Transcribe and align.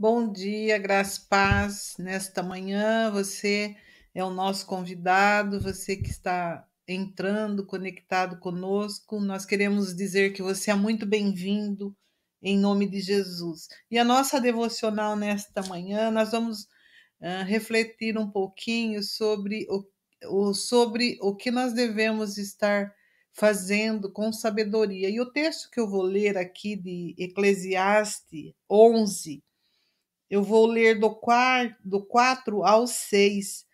Bom 0.00 0.30
dia, 0.30 0.78
graça 0.78 1.26
paz. 1.28 1.96
Nesta 1.98 2.40
manhã, 2.40 3.10
você 3.10 3.74
é 4.14 4.22
o 4.22 4.30
nosso 4.30 4.64
convidado, 4.64 5.60
você 5.60 5.96
que 5.96 6.08
está 6.08 6.64
entrando, 6.86 7.66
conectado 7.66 8.38
conosco. 8.38 9.18
Nós 9.18 9.44
queremos 9.44 9.96
dizer 9.96 10.32
que 10.32 10.40
você 10.40 10.70
é 10.70 10.74
muito 10.74 11.04
bem-vindo 11.04 11.96
em 12.40 12.56
nome 12.56 12.88
de 12.88 13.00
Jesus. 13.00 13.66
E 13.90 13.98
a 13.98 14.04
nossa 14.04 14.40
devocional 14.40 15.16
nesta 15.16 15.62
manhã, 15.62 16.12
nós 16.12 16.30
vamos 16.30 16.62
uh, 17.20 17.44
refletir 17.44 18.16
um 18.16 18.30
pouquinho 18.30 19.02
sobre 19.02 19.66
o, 19.68 19.82
o, 20.28 20.54
sobre 20.54 21.18
o 21.20 21.34
que 21.34 21.50
nós 21.50 21.72
devemos 21.72 22.38
estar 22.38 22.94
fazendo 23.32 24.12
com 24.12 24.32
sabedoria. 24.32 25.10
E 25.10 25.20
o 25.20 25.32
texto 25.32 25.68
que 25.72 25.80
eu 25.80 25.90
vou 25.90 26.02
ler 26.02 26.38
aqui 26.38 26.76
de 26.76 27.16
Eclesiastes 27.18 28.52
11, 28.70 29.42
eu 30.30 30.42
vou 30.42 30.66
ler 30.66 30.98
do, 30.98 31.14
quar, 31.14 31.76
do 31.84 32.04
4 32.04 32.64
ao 32.64 32.86
6. 32.86 33.66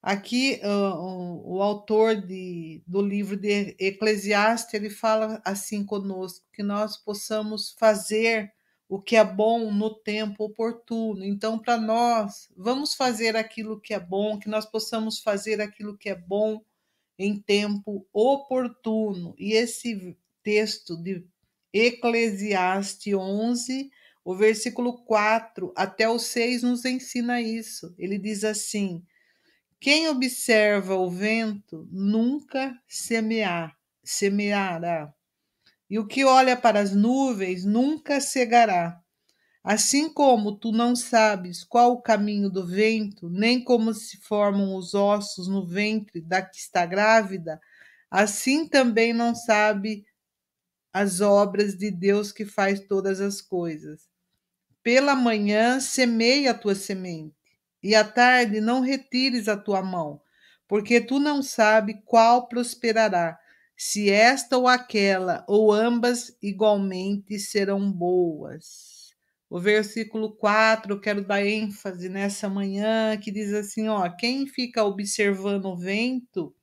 Aqui, 0.00 0.60
uh, 0.62 1.42
o 1.44 1.60
autor 1.60 2.16
de, 2.16 2.82
do 2.86 3.02
livro 3.02 3.36
de 3.36 3.74
Eclesiastes, 3.78 4.72
ele 4.74 4.90
fala 4.90 5.42
assim 5.44 5.84
conosco, 5.84 6.46
que 6.52 6.62
nós 6.62 6.96
possamos 6.96 7.72
fazer 7.72 8.52
o 8.88 9.00
que 9.00 9.16
é 9.16 9.24
bom 9.24 9.72
no 9.72 9.94
tempo 9.94 10.44
oportuno. 10.44 11.24
Então, 11.24 11.58
para 11.58 11.76
nós, 11.76 12.48
vamos 12.56 12.94
fazer 12.94 13.36
aquilo 13.36 13.80
que 13.80 13.92
é 13.92 14.00
bom, 14.00 14.38
que 14.38 14.48
nós 14.48 14.64
possamos 14.64 15.20
fazer 15.20 15.60
aquilo 15.60 15.98
que 15.98 16.08
é 16.08 16.14
bom 16.14 16.62
em 17.18 17.36
tempo 17.36 18.06
oportuno. 18.12 19.34
E 19.36 19.52
esse 19.52 20.16
texto 20.42 20.96
de 20.96 21.26
Eclesiastes 21.72 23.12
11, 23.12 23.90
o 24.28 24.34
versículo 24.34 24.92
4 25.04 25.72
até 25.74 26.06
o 26.06 26.18
6 26.18 26.62
nos 26.62 26.84
ensina 26.84 27.40
isso. 27.40 27.94
Ele 27.96 28.18
diz 28.18 28.44
assim: 28.44 29.02
Quem 29.80 30.06
observa 30.06 30.96
o 30.96 31.10
vento 31.10 31.88
nunca 31.90 32.78
semear, 32.86 33.74
semeará. 34.04 35.10
E 35.88 35.98
o 35.98 36.06
que 36.06 36.26
olha 36.26 36.58
para 36.58 36.78
as 36.78 36.94
nuvens 36.94 37.64
nunca 37.64 38.20
cegará. 38.20 39.00
Assim 39.64 40.12
como 40.12 40.58
tu 40.58 40.72
não 40.72 40.94
sabes 40.94 41.64
qual 41.64 41.92
o 41.92 42.02
caminho 42.02 42.50
do 42.50 42.66
vento, 42.66 43.30
nem 43.30 43.64
como 43.64 43.94
se 43.94 44.18
formam 44.18 44.76
os 44.76 44.92
ossos 44.92 45.48
no 45.48 45.66
ventre 45.66 46.20
da 46.20 46.42
que 46.42 46.58
está 46.58 46.84
grávida, 46.84 47.58
assim 48.10 48.68
também 48.68 49.14
não 49.14 49.34
sabe 49.34 50.04
as 50.92 51.22
obras 51.22 51.74
de 51.74 51.90
Deus 51.90 52.30
que 52.30 52.44
faz 52.44 52.80
todas 52.80 53.22
as 53.22 53.40
coisas. 53.40 54.06
Pela 54.88 55.14
manhã 55.14 55.80
semeia 55.80 56.52
a 56.52 56.54
tua 56.54 56.74
semente, 56.74 57.36
e 57.82 57.94
à 57.94 58.02
tarde 58.02 58.58
não 58.58 58.80
retires 58.80 59.46
a 59.46 59.54
tua 59.54 59.82
mão, 59.82 60.18
porque 60.66 60.98
tu 60.98 61.18
não 61.18 61.42
sabe 61.42 62.00
qual 62.06 62.48
prosperará, 62.48 63.38
se 63.76 64.08
esta 64.08 64.56
ou 64.56 64.66
aquela, 64.66 65.44
ou 65.46 65.70
ambas 65.70 66.34
igualmente 66.40 67.38
serão 67.38 67.92
boas. 67.92 69.14
O 69.50 69.60
versículo 69.60 70.34
4, 70.34 70.94
eu 70.94 71.00
quero 71.02 71.22
dar 71.22 71.44
ênfase 71.44 72.08
nessa 72.08 72.48
manhã, 72.48 73.14
que 73.18 73.30
diz 73.30 73.52
assim: 73.52 73.88
ó, 73.88 74.08
quem 74.08 74.46
fica 74.46 74.82
observando 74.82 75.66
o 75.66 75.76
vento, 75.76 76.56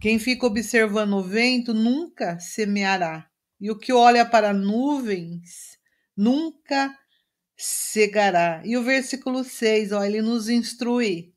quem 0.00 0.18
fica 0.18 0.44
observando 0.44 1.12
o 1.12 1.22
vento 1.22 1.72
nunca 1.72 2.36
semeará. 2.40 3.30
E 3.60 3.70
o 3.70 3.78
que 3.78 3.92
olha 3.92 4.26
para 4.26 4.52
nuvens 4.52 5.77
nunca 6.18 6.92
cegará. 7.56 8.60
E 8.64 8.76
o 8.76 8.82
versículo 8.82 9.44
6, 9.44 9.92
ó, 9.92 10.02
ele 10.02 10.20
nos 10.20 10.48
instrui. 10.48 11.32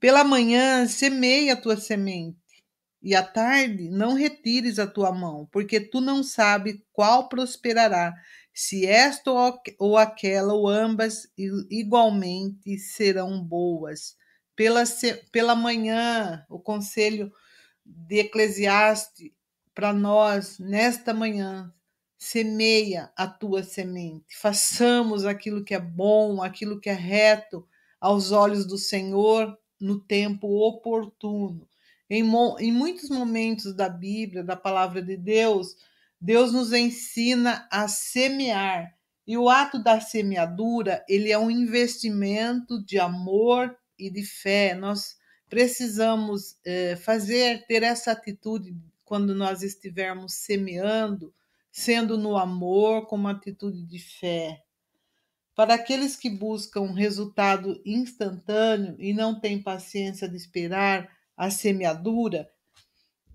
Pela 0.00 0.24
manhã 0.24 0.86
semeia 0.86 1.52
a 1.52 1.60
tua 1.60 1.76
semente, 1.76 2.38
e 3.02 3.14
à 3.14 3.22
tarde 3.22 3.88
não 3.90 4.14
retires 4.14 4.78
a 4.78 4.86
tua 4.86 5.12
mão, 5.12 5.46
porque 5.52 5.78
tu 5.78 6.00
não 6.00 6.22
sabes 6.22 6.76
qual 6.92 7.28
prosperará, 7.28 8.14
se 8.52 8.86
esta 8.86 9.30
ou 9.78 9.96
aquela 9.98 10.54
ou 10.54 10.68
ambas 10.68 11.28
igualmente 11.70 12.78
serão 12.78 13.42
boas. 13.42 14.16
Pela, 14.54 14.84
pela 15.30 15.54
manhã, 15.54 16.44
o 16.48 16.58
conselho 16.58 17.30
de 17.84 18.20
Eclesiastes 18.20 19.30
para 19.74 19.92
nós 19.92 20.58
nesta 20.58 21.12
manhã 21.12 21.72
semeia 22.18 23.10
a 23.16 23.26
tua 23.26 23.62
semente. 23.62 24.36
Façamos 24.36 25.24
aquilo 25.24 25.64
que 25.64 25.74
é 25.74 25.80
bom, 25.80 26.42
aquilo 26.42 26.80
que 26.80 26.88
é 26.88 26.94
reto 26.94 27.66
aos 28.00 28.32
olhos 28.32 28.66
do 28.66 28.78
Senhor 28.78 29.56
no 29.80 30.00
tempo 30.00 30.46
oportuno. 30.66 31.68
Em, 32.08 32.24
em 32.60 32.72
muitos 32.72 33.10
momentos 33.10 33.74
da 33.74 33.88
Bíblia, 33.88 34.44
da 34.44 34.56
palavra 34.56 35.02
de 35.02 35.16
Deus, 35.16 35.76
Deus 36.20 36.52
nos 36.52 36.72
ensina 36.72 37.66
a 37.70 37.88
semear. 37.88 38.94
E 39.26 39.36
o 39.36 39.48
ato 39.48 39.82
da 39.82 40.00
semeadura, 40.00 41.04
ele 41.08 41.32
é 41.32 41.38
um 41.38 41.50
investimento 41.50 42.82
de 42.84 42.98
amor 42.98 43.76
e 43.98 44.08
de 44.08 44.24
fé. 44.24 44.74
Nós 44.74 45.16
precisamos 45.48 46.56
eh, 46.64 46.96
fazer, 46.96 47.66
ter 47.66 47.82
essa 47.82 48.12
atitude 48.12 48.76
quando 49.04 49.34
nós 49.34 49.62
estivermos 49.62 50.34
semeando, 50.34 51.34
sendo 51.76 52.16
no 52.16 52.38
amor, 52.38 53.06
com 53.06 53.16
uma 53.16 53.32
atitude 53.32 53.84
de 53.84 53.98
fé. 53.98 54.62
Para 55.54 55.74
aqueles 55.74 56.16
que 56.16 56.30
buscam 56.30 56.94
resultado 56.94 57.78
instantâneo 57.84 58.96
e 58.98 59.12
não 59.12 59.38
têm 59.38 59.62
paciência 59.62 60.26
de 60.26 60.36
esperar 60.36 61.06
a 61.36 61.50
semeadura, 61.50 62.48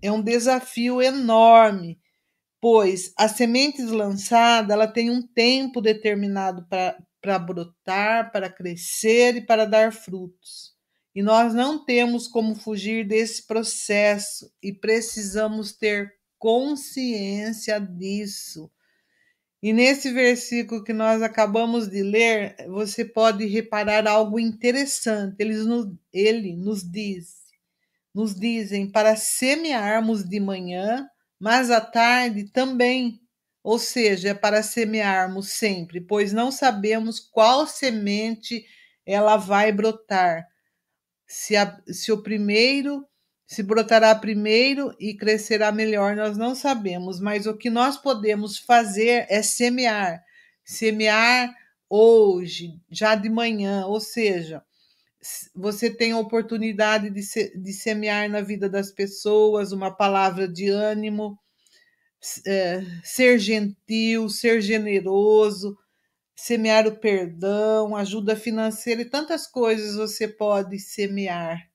é 0.02 0.10
um 0.10 0.20
desafio 0.20 1.00
enorme, 1.00 2.00
pois 2.60 3.12
a 3.16 3.28
semente 3.28 3.80
lançada 3.80 4.74
ela 4.74 4.88
tem 4.88 5.08
um 5.08 5.22
tempo 5.22 5.80
determinado 5.80 6.66
para 6.66 7.38
brotar, 7.38 8.32
para 8.32 8.50
crescer 8.50 9.36
e 9.36 9.46
para 9.46 9.64
dar 9.64 9.92
frutos. 9.92 10.74
E 11.14 11.22
nós 11.22 11.54
não 11.54 11.84
temos 11.84 12.26
como 12.26 12.56
fugir 12.56 13.06
desse 13.06 13.46
processo 13.46 14.52
e 14.60 14.72
precisamos 14.72 15.72
ter 15.72 16.12
consciência 16.42 17.78
disso. 17.78 18.68
E 19.62 19.72
nesse 19.72 20.12
versículo 20.12 20.82
que 20.82 20.92
nós 20.92 21.22
acabamos 21.22 21.86
de 21.86 22.02
ler, 22.02 22.56
você 22.66 23.04
pode 23.04 23.46
reparar 23.46 24.08
algo 24.08 24.40
interessante. 24.40 25.36
Ele 25.38 25.54
nos, 25.54 25.94
ele 26.12 26.56
nos 26.56 26.82
diz, 26.82 27.44
nos 28.12 28.34
dizem 28.34 28.90
para 28.90 29.14
semearmos 29.14 30.24
de 30.24 30.40
manhã, 30.40 31.08
mas 31.38 31.70
à 31.70 31.80
tarde 31.80 32.50
também. 32.50 33.20
Ou 33.62 33.78
seja, 33.78 34.30
é 34.30 34.34
para 34.34 34.64
semearmos 34.64 35.50
sempre, 35.50 36.00
pois 36.00 36.32
não 36.32 36.50
sabemos 36.50 37.20
qual 37.20 37.68
semente 37.68 38.66
ela 39.06 39.36
vai 39.36 39.70
brotar. 39.70 40.44
Se, 41.24 41.54
a, 41.54 41.80
se 41.86 42.10
o 42.10 42.20
primeiro 42.20 43.06
se 43.46 43.62
brotará 43.62 44.14
primeiro 44.14 44.94
e 44.98 45.14
crescerá 45.14 45.70
melhor, 45.70 46.16
nós 46.16 46.36
não 46.36 46.54
sabemos, 46.54 47.20
mas 47.20 47.46
o 47.46 47.56
que 47.56 47.68
nós 47.68 47.96
podemos 47.96 48.58
fazer 48.58 49.26
é 49.28 49.42
semear. 49.42 50.22
Semear 50.64 51.54
hoje, 51.88 52.80
já 52.90 53.14
de 53.14 53.28
manhã, 53.28 53.84
ou 53.86 54.00
seja, 54.00 54.62
você 55.54 55.90
tem 55.90 56.12
a 56.12 56.18
oportunidade 56.18 57.10
de, 57.10 57.22
se, 57.22 57.56
de 57.56 57.72
semear 57.72 58.28
na 58.28 58.40
vida 58.40 58.68
das 58.68 58.90
pessoas 58.90 59.72
uma 59.72 59.90
palavra 59.90 60.48
de 60.48 60.68
ânimo, 60.68 61.38
é, 62.46 62.82
ser 63.04 63.38
gentil, 63.38 64.28
ser 64.28 64.60
generoso, 64.60 65.76
semear 66.34 66.86
o 66.86 66.96
perdão, 66.96 67.94
ajuda 67.94 68.34
financeira 68.34 69.02
e 69.02 69.10
tantas 69.10 69.46
coisas 69.46 69.96
você 69.96 70.26
pode 70.26 70.78
semear. 70.78 71.71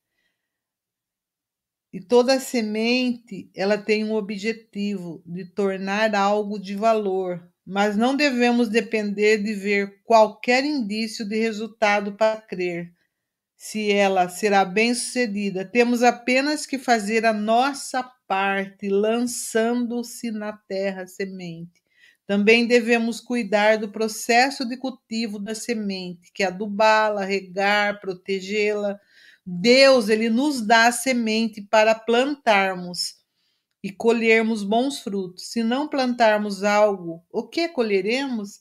E 1.97 1.99
toda 1.99 2.39
semente, 2.39 3.49
ela 3.55 3.75
tem 3.75 4.03
um 4.03 4.13
objetivo 4.13 5.19
de 5.25 5.45
tornar 5.45 6.13
algo 6.13 6.59
de 6.59 6.75
valor, 6.75 7.43
mas 7.65 7.97
não 7.97 8.15
devemos 8.15 8.69
depender 8.69 9.39
de 9.39 9.55
ver 9.55 10.03
qualquer 10.03 10.63
indício 10.63 11.27
de 11.27 11.39
resultado 11.39 12.13
para 12.13 12.39
crer. 12.39 12.93
Se 13.55 13.91
ela 13.91 14.29
será 14.29 14.63
bem-sucedida, 14.63 15.65
temos 15.65 16.03
apenas 16.03 16.67
que 16.67 16.77
fazer 16.77 17.25
a 17.25 17.33
nossa 17.33 18.03
parte, 18.27 18.89
lançando-se 18.89 20.29
na 20.29 20.53
terra 20.53 21.07
semente. 21.07 21.81
Também 22.27 22.67
devemos 22.67 23.19
cuidar 23.19 23.79
do 23.79 23.89
processo 23.89 24.63
de 24.69 24.77
cultivo 24.77 25.39
da 25.39 25.55
semente, 25.55 26.31
que 26.31 26.43
é 26.43 26.45
adubá-la, 26.45 27.25
regar, 27.25 27.99
protegê-la, 27.99 28.99
Deus, 29.49 30.09
ele 30.09 30.29
nos 30.29 30.59
dá 30.59 30.87
a 30.87 30.91
semente 30.91 31.61
para 31.61 31.95
plantarmos 31.95 33.15
e 33.81 33.89
colhermos 33.89 34.61
bons 34.61 34.99
frutos. 34.99 35.49
Se 35.53 35.63
não 35.63 35.87
plantarmos 35.87 36.65
algo, 36.65 37.25
o 37.31 37.47
que 37.47 37.69
colheremos? 37.69 38.59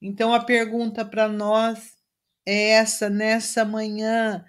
Então 0.00 0.32
a 0.32 0.42
pergunta 0.42 1.04
para 1.04 1.28
nós 1.28 1.98
é 2.46 2.70
essa 2.70 3.10
nessa 3.10 3.62
manhã 3.62 4.42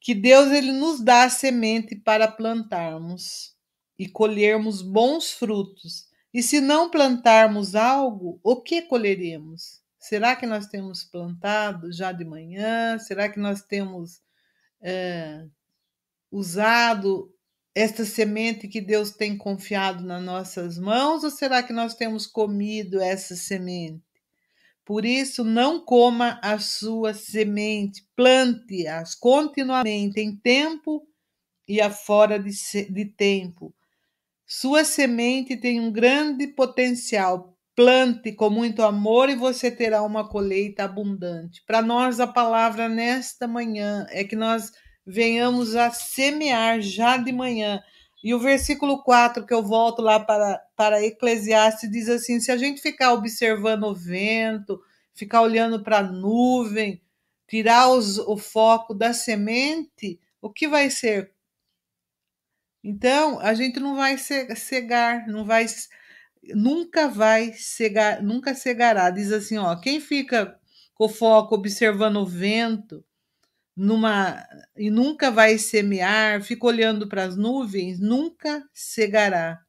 que 0.00 0.14
Deus 0.14 0.50
ele 0.50 0.72
nos 0.72 1.04
dá 1.04 1.24
a 1.24 1.30
semente 1.30 1.94
para 1.94 2.26
plantarmos 2.26 3.54
e 3.98 4.08
colhermos 4.08 4.80
bons 4.80 5.30
frutos. 5.30 6.08
E 6.32 6.42
se 6.42 6.58
não 6.58 6.90
plantarmos 6.90 7.74
algo, 7.74 8.40
o 8.42 8.62
que 8.62 8.80
colheremos? 8.80 9.82
Será 9.98 10.34
que 10.34 10.46
nós 10.46 10.68
temos 10.68 11.04
plantado 11.04 11.92
já 11.92 12.12
de 12.12 12.24
manhã? 12.24 12.98
Será 12.98 13.28
que 13.28 13.38
nós 13.38 13.60
temos 13.60 14.22
usado 16.30 17.32
esta 17.74 18.04
semente 18.04 18.68
que 18.68 18.80
Deus 18.80 19.10
tem 19.10 19.36
confiado 19.36 20.02
nas 20.04 20.22
nossas 20.22 20.78
mãos? 20.78 21.24
Ou 21.24 21.30
será 21.30 21.62
que 21.62 21.72
nós 21.72 21.94
temos 21.94 22.26
comido 22.26 23.00
essa 23.00 23.36
semente? 23.36 24.02
Por 24.84 25.04
isso, 25.04 25.44
não 25.44 25.84
coma 25.84 26.40
a 26.42 26.58
sua 26.58 27.14
semente, 27.14 28.04
plante-as 28.16 29.14
continuamente, 29.14 30.20
em 30.20 30.34
tempo 30.34 31.06
e 31.68 31.80
a 31.80 31.90
fora 31.90 32.38
de, 32.38 32.50
de 32.90 33.04
tempo. 33.04 33.72
Sua 34.44 34.84
semente 34.84 35.56
tem 35.56 35.78
um 35.78 35.92
grande 35.92 36.48
potencial. 36.48 37.56
Plante 37.80 38.32
com 38.32 38.50
muito 38.50 38.82
amor 38.82 39.30
e 39.30 39.34
você 39.34 39.70
terá 39.70 40.02
uma 40.02 40.28
colheita 40.28 40.84
abundante. 40.84 41.64
Para 41.66 41.80
nós, 41.80 42.20
a 42.20 42.26
palavra 42.26 42.90
nesta 42.90 43.48
manhã 43.48 44.06
é 44.10 44.22
que 44.22 44.36
nós 44.36 44.70
venhamos 45.06 45.74
a 45.74 45.90
semear 45.90 46.82
já 46.82 47.16
de 47.16 47.32
manhã. 47.32 47.82
E 48.22 48.34
o 48.34 48.38
versículo 48.38 49.02
4, 49.02 49.46
que 49.46 49.54
eu 49.54 49.62
volto 49.62 50.02
lá 50.02 50.20
para, 50.20 50.62
para 50.76 51.02
Eclesiastes, 51.02 51.90
diz 51.90 52.10
assim: 52.10 52.38
se 52.38 52.52
a 52.52 52.58
gente 52.58 52.82
ficar 52.82 53.14
observando 53.14 53.84
o 53.84 53.94
vento, 53.94 54.78
ficar 55.14 55.40
olhando 55.40 55.82
para 55.82 56.00
a 56.00 56.02
nuvem, 56.02 57.00
tirar 57.48 57.88
os, 57.88 58.18
o 58.18 58.36
foco 58.36 58.92
da 58.92 59.14
semente, 59.14 60.20
o 60.42 60.52
que 60.52 60.68
vai 60.68 60.90
ser? 60.90 61.32
Então, 62.84 63.40
a 63.40 63.54
gente 63.54 63.80
não 63.80 63.96
vai 63.96 64.18
cegar, 64.18 65.26
não 65.26 65.46
vai 65.46 65.64
nunca 66.42 67.08
vai 67.08 67.52
cegar, 67.54 68.22
nunca 68.22 68.54
cegará. 68.54 69.10
Diz 69.10 69.32
assim, 69.32 69.58
ó, 69.58 69.76
quem 69.76 70.00
fica 70.00 70.58
com 70.94 71.08
foco 71.08 71.54
observando 71.54 72.18
o 72.18 72.26
vento, 72.26 73.04
numa 73.76 74.46
e 74.76 74.90
nunca 74.90 75.30
vai 75.30 75.58
semear, 75.58 76.42
fica 76.42 76.66
olhando 76.66 77.08
para 77.08 77.24
as 77.24 77.36
nuvens, 77.36 77.98
nunca 77.98 78.62
cegará. 78.74 79.60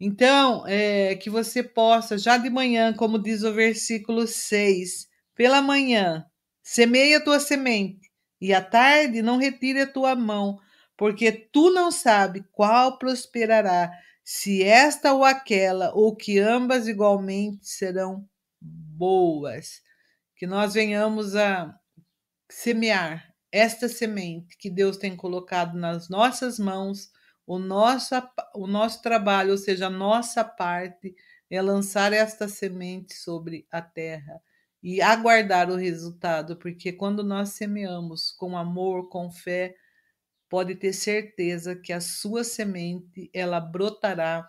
Então, 0.00 0.66
é, 0.66 1.14
que 1.14 1.30
você 1.30 1.62
possa, 1.62 2.18
já 2.18 2.36
de 2.36 2.50
manhã, 2.50 2.92
como 2.92 3.22
diz 3.22 3.44
o 3.44 3.52
versículo 3.52 4.26
6, 4.26 5.06
pela 5.34 5.62
manhã, 5.62 6.26
semeia 6.60 7.18
a 7.18 7.20
tua 7.20 7.38
semente, 7.38 8.10
e 8.40 8.52
à 8.52 8.60
tarde 8.60 9.22
não 9.22 9.36
retire 9.36 9.82
a 9.82 9.86
tua 9.86 10.16
mão, 10.16 10.58
porque 10.96 11.30
tu 11.30 11.70
não 11.70 11.92
sabe 11.92 12.44
qual 12.50 12.98
prosperará, 12.98 13.92
se 14.24 14.62
esta 14.62 15.12
ou 15.12 15.24
aquela, 15.24 15.92
ou 15.94 16.14
que 16.14 16.38
ambas 16.38 16.86
igualmente 16.86 17.66
serão 17.66 18.28
boas. 18.60 19.82
Que 20.36 20.46
nós 20.46 20.74
venhamos 20.74 21.36
a 21.36 21.74
semear 22.50 23.32
esta 23.50 23.88
semente 23.88 24.56
que 24.56 24.70
Deus 24.70 24.96
tem 24.96 25.14
colocado 25.16 25.76
nas 25.76 26.08
nossas 26.08 26.58
mãos, 26.58 27.10
o 27.46 27.58
nosso, 27.58 28.14
o 28.54 28.66
nosso 28.66 29.02
trabalho, 29.02 29.50
ou 29.52 29.58
seja, 29.58 29.86
a 29.86 29.90
nossa 29.90 30.44
parte, 30.44 31.14
é 31.50 31.60
lançar 31.60 32.12
esta 32.12 32.48
semente 32.48 33.14
sobre 33.14 33.66
a 33.70 33.82
terra 33.82 34.40
e 34.82 35.02
aguardar 35.02 35.70
o 35.70 35.76
resultado, 35.76 36.56
porque 36.56 36.92
quando 36.92 37.22
nós 37.22 37.50
semeamos 37.50 38.32
com 38.32 38.56
amor, 38.56 39.08
com 39.08 39.30
fé, 39.30 39.74
pode 40.52 40.74
ter 40.74 40.92
certeza 40.92 41.74
que 41.74 41.94
a 41.94 42.00
sua 42.02 42.44
semente 42.44 43.30
ela 43.32 43.58
brotará 43.58 44.46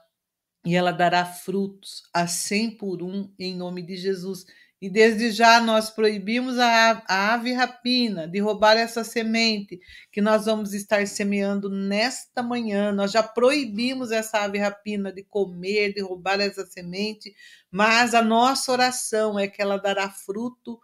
e 0.65 0.75
ela 0.75 0.91
dará 0.91 1.23
frutos 1.23 2.03
a 2.13 2.27
cem 2.27 2.69
por 2.69 3.01
um 3.01 3.33
em 3.39 3.55
nome 3.55 3.81
de 3.81 3.95
Jesus. 3.95 4.43
E 4.81 4.89
desde 4.89 5.31
já 5.31 5.61
nós 5.61 5.89
proibimos 5.89 6.59
a, 6.59 7.01
a 7.07 7.33
ave 7.35 7.53
rapina 7.53 8.27
de 8.27 8.37
roubar 8.39 8.75
essa 8.75 9.01
semente 9.01 9.79
que 10.11 10.19
nós 10.19 10.43
vamos 10.43 10.73
estar 10.73 11.07
semeando 11.07 11.69
nesta 11.69 12.43
manhã. 12.43 12.91
Nós 12.91 13.09
já 13.13 13.23
proibimos 13.23 14.11
essa 14.11 14.39
ave 14.39 14.57
rapina 14.57 15.09
de 15.09 15.23
comer, 15.23 15.93
de 15.93 16.01
roubar 16.01 16.41
essa 16.41 16.65
semente, 16.65 17.33
mas 17.71 18.13
a 18.13 18.21
nossa 18.21 18.73
oração 18.73 19.39
é 19.39 19.47
que 19.47 19.61
ela 19.61 19.77
dará 19.77 20.09
fruto 20.09 20.81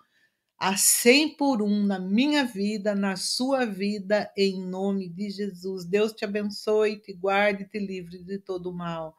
a 0.59 0.75
cem 0.75 1.29
por 1.29 1.61
um 1.61 1.85
na 1.85 1.97
minha 1.97 2.43
vida, 2.43 2.93
na 2.93 3.15
sua 3.15 3.65
vida, 3.65 4.29
em 4.35 4.59
nome 4.59 5.07
de 5.07 5.29
Jesus. 5.29 5.85
Deus 5.85 6.11
te 6.11 6.25
abençoe, 6.25 6.97
te 6.97 7.13
guarde, 7.13 7.63
te 7.63 7.79
livre 7.79 8.21
de 8.21 8.37
todo 8.37 8.73
mal. 8.73 9.15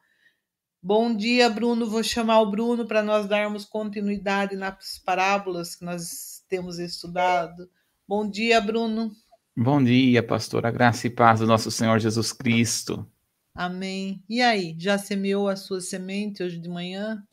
Bom 0.83 1.15
dia, 1.15 1.49
Bruno. 1.49 1.89
Vou 1.89 2.03
chamar 2.03 2.41
o 2.41 2.51
Bruno 2.51 2.85
para 2.85 3.01
nós 3.01 3.27
darmos 3.27 3.65
continuidade 3.65 4.55
nas 4.55 4.99
parábolas 4.99 5.75
que 5.75 5.83
nós 5.83 6.43
temos 6.47 6.77
estudado. 6.77 7.67
Bom 8.07 8.29
dia, 8.29 8.61
Bruno. 8.61 9.11
Bom 9.57 9.83
dia, 9.83 10.21
pastora. 10.21 10.69
Graça 10.69 11.07
e 11.07 11.09
paz 11.09 11.39
do 11.39 11.47
nosso 11.47 11.71
Senhor 11.71 11.99
Jesus 11.99 12.31
Cristo. 12.31 13.07
Amém. 13.53 14.23
E 14.29 14.41
aí, 14.41 14.75
já 14.77 14.97
semeou 14.97 15.47
a 15.47 15.55
sua 15.55 15.81
semente 15.81 16.43
hoje 16.43 16.59
de 16.59 16.69
manhã? 16.69 17.23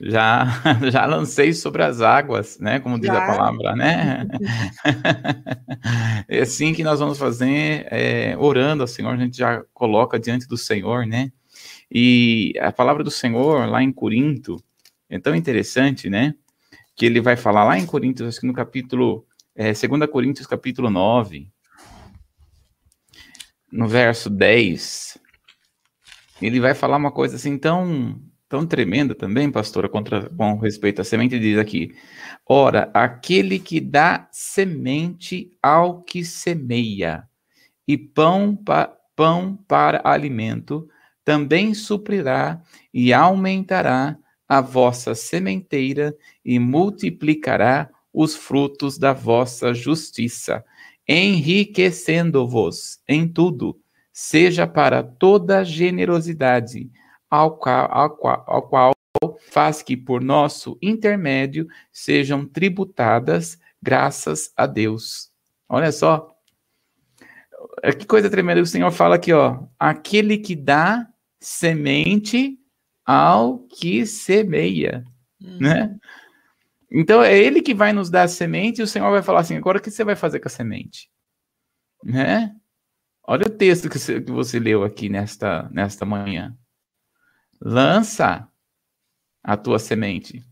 Já, 0.00 0.46
já 0.90 1.04
lancei 1.04 1.52
sobre 1.52 1.82
as 1.82 2.00
águas, 2.00 2.58
né? 2.58 2.80
Como 2.80 2.98
diz 2.98 3.08
já. 3.08 3.22
a 3.22 3.26
palavra, 3.26 3.76
né? 3.76 4.26
é 6.26 6.40
assim 6.40 6.72
que 6.72 6.82
nós 6.82 7.00
vamos 7.00 7.18
fazer, 7.18 7.86
é, 7.90 8.34
orando 8.38 8.82
ao 8.82 8.88
Senhor, 8.88 9.12
a 9.12 9.16
gente 9.16 9.36
já 9.36 9.62
coloca 9.74 10.18
diante 10.18 10.48
do 10.48 10.56
Senhor, 10.56 11.06
né? 11.06 11.30
E 11.90 12.54
a 12.60 12.72
palavra 12.72 13.04
do 13.04 13.10
Senhor, 13.10 13.68
lá 13.68 13.82
em 13.82 13.92
Corinto, 13.92 14.56
é 15.08 15.18
tão 15.18 15.34
interessante, 15.34 16.08
né? 16.08 16.34
Que 16.96 17.04
ele 17.04 17.20
vai 17.20 17.36
falar 17.36 17.64
lá 17.64 17.78
em 17.78 17.84
Coríntios, 17.84 18.28
acho 18.28 18.40
que 18.40 18.46
no 18.46 18.54
capítulo, 18.54 19.26
é, 19.54 19.72
2 19.72 20.10
Coríntios, 20.10 20.46
capítulo 20.46 20.88
9, 20.88 21.46
no 23.70 23.86
verso 23.86 24.30
10, 24.30 25.18
ele 26.40 26.58
vai 26.58 26.74
falar 26.74 26.96
uma 26.96 27.12
coisa 27.12 27.36
assim 27.36 27.58
tão, 27.58 28.18
tão 28.50 28.66
tremenda 28.66 29.14
também, 29.14 29.48
pastora, 29.48 29.88
contra, 29.88 30.28
com 30.28 30.58
respeito 30.58 31.00
à 31.00 31.04
semente, 31.04 31.38
diz 31.38 31.56
aqui: 31.56 31.94
Ora, 32.44 32.90
aquele 32.92 33.60
que 33.60 33.80
dá 33.80 34.28
semente 34.32 35.56
ao 35.62 36.02
que 36.02 36.24
semeia, 36.24 37.22
e 37.86 37.96
pão, 37.96 38.56
pa, 38.56 38.92
pão 39.14 39.56
para 39.68 40.02
alimento, 40.04 40.88
também 41.24 41.72
suprirá 41.74 42.60
e 42.92 43.12
aumentará 43.12 44.18
a 44.48 44.60
vossa 44.60 45.14
sementeira 45.14 46.12
e 46.44 46.58
multiplicará 46.58 47.88
os 48.12 48.34
frutos 48.34 48.98
da 48.98 49.12
vossa 49.12 49.72
justiça, 49.72 50.64
enriquecendo-vos 51.06 52.98
em 53.06 53.28
tudo, 53.28 53.78
seja 54.12 54.66
para 54.66 55.04
toda 55.04 55.64
generosidade, 55.64 56.90
ao 57.30 57.56
qual, 57.56 57.88
ao 57.90 58.10
qual, 58.16 58.44
ao 58.46 58.62
qual 58.62 58.92
faz 59.50 59.82
que 59.82 59.96
por 59.96 60.20
nosso 60.20 60.78
intermédio 60.82 61.66
sejam 61.92 62.46
tributadas 62.46 63.58
graças 63.82 64.52
a 64.56 64.66
Deus. 64.66 65.30
Olha 65.68 65.92
só. 65.92 66.34
Que 67.98 68.06
coisa 68.06 68.30
tremenda 68.30 68.60
o 68.60 68.66
Senhor 68.66 68.90
fala 68.90 69.16
aqui, 69.16 69.32
ó. 69.32 69.62
Aquele 69.78 70.38
que 70.38 70.56
dá 70.56 71.06
semente 71.40 72.58
ao 73.04 73.60
que 73.60 74.04
semeia, 74.04 75.04
uhum. 75.42 75.58
né? 75.60 75.96
Então 76.90 77.22
é 77.22 77.36
ele 77.36 77.62
que 77.62 77.72
vai 77.72 77.92
nos 77.92 78.10
dar 78.10 78.24
a 78.24 78.28
semente 78.28 78.80
e 78.80 78.82
o 78.82 78.86
Senhor 78.86 79.10
vai 79.10 79.22
falar 79.22 79.40
assim: 79.40 79.56
agora 79.56 79.78
o 79.78 79.80
que 79.80 79.90
você 79.90 80.04
vai 80.04 80.16
fazer 80.16 80.40
com 80.40 80.48
a 80.48 80.50
semente? 80.50 81.08
Né? 82.04 82.54
Olha 83.26 83.46
o 83.46 83.50
texto 83.50 83.88
que 83.88 83.98
você, 83.98 84.20
que 84.20 84.32
você 84.32 84.58
leu 84.58 84.82
aqui 84.82 85.08
nesta, 85.08 85.68
nesta 85.70 86.04
manhã. 86.04 86.56
Lança 87.60 88.50
a 89.42 89.56
tua 89.56 89.78
semente. 89.78 90.44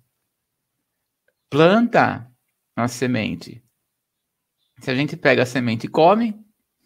Planta 1.50 2.30
a 2.76 2.88
semente. 2.88 3.64
Se 4.80 4.90
a 4.90 4.94
gente 4.94 5.16
pega 5.16 5.42
a 5.42 5.46
semente 5.46 5.86
e 5.86 5.90
come, 5.90 6.38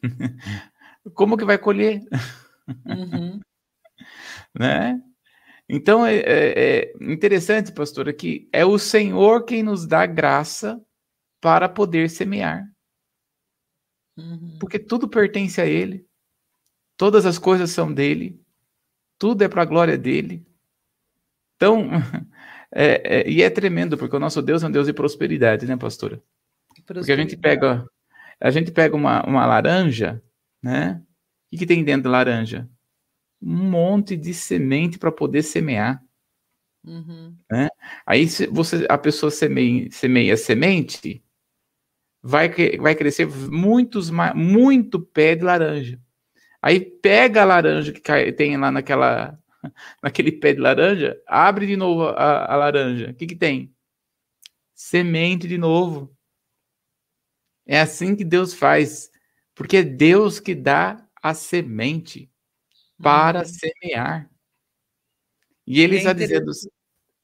como 1.15 1.37
que 1.37 1.45
vai 1.45 1.59
colher? 1.59 2.01
Uhum 2.87 3.41
né? 4.59 5.01
Então 5.69 6.05
é, 6.05 6.17
é, 6.17 6.81
é 6.81 6.93
interessante, 7.01 7.73
pastora, 7.73 8.13
que 8.13 8.49
é 8.53 8.65
o 8.65 8.79
Senhor 8.79 9.45
quem 9.45 9.63
nos 9.63 9.87
dá 9.87 10.07
graça 10.07 10.81
para 11.41 11.69
poder 11.69 12.11
semear. 12.11 12.65
Uhum. 14.17 14.59
Porque 14.61 14.79
tudo 14.79 15.09
pertence 15.09 15.61
a 15.61 15.67
Ele, 15.67 16.07
todas 16.97 17.25
as 17.25 17.39
coisas 17.39 17.71
são 17.71 17.93
dele, 17.93 18.42
tudo 19.23 19.43
é 19.43 19.49
para 19.49 19.63
a 19.63 19.67
glória 19.67 19.97
dele. 19.97 20.45
Então, 21.57 21.89
É, 22.75 23.21
é, 23.21 23.31
e 23.31 23.43
é 23.43 23.51
tremendo, 23.51 23.99
porque 23.99 24.17
o 24.17 24.19
nosso 24.19 24.41
Deus 24.41 24.63
é 24.63 24.67
um 24.67 24.71
Deus 24.71 24.87
de 24.87 24.95
prosperidade, 24.95 25.67
né, 25.67 25.77
pastora? 25.77 26.23
Porque 26.87 27.13
a 27.13 27.17
gente 27.17 27.37
pega, 27.37 27.87
a 28.41 28.51
gente 28.51 28.73
pega 28.73 28.97
uma, 28.97 29.23
uma 29.27 29.45
laranja, 29.45 30.23
né? 30.63 31.03
O 31.05 31.51
que, 31.51 31.59
que 31.59 31.67
tem 31.67 31.85
dentro 31.85 32.05
da 32.05 32.11
laranja? 32.11 32.67
Um 33.43 33.71
monte 33.71 34.17
de 34.17 34.33
semente 34.33 34.99
para 34.99 35.13
poder 35.13 35.43
semear. 35.43 36.03
Uhum. 36.83 37.37
Né? 37.51 37.69
Aí 38.07 38.27
você, 38.51 38.87
a 38.89 38.97
pessoa 38.97 39.31
semeia, 39.31 39.91
semeia 39.91 40.37
semente, 40.37 41.23
vai, 42.23 42.49
vai 42.79 42.95
crescer 42.95 43.29
muitos, 43.29 44.11
muito 44.35 44.99
pé 44.99 45.35
de 45.37 45.45
laranja. 45.45 46.01
Aí 46.63 46.81
pega 46.81 47.43
a 47.43 47.45
laranja 47.45 47.93
que 47.93 48.01
cai, 48.01 48.31
tem 48.31 48.57
lá 48.57 48.71
naquela, 48.71 49.37
naquele 50.01 50.31
pé 50.31 50.53
de 50.55 50.61
laranja, 50.61 51.21
abre 51.27 51.67
de 51.67 51.77
novo 51.77 52.05
a, 52.05 52.53
a 52.53 52.57
laranja. 52.57 53.11
O 53.11 53.15
que, 53.15 53.27
que 53.27 53.35
tem? 53.35 53.75
Semente 54.73 55.49
de 55.49 55.59
novo. 55.59 56.17
É 57.67 57.81
assim 57.81 58.15
que 58.15 58.25
Deus 58.25 58.55
faz, 58.55 59.11
porque 59.55 59.79
é 59.79 59.83
Deus 59.83 60.39
que 60.39 60.55
dá 60.55 61.05
a 61.21 61.35
semente 61.35 62.31
para 63.03 63.41
uhum. 63.41 63.45
semear. 63.45 64.31
E 65.67 65.81
ele 65.81 65.97
é 65.97 65.99
está 65.99 66.13
dizendo. 66.13 66.51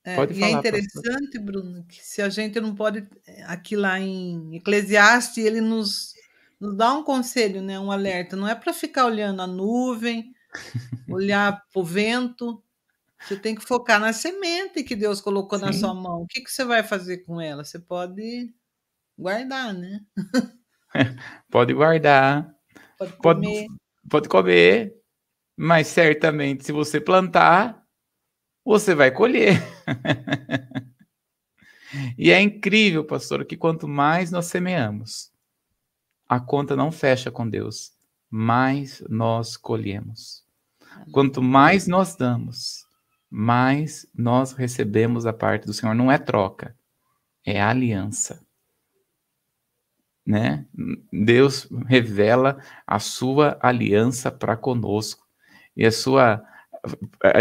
É, 0.05 0.17
pode 0.17 0.33
e 0.33 0.37
é 0.37 0.41
falar, 0.41 0.57
é 0.57 0.59
interessante, 0.59 1.39
pastor. 1.39 1.43
Bruno, 1.43 1.85
que 1.87 2.05
se 2.05 2.23
a 2.23 2.29
gente 2.29 2.61
não 2.61 2.75
pode. 2.75 3.07
Aqui 3.47 3.77
lá 3.77 4.01
em 4.01 4.57
Eclesiastes, 4.57 5.45
ele 5.45 5.61
nos, 5.61 6.15
nos 6.61 6.77
dá 6.77 6.93
um 6.93 7.05
conselho, 7.05 7.63
né, 7.63 7.79
um 7.79 7.91
alerta. 7.91 8.37
Não 8.37 8.49
é 8.49 8.55
para 8.55 8.73
ficar 8.73 9.07
olhando 9.07 9.43
a 9.43 9.47
nuvem, 9.47 10.33
olhar 11.09 11.63
para 11.73 11.81
o 11.81 11.85
vento. 11.85 12.63
Você 13.21 13.37
tem 13.37 13.55
que 13.55 13.63
focar 13.63 14.01
na 14.01 14.13
semente 14.13 14.83
que 14.83 14.95
Deus 14.95 15.21
colocou 15.21 15.59
Sim. 15.59 15.67
na 15.67 15.73
sua 15.73 15.95
mão. 15.95 16.23
O 16.23 16.27
que, 16.27 16.41
que 16.41 16.51
você 16.51 16.65
vai 16.65 16.83
fazer 16.83 17.19
com 17.19 17.41
ela? 17.41 17.65
Você 17.65 17.79
pode 17.79 18.53
guardar, 19.19 19.75
né? 19.75 20.01
pode 21.51 21.75
guardar. 21.75 22.49
Pode 22.97 23.13
comer. 23.15 23.67
Pode, 23.67 23.79
pode 24.09 24.29
comer. 24.29 24.95
Mas 25.57 25.89
certamente, 25.89 26.65
se 26.65 26.71
você 26.71 27.01
plantar, 27.01 27.83
você 28.65 28.95
vai 28.95 29.11
colher. 29.11 29.61
e 32.17 32.31
é 32.31 32.41
incrível, 32.41 33.05
pastor, 33.05 33.45
que 33.45 33.57
quanto 33.57 33.89
mais 33.89 34.31
nós 34.31 34.47
semeamos, 34.47 35.33
a 36.29 36.39
conta 36.39 36.77
não 36.77 36.93
fecha 36.93 37.31
com 37.31 37.49
Deus, 37.49 37.93
mais 38.31 39.03
nós 39.09 39.57
colhemos. 39.57 40.45
Quanto 41.13 41.43
mais 41.43 41.87
nós 41.87 42.17
damos, 42.17 42.87
mais 43.31 44.07
nós 44.15 44.53
recebemos 44.53 45.27
a 45.27 45.33
parte 45.33 45.67
do 45.67 45.73
Senhor. 45.73 45.95
Não 45.95 46.11
é 46.11 46.19
troca, 46.19 46.77
é 47.45 47.61
aliança. 47.61 48.45
Né? 50.27 50.67
Deus 51.11 51.67
revela 51.87 52.63
a 52.87 52.99
sua 52.99 53.59
aliança 53.63 54.31
para 54.31 54.57
conosco 54.57 55.27
e 55.75 55.87
a 55.87 55.93
sua 55.93 56.45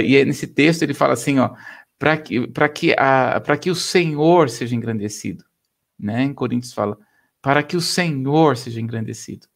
e 0.01 0.23
nesse 0.23 0.47
texto 0.47 0.83
ele 0.83 0.93
fala 0.93 1.13
assim, 1.13 1.37
ó, 1.39 1.53
para 1.99 2.17
que 2.17 2.47
para 2.47 2.69
que 2.69 2.95
para 2.95 3.57
que 3.57 3.69
o 3.69 3.75
Senhor 3.75 4.49
seja 4.49 4.75
engrandecido, 4.75 5.43
né? 5.99 6.23
Em 6.23 6.33
Coríntios 6.33 6.73
fala, 6.73 6.97
para 7.41 7.63
que 7.63 7.77
o 7.77 7.81
Senhor 7.81 8.57
seja 8.57 8.81
engrandecido. 8.81 9.47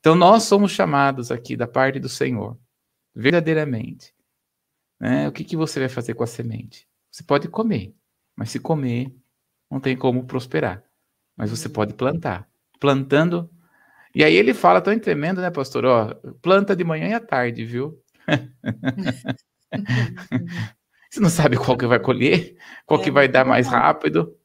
Então 0.00 0.14
nós 0.14 0.44
somos 0.44 0.70
chamados 0.70 1.30
aqui 1.30 1.56
da 1.56 1.66
parte 1.66 1.98
do 1.98 2.08
Senhor, 2.08 2.58
verdadeiramente. 3.14 4.14
Né? 5.00 5.28
O 5.28 5.32
que 5.32 5.44
que 5.44 5.56
você 5.56 5.80
vai 5.80 5.88
fazer 5.88 6.14
com 6.14 6.24
a 6.24 6.26
semente? 6.26 6.88
Você 7.10 7.22
pode 7.22 7.48
comer, 7.48 7.94
mas 8.36 8.50
se 8.50 8.58
comer 8.58 9.14
não 9.70 9.80
tem 9.80 9.96
como 9.96 10.26
prosperar. 10.26 10.84
Mas 11.36 11.50
você 11.50 11.68
pode 11.68 11.94
plantar. 11.94 12.48
Plantando 12.78 13.50
e 14.14 14.22
aí 14.22 14.34
ele 14.34 14.54
fala 14.54 14.80
tão 14.80 14.96
tremendo, 14.98 15.40
né, 15.40 15.50
pastor? 15.50 15.84
Ó, 15.84 16.14
planta 16.40 16.76
de 16.76 16.84
manhã 16.84 17.08
e 17.08 17.14
à 17.14 17.20
tarde, 17.20 17.64
viu? 17.64 18.00
Você 21.10 21.20
não 21.20 21.30
sabe 21.30 21.56
qual 21.56 21.76
que 21.76 21.86
vai 21.86 22.00
colher, 22.00 22.56
qual 22.84 23.00
é, 23.00 23.04
que 23.04 23.10
vai 23.10 23.28
dar 23.28 23.44
mais 23.44 23.68
rápido. 23.68 24.36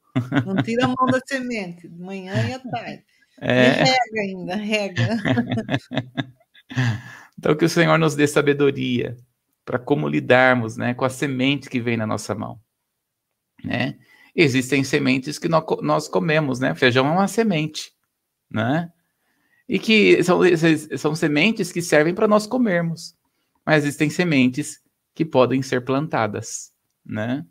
Não 0.45 0.61
tira 0.63 0.85
a 0.85 0.87
mão 0.87 1.05
da 1.07 1.19
semente, 1.25 1.87
de 1.87 2.01
manhã 2.01 2.33
e 2.47 2.53
à 2.53 2.59
tarde. 2.59 3.03
É. 3.41 3.67
E 3.67 3.71
rega 3.71 4.21
ainda, 4.21 4.55
rega. 4.55 5.17
Então 7.35 7.55
que 7.55 7.63
o 7.63 7.69
Senhor 7.69 7.97
nos 7.97 8.15
dê 8.15 8.27
sabedoria 8.27 9.15
para 9.63 9.79
como 9.79 10.09
lidarmos, 10.09 10.75
né, 10.75 10.93
com 10.93 11.05
a 11.05 11.09
semente 11.09 11.69
que 11.69 11.79
vem 11.79 11.95
na 11.95 12.05
nossa 12.05 12.35
mão, 12.35 12.59
né? 13.63 13.95
Existem 14.35 14.83
sementes 14.83 15.39
que 15.39 15.47
nós 15.47 16.09
comemos, 16.09 16.59
né? 16.59 16.75
Feijão 16.75 17.07
é 17.07 17.11
uma 17.11 17.29
semente, 17.29 17.93
né? 18.51 18.91
E 19.69 19.79
que 19.79 20.21
são, 20.21 20.41
são 20.97 21.15
sementes 21.15 21.71
que 21.71 21.81
servem 21.81 22.13
para 22.13 22.27
nós 22.27 22.45
comermos 22.45 23.17
mas 23.69 23.83
existem 23.83 24.09
sementes 24.09 24.79
que 25.13 25.23
podem 25.23 25.61
ser 25.61 25.85
plantadas, 25.85 26.71
né? 27.05 27.45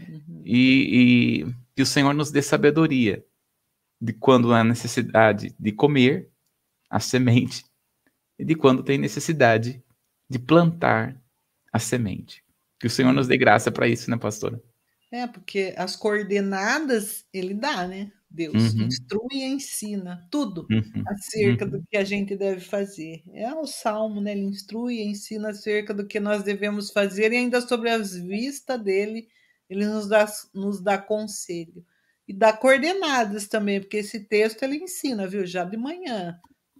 Uhum. 0.00 0.42
E, 0.44 1.44
e 1.44 1.54
que 1.80 1.82
o 1.82 1.86
Senhor 1.86 2.12
nos 2.12 2.30
dê 2.30 2.42
sabedoria 2.42 3.24
de 3.98 4.12
quando 4.12 4.52
há 4.52 4.62
necessidade 4.62 5.56
de 5.58 5.72
comer 5.72 6.28
a 6.90 7.00
semente 7.00 7.64
e 8.38 8.44
de 8.44 8.54
quando 8.54 8.82
tem 8.82 8.98
necessidade 8.98 9.82
de 10.28 10.38
plantar 10.38 11.18
a 11.72 11.78
semente. 11.78 12.44
Que 12.78 12.86
o 12.86 12.90
Senhor 12.90 13.14
nos 13.14 13.26
dê 13.26 13.38
graça 13.38 13.72
para 13.72 13.88
isso, 13.88 14.10
né, 14.10 14.18
pastora? 14.18 14.62
É, 15.10 15.26
porque 15.26 15.72
as 15.74 15.96
coordenadas 15.96 17.24
ele 17.32 17.54
dá, 17.54 17.88
né? 17.88 18.12
Deus 18.28 18.74
uhum. 18.74 18.82
instrui 18.82 19.36
e 19.36 19.44
ensina 19.44 20.28
tudo 20.30 20.66
uhum. 20.70 21.02
acerca 21.06 21.64
uhum. 21.64 21.70
do 21.70 21.84
que 21.90 21.96
a 21.96 22.04
gente 22.04 22.36
deve 22.36 22.60
fazer. 22.60 23.22
É 23.32 23.54
o 23.54 23.66
salmo, 23.66 24.20
né? 24.20 24.32
Ele 24.32 24.42
instrui 24.42 24.96
e 24.96 25.06
ensina 25.06 25.48
acerca 25.48 25.94
do 25.94 26.06
que 26.06 26.20
nós 26.20 26.42
devemos 26.42 26.90
fazer 26.90 27.32
e 27.32 27.38
ainda 27.38 27.58
sobre 27.62 27.88
as 27.88 28.14
vistas 28.14 28.78
dele, 28.82 29.28
ele 29.70 29.86
nos 29.86 30.08
dá, 30.08 30.26
nos 30.52 30.82
dá 30.82 30.98
conselho. 30.98 31.84
E 32.26 32.32
dá 32.32 32.52
coordenadas 32.52 33.48
também, 33.48 33.80
porque 33.80 33.98
esse 33.98 34.20
texto 34.20 34.62
ele 34.62 34.76
ensina, 34.76 35.26
viu? 35.26 35.46
Já 35.46 35.64
de 35.64 35.76
manhã, 35.76 36.38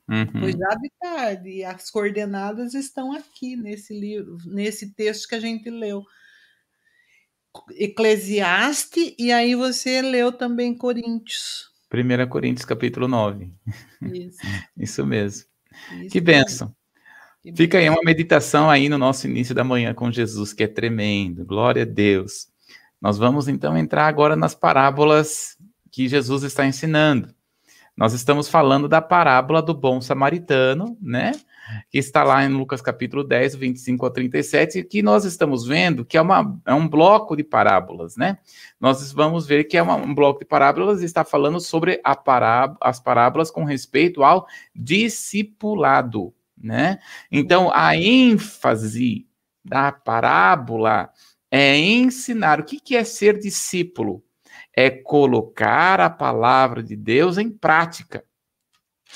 depois 0.08 0.54
uhum. 0.54 0.60
já 0.60 0.74
de 0.74 0.92
tarde. 1.00 1.50
E 1.50 1.64
as 1.64 1.90
coordenadas 1.90 2.74
estão 2.74 3.12
aqui 3.12 3.56
nesse 3.56 3.98
livro, 3.98 4.36
nesse 4.46 4.92
texto 4.92 5.28
que 5.28 5.34
a 5.36 5.40
gente 5.40 5.70
leu. 5.70 6.04
Eclesiastes 7.72 9.14
e 9.18 9.32
aí 9.32 9.54
você 9.56 10.02
leu 10.02 10.30
também 10.30 10.76
Coríntios. 10.76 11.70
1 11.92 12.28
Coríntios 12.28 12.64
capítulo 12.64 13.08
9. 13.08 13.52
Isso. 14.02 14.38
Isso 14.76 15.06
mesmo. 15.06 15.48
Isso 16.00 16.10
que 16.10 16.20
benção. 16.20 16.74
Que 17.42 17.54
Fica 17.56 17.78
aí 17.78 17.88
uma 17.88 18.02
meditação 18.04 18.68
aí 18.68 18.88
no 18.88 18.98
nosso 18.98 19.26
início 19.26 19.54
da 19.54 19.64
manhã 19.64 19.94
com 19.94 20.12
Jesus, 20.12 20.52
que 20.52 20.62
é 20.62 20.68
tremendo. 20.68 21.44
Glória 21.44 21.82
a 21.82 21.86
Deus. 21.86 22.49
Nós 23.00 23.18
vamos 23.18 23.48
então 23.48 23.76
entrar 23.76 24.06
agora 24.06 24.36
nas 24.36 24.54
parábolas 24.54 25.56
que 25.90 26.08
Jesus 26.08 26.42
está 26.42 26.66
ensinando. 26.66 27.34
Nós 27.96 28.12
estamos 28.12 28.48
falando 28.48 28.88
da 28.88 29.00
parábola 29.02 29.60
do 29.60 29.74
bom 29.74 30.00
samaritano, 30.00 30.96
né? 31.00 31.32
que 31.90 31.98
está 31.98 32.22
lá 32.22 32.44
em 32.44 32.48
Lucas 32.48 32.80
capítulo 32.80 33.22
10, 33.22 33.54
25 33.54 34.06
a 34.06 34.10
37, 34.10 34.82
que 34.84 35.02
nós 35.02 35.24
estamos 35.24 35.66
vendo 35.66 36.04
que 36.04 36.16
é, 36.16 36.20
uma, 36.20 36.58
é 36.66 36.74
um 36.74 36.88
bloco 36.88 37.36
de 37.36 37.44
parábolas, 37.44 38.16
né? 38.16 38.38
Nós 38.80 39.12
vamos 39.12 39.46
ver 39.46 39.64
que 39.64 39.76
é 39.76 39.82
uma, 39.82 39.96
um 39.96 40.14
bloco 40.14 40.40
de 40.40 40.46
parábolas 40.46 41.02
e 41.02 41.04
está 41.04 41.24
falando 41.24 41.60
sobre 41.60 42.00
pará 42.24 42.74
as 42.80 43.00
parábolas 43.00 43.50
com 43.50 43.64
respeito 43.64 44.22
ao 44.22 44.46
discipulado, 44.74 46.34
né? 46.56 46.98
Então, 47.30 47.70
a 47.72 47.96
ênfase 47.96 49.26
da 49.64 49.92
parábola 49.92 51.10
é 51.50 51.76
ensinar. 51.76 52.60
O 52.60 52.64
que, 52.64 52.80
que 52.80 52.96
é 52.96 53.04
ser 53.04 53.38
discípulo? 53.38 54.22
É 54.74 54.90
colocar 54.90 56.00
a 56.00 56.10
palavra 56.10 56.82
de 56.82 56.96
Deus 56.96 57.38
em 57.38 57.50
prática. 57.50 58.24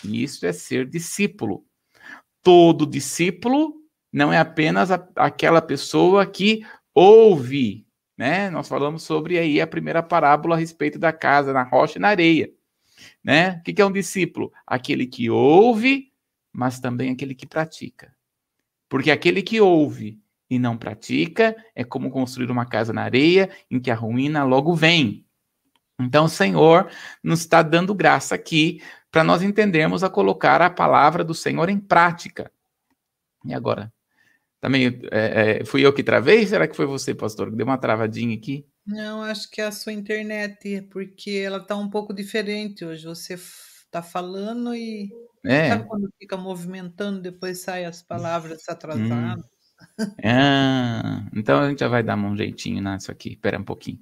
Isso 0.04 0.44
é 0.44 0.52
ser 0.52 0.88
discípulo 0.88 1.64
todo 2.44 2.86
discípulo 2.86 3.74
não 4.12 4.32
é 4.32 4.38
apenas 4.38 4.92
a, 4.92 5.08
aquela 5.16 5.60
pessoa 5.60 6.24
que 6.24 6.64
ouve, 6.94 7.84
né? 8.16 8.48
Nós 8.50 8.68
falamos 8.68 9.02
sobre 9.02 9.38
aí 9.38 9.60
a 9.60 9.66
primeira 9.66 10.02
parábola 10.02 10.54
a 10.54 10.58
respeito 10.58 10.98
da 10.98 11.12
casa 11.12 11.52
na 11.52 11.64
rocha 11.64 11.98
e 11.98 12.00
na 12.00 12.08
areia, 12.08 12.52
né? 13.24 13.58
O 13.58 13.62
que 13.62 13.82
é 13.82 13.84
um 13.84 13.90
discípulo? 13.90 14.52
Aquele 14.64 15.06
que 15.06 15.28
ouve, 15.30 16.12
mas 16.52 16.78
também 16.78 17.10
aquele 17.10 17.34
que 17.34 17.46
pratica. 17.46 18.14
Porque 18.88 19.10
aquele 19.10 19.42
que 19.42 19.60
ouve 19.60 20.20
e 20.50 20.58
não 20.58 20.76
pratica 20.76 21.56
é 21.74 21.84
como 21.84 22.10
construir 22.10 22.50
uma 22.50 22.66
casa 22.66 22.92
na 22.92 23.02
areia 23.02 23.50
em 23.70 23.80
que 23.80 23.90
a 23.90 23.94
ruína 23.94 24.44
logo 24.44 24.74
vem. 24.74 25.24
Então, 26.00 26.24
o 26.24 26.28
Senhor 26.28 26.90
nos 27.22 27.40
está 27.40 27.62
dando 27.62 27.94
graça 27.94 28.34
aqui 28.34 28.82
para 29.10 29.22
nós 29.22 29.42
entendermos 29.42 30.02
a 30.02 30.10
colocar 30.10 30.60
a 30.60 30.68
palavra 30.68 31.22
do 31.22 31.34
Senhor 31.34 31.68
em 31.68 31.78
prática. 31.78 32.50
E 33.44 33.54
agora? 33.54 33.92
Também 34.60 35.00
é, 35.12 35.60
é, 35.60 35.64
fui 35.64 35.84
eu 35.84 35.92
que 35.92 36.02
travei? 36.02 36.46
Será 36.46 36.66
que 36.66 36.74
foi 36.74 36.86
você, 36.86 37.14
pastor, 37.14 37.50
que 37.50 37.56
deu 37.56 37.66
uma 37.66 37.78
travadinha 37.78 38.34
aqui? 38.34 38.66
Não, 38.86 39.22
acho 39.22 39.50
que 39.50 39.60
é 39.60 39.64
a 39.66 39.72
sua 39.72 39.92
internet, 39.92 40.82
porque 40.90 41.30
ela 41.30 41.58
está 41.58 41.76
um 41.76 41.88
pouco 41.88 42.12
diferente 42.12 42.84
hoje. 42.84 43.04
Você 43.06 43.34
está 43.34 44.02
falando 44.02 44.74
e 44.74 45.08
sabe 45.44 45.82
É. 45.82 45.86
quando 45.86 46.10
fica 46.18 46.36
movimentando, 46.36 47.20
depois 47.20 47.60
sai 47.60 47.84
as 47.84 48.02
palavras 48.02 48.62
Hum. 48.96 49.42
Ah, 50.24 51.26
então 51.34 51.60
a 51.60 51.68
gente 51.68 51.80
já 51.80 51.88
vai 51.88 52.02
dar 52.02 52.16
um 52.16 52.36
jeitinho 52.36 52.82
nisso 52.82 53.10
aqui. 53.12 53.30
Espera 53.30 53.58
um 53.58 53.64
pouquinho. 53.64 53.98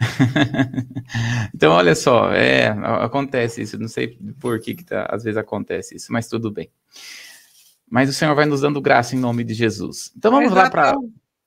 então, 1.54 1.72
olha 1.72 1.94
só, 1.94 2.32
é, 2.32 2.68
acontece 2.68 3.62
isso. 3.62 3.78
Não 3.78 3.88
sei 3.88 4.18
por 4.40 4.58
que, 4.60 4.74
que 4.74 4.84
tá, 4.84 5.06
às 5.10 5.24
vezes 5.24 5.36
acontece 5.36 5.96
isso, 5.96 6.12
mas 6.12 6.28
tudo 6.28 6.50
bem. 6.50 6.70
Mas 7.88 8.08
o 8.08 8.12
Senhor 8.12 8.34
vai 8.34 8.46
nos 8.46 8.62
dando 8.62 8.80
graça 8.80 9.14
em 9.14 9.18
nome 9.18 9.44
de 9.44 9.54
Jesus. 9.54 10.12
Então 10.16 10.30
vamos 10.32 10.52
lá 10.52 10.68
para. 10.70 10.94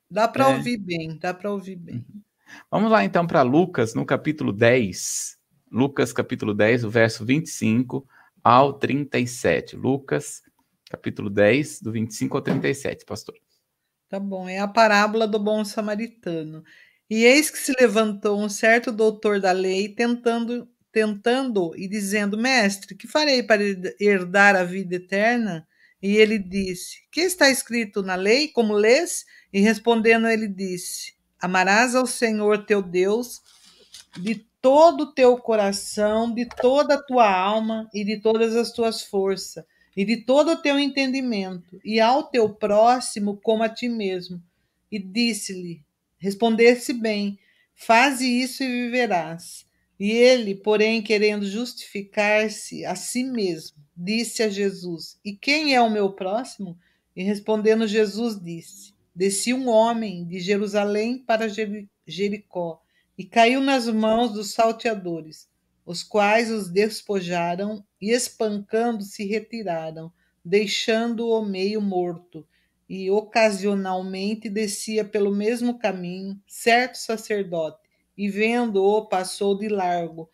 dá 0.10 0.28
para 0.28 0.50
É. 0.50 0.56
ouvir 0.56 0.78
bem, 0.78 1.18
dá 1.20 1.34
para 1.34 1.52
ouvir 1.52 1.76
bem. 1.76 2.06
Vamos 2.72 2.92
lá 2.92 3.04
então 3.04 3.28
para 3.28 3.42
Lucas, 3.42 3.94
no 3.94 4.06
capítulo 4.06 4.54
10. 4.54 5.38
Lucas, 5.72 6.12
capítulo 6.14 6.54
10, 6.54 6.84
o 6.86 6.90
verso 6.90 7.26
25 7.26 8.08
ao 8.44 8.74
37. 8.74 9.76
Lucas, 9.76 10.42
capítulo 10.90 11.30
10, 11.30 11.82
do 11.82 11.92
25 11.92 12.38
ao 12.38 12.42
37, 12.42 13.06
pastor. 13.06 13.36
Tá 14.10 14.20
bom, 14.20 14.50
é 14.50 14.58
a 14.58 14.68
parábola 14.68 15.28
do 15.28 15.38
bom 15.38 15.64
samaritano. 15.64 16.64
E 17.08 17.26
eis 17.26 17.52
que 17.52 17.60
se 17.60 17.72
levantou 17.80 18.42
um 18.42 18.50
certo 18.50 18.92
doutor 18.92 19.40
da 19.40 19.52
lei, 19.52 19.88
tentando, 19.88 20.68
tentando 20.92 21.76
e 21.78 21.88
dizendo: 21.88 22.36
Mestre, 22.36 22.96
que 22.96 23.08
farei 23.08 23.44
para 23.44 23.62
herdar 24.00 24.56
a 24.56 24.64
vida 24.64 24.96
eterna? 24.96 25.68
E 26.02 26.18
ele 26.18 26.40
disse: 26.40 26.98
Que 27.12 27.22
está 27.22 27.52
escrito 27.52 28.02
na 28.02 28.16
lei? 28.16 28.48
Como 28.48 28.74
lês? 28.74 29.26
E 29.54 29.60
respondendo, 29.60 30.28
ele 30.28 30.48
disse: 30.48 31.14
Amarás 31.40 31.94
ao 31.94 32.08
Senhor 32.08 32.66
teu 32.66 32.82
Deus 32.82 33.44
de 34.18 34.44
todo 34.60 35.02
o 35.02 35.14
teu 35.14 35.38
coração, 35.38 36.34
de 36.34 36.48
toda 36.48 36.96
a 36.96 37.04
tua 37.04 37.32
alma 37.32 37.88
e 37.94 38.04
de 38.04 38.20
todas 38.20 38.56
as 38.56 38.72
tuas 38.72 39.04
forças 39.04 39.64
e 39.96 40.06
de 40.06 40.18
todo 40.18 40.52
o 40.52 40.58
teu 40.58 40.80
entendimento, 40.80 41.80
e 41.84 42.00
ao 42.00 42.24
teu 42.24 42.50
próximo 42.50 43.38
como 43.38 43.64
a 43.64 43.70
ti 43.70 43.90
mesmo. 43.90 44.42
E 44.92 45.00
disse-lhe: 45.00 45.84
Respondesse 46.18 46.94
bem, 46.94 47.38
faze 47.74 48.26
isso 48.26 48.64
e 48.64 48.68
viverás. 48.68 49.66
E 50.00 50.12
ele, 50.12 50.56
porém, 50.56 51.02
querendo 51.02 51.46
justificar-se 51.46 52.86
a 52.86 52.96
si 52.96 53.24
mesmo, 53.24 53.78
disse 53.96 54.42
a 54.42 54.50
Jesus: 54.50 55.20
E 55.26 55.34
quem 55.34 55.76
é 55.76 55.82
o 55.82 55.90
meu 55.90 56.14
próximo? 56.14 56.78
E 57.16 57.24
respondendo 57.24 57.86
Jesus 57.86 58.42
disse: 58.42 58.94
Desci 59.14 59.54
um 59.54 59.68
homem 59.68 60.26
de 60.26 60.40
Jerusalém 60.40 61.18
para 61.18 61.48
Jericó 62.08 62.82
e 63.18 63.26
caiu 63.26 63.60
nas 63.60 63.86
mãos 63.90 64.32
dos 64.32 64.54
salteadores, 64.54 65.49
os 65.90 66.04
quais 66.04 66.52
os 66.52 66.70
despojaram 66.70 67.84
e, 68.00 68.12
espancando, 68.12 69.04
se 69.04 69.26
retiraram, 69.26 70.14
deixando-o 70.46 71.44
meio 71.44 71.82
morto. 71.82 72.48
E 72.88 73.10
ocasionalmente 73.10 74.52
descia 74.52 75.04
pelo 75.04 75.34
mesmo 75.34 75.80
caminho 75.80 76.40
certo 76.46 76.96
sacerdote, 77.00 77.80
e 78.16 78.30
vendo-o, 78.30 79.08
passou 79.08 79.58
de 79.58 79.68
largo. 79.68 80.30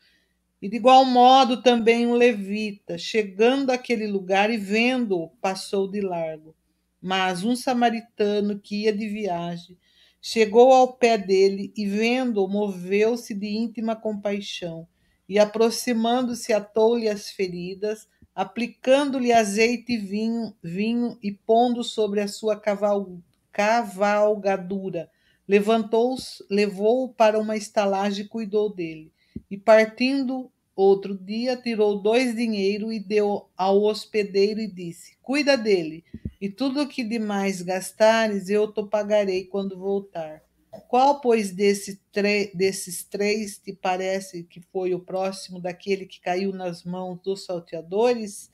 E 0.61 0.67
de 0.67 0.75
igual 0.75 1.05
modo 1.05 1.63
também 1.63 2.05
um 2.05 2.15
levita, 2.15 2.97
chegando 2.97 3.69
àquele 3.69 4.07
lugar 4.07 4.49
e 4.49 4.57
vendo-o, 4.57 5.29
passou 5.41 5.89
de 5.89 6.01
largo. 6.01 6.53
Mas 7.01 7.45
um 7.45 7.55
samaritano 7.55 8.59
que 8.59 8.83
ia 8.83 8.91
de 8.91 9.07
viagem 9.07 9.77
chegou 10.21 10.73
ao 10.73 10.97
pé 10.97 11.17
dele 11.17 11.71
e, 11.77 11.85
vendo-o, 11.85 12.45
moveu-se 12.45 13.33
de 13.33 13.47
íntima 13.47 13.95
compaixão 13.95 14.85
e, 15.27 15.39
aproximando-se, 15.39 16.53
atou-lhe 16.53 17.09
as 17.09 17.29
feridas, 17.29 18.07
aplicando-lhe 18.33 19.31
azeite 19.31 19.93
e 19.93 19.97
vinho, 19.97 20.53
vinho 20.61 21.17
e 21.23 21.31
pondo 21.31 21.83
sobre 21.83 22.21
a 22.21 22.27
sua 22.27 22.59
caval, 22.59 23.17
cavalgadura. 23.51 25.09
Levantou, 25.47 26.15
levou-o 26.49 27.13
para 27.13 27.39
uma 27.39 27.55
estalagem 27.55 28.25
e 28.25 28.27
cuidou 28.27 28.73
dele. 28.73 29.11
E 29.49 29.57
partindo 29.57 30.51
outro 30.75 31.17
dia, 31.17 31.55
tirou 31.55 32.01
dois 32.01 32.35
dinheiro 32.35 32.91
e 32.91 32.99
deu 32.99 33.47
ao 33.55 33.81
hospedeiro 33.83 34.59
e 34.59 34.67
disse: 34.67 35.15
Cuida 35.21 35.57
dele, 35.57 36.03
e 36.41 36.49
tudo 36.49 36.81
o 36.81 36.87
que 36.87 37.03
demais 37.03 37.61
gastares 37.61 38.49
eu 38.49 38.71
te 38.71 38.83
pagarei 38.83 39.45
quando 39.45 39.77
voltar. 39.77 40.44
Qual, 40.87 41.21
pois, 41.21 41.51
desse 41.51 42.01
desses 42.53 43.03
três 43.03 43.57
te 43.57 43.73
parece 43.73 44.43
que 44.43 44.61
foi 44.61 44.93
o 44.93 44.99
próximo 44.99 45.59
daquele 45.59 46.05
que 46.05 46.21
caiu 46.21 46.53
nas 46.53 46.83
mãos 46.83 47.19
dos 47.21 47.45
salteadores? 47.45 48.51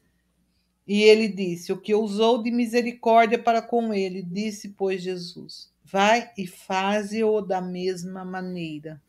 E 0.88 1.04
ele 1.04 1.28
disse: 1.28 1.72
O 1.72 1.78
que 1.78 1.94
usou 1.94 2.42
de 2.42 2.52
misericórdia 2.52 3.38
para 3.38 3.62
com 3.62 3.94
ele, 3.94 4.22
disse, 4.22 4.70
pois, 4.70 5.02
Jesus: 5.02 5.72
Vai 5.84 6.32
e 6.38 6.48
faze-o 6.48 7.42
da 7.42 7.62
mesma 7.62 8.26
maneira. 8.26 9.02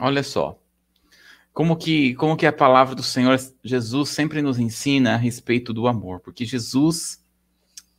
Olha 0.00 0.22
só. 0.22 0.58
Como 1.52 1.76
que, 1.76 2.14
como 2.16 2.36
que 2.36 2.46
a 2.46 2.52
palavra 2.52 2.96
do 2.96 3.02
Senhor 3.02 3.38
Jesus 3.62 4.10
sempre 4.10 4.42
nos 4.42 4.58
ensina 4.58 5.14
a 5.14 5.16
respeito 5.16 5.72
do 5.72 5.86
amor, 5.86 6.18
porque 6.18 6.44
Jesus 6.44 7.24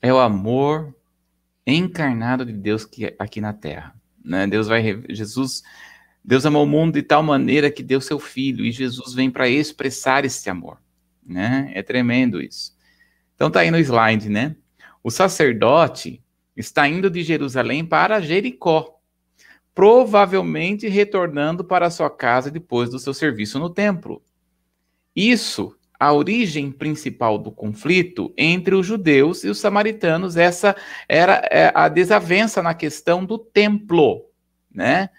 é 0.01 0.13
o 0.13 0.19
amor 0.19 0.93
encarnado 1.65 2.45
de 2.45 2.54
Deus 2.54 2.86
que 2.86 3.15
aqui 3.17 3.41
na 3.41 3.54
Terra, 3.54 3.95
né? 4.23 4.45
Deus 4.47 4.67
vai 4.67 5.04
Jesus 5.10 5.63
Deus 6.23 6.45
amou 6.45 6.63
o 6.63 6.67
mundo 6.67 6.93
de 6.93 7.04
tal 7.04 7.21
maneira 7.21 7.69
que 7.69 7.84
deu 7.84 8.01
seu 8.01 8.19
filho 8.19 8.65
e 8.65 8.71
Jesus 8.71 9.13
vem 9.13 9.30
para 9.30 9.47
expressar 9.47 10.25
esse 10.25 10.49
amor, 10.49 10.80
né? 11.23 11.71
É 11.75 11.84
tremendo 11.84 12.41
isso. 12.41 12.75
Então 13.36 13.51
tá 13.51 13.60
aí 13.60 13.69
no 13.69 13.78
slide, 13.78 14.30
né? 14.30 14.56
O 15.04 15.12
sacerdote 15.12 16.23
está 16.56 16.88
indo 16.88 17.12
de 17.12 17.21
Jerusalém 17.21 17.86
para 17.86 18.21
Jericó, 18.21 18.99
provavelmente 19.73 20.88
retornando 20.88 21.63
para 21.63 21.91
sua 21.91 22.10
casa 22.10 22.49
depois 22.49 22.89
do 22.89 22.97
seu 22.97 23.13
serviço 23.13 23.60
no 23.60 23.69
templo. 23.69 24.23
Isso, 25.15 25.74
a 25.99 26.12
origem 26.13 26.71
principal 26.71 27.38
do 27.38 27.51
conflito 27.51 28.34
entre 28.38 28.75
os 28.75 28.86
judeus 28.86 29.43
e 29.43 29.49
os 29.49 29.60
samaritanos, 29.60 30.38
essa 30.38 30.75
era 31.08 31.41
é, 31.51 31.71
a 31.73 31.88
desavença 31.88 32.62
na 32.62 32.73
questão 32.73 33.23
do 33.23 33.38
templo, 33.38 34.25
né? 34.71 35.10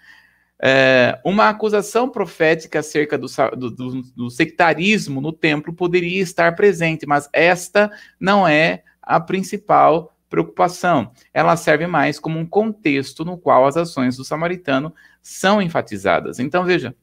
É, 0.59 1.19
uma 1.23 1.49
acusação 1.49 2.09
profética 2.09 2.79
acerca 2.79 3.15
do, 3.15 3.27
do, 3.55 4.01
do, 4.01 4.29
sectarismo 4.31 5.21
no 5.21 5.31
templo 5.31 5.71
poderia 5.71 6.19
estar 6.19 6.55
presente, 6.55 7.05
mas 7.05 7.29
esta 7.31 7.91
não 8.19 8.47
é 8.47 8.83
a 8.99 9.19
principal 9.19 10.15
preocupação. 10.27 11.11
Ela 11.31 11.55
serve 11.55 11.85
mais 11.85 12.19
como 12.19 12.39
um 12.39 12.45
contexto 12.45 13.23
no 13.23 13.37
qual 13.37 13.67
as 13.67 13.77
ações 13.77 14.17
do 14.17 14.25
samaritano 14.25 14.93
são 15.21 15.61
enfatizadas. 15.61 16.39
Então, 16.39 16.65
veja, 16.65 16.95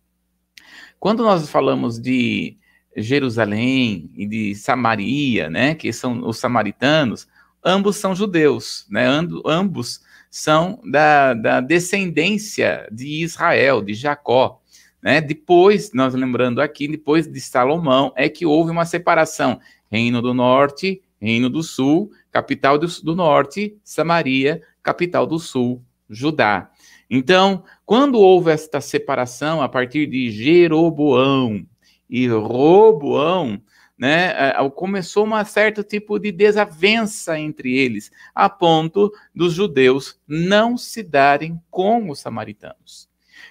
quando 0.99 1.23
nós 1.23 1.49
falamos 1.49 2.01
de 2.01 2.59
Jerusalém 2.97 4.11
e 4.15 4.27
de 4.27 4.55
Samaria, 4.55 5.51
né, 5.51 5.75
que 5.75 5.93
são 5.93 6.27
os 6.27 6.39
samaritanos, 6.39 7.27
ambos 7.65 7.97
são 7.97 8.15
judeus, 8.15 8.87
né, 8.91 9.07
ambos 9.45 10.01
são 10.31 10.81
da, 10.85 11.33
da 11.33 11.61
descendência 11.61 12.89
de 12.91 13.23
Israel, 13.23 13.81
de 13.81 13.95
Jacó. 13.95 14.61
Né? 15.01 15.21
Depois, 15.21 15.93
nós 15.93 16.15
lembrando 16.15 16.61
aqui, 16.61 16.89
depois 16.89 17.31
de 17.31 17.41
Salomão, 17.41 18.13
é 18.17 18.29
que 18.29 18.45
houve 18.45 18.71
uma 18.71 18.85
separação. 18.85 19.61
Reino 19.91 20.21
do 20.21 20.35
Norte, 20.35 21.01
Reino 21.21 21.49
do 21.49 21.63
Sul, 21.63 22.11
capital 22.33 22.77
do, 22.79 22.89
do 23.03 23.15
Norte, 23.15 23.77
Samaria, 23.85 24.61
capital 24.83 25.25
do 25.25 25.39
Sul, 25.39 25.81
Judá. 26.11 26.71
Então, 27.09 27.63
quando 27.87 28.19
houve 28.19 28.51
esta 28.51 28.81
separação 28.81 29.63
a 29.63 29.69
partir 29.69 30.07
de 30.07 30.31
Jeroboão 30.31 31.65
e 32.09 32.27
Roboão, 32.29 33.61
né, 33.97 34.53
começou 34.75 35.27
um 35.27 35.45
certo 35.45 35.83
tipo 35.85 36.19
de 36.19 36.33
desavença 36.33 37.39
entre 37.39 37.77
eles, 37.77 38.11
a 38.35 38.49
ponto 38.49 39.13
dos 39.35 39.53
judeus 39.53 40.21
não 40.27 40.77
se 40.77 41.03
darem 41.03 41.61
com 41.71 42.11
os 42.11 42.21
samaritanos. 42.21 43.09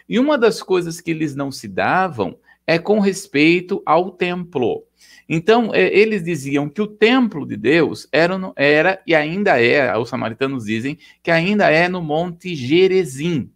E 0.07 0.19
uma 0.19 0.37
das 0.37 0.61
coisas 0.61 0.99
que 0.99 1.11
eles 1.11 1.35
não 1.35 1.51
se 1.51 1.67
davam 1.67 2.37
é 2.65 2.77
com 2.77 2.99
respeito 2.99 3.81
ao 3.85 4.11
templo. 4.11 4.85
Então, 5.27 5.73
é, 5.73 5.93
eles 5.93 6.23
diziam 6.23 6.69
que 6.69 6.81
o 6.81 6.87
templo 6.87 7.45
de 7.45 7.55
Deus 7.55 8.07
era, 8.11 8.35
era 8.55 9.01
e 9.07 9.15
ainda 9.15 9.61
é, 9.61 9.95
os 9.97 10.09
samaritanos 10.09 10.65
dizem, 10.65 10.97
que 11.21 11.31
ainda 11.31 11.69
é 11.69 11.87
no 11.87 12.01
Monte 12.01 12.55
Gerezim, 12.55 13.51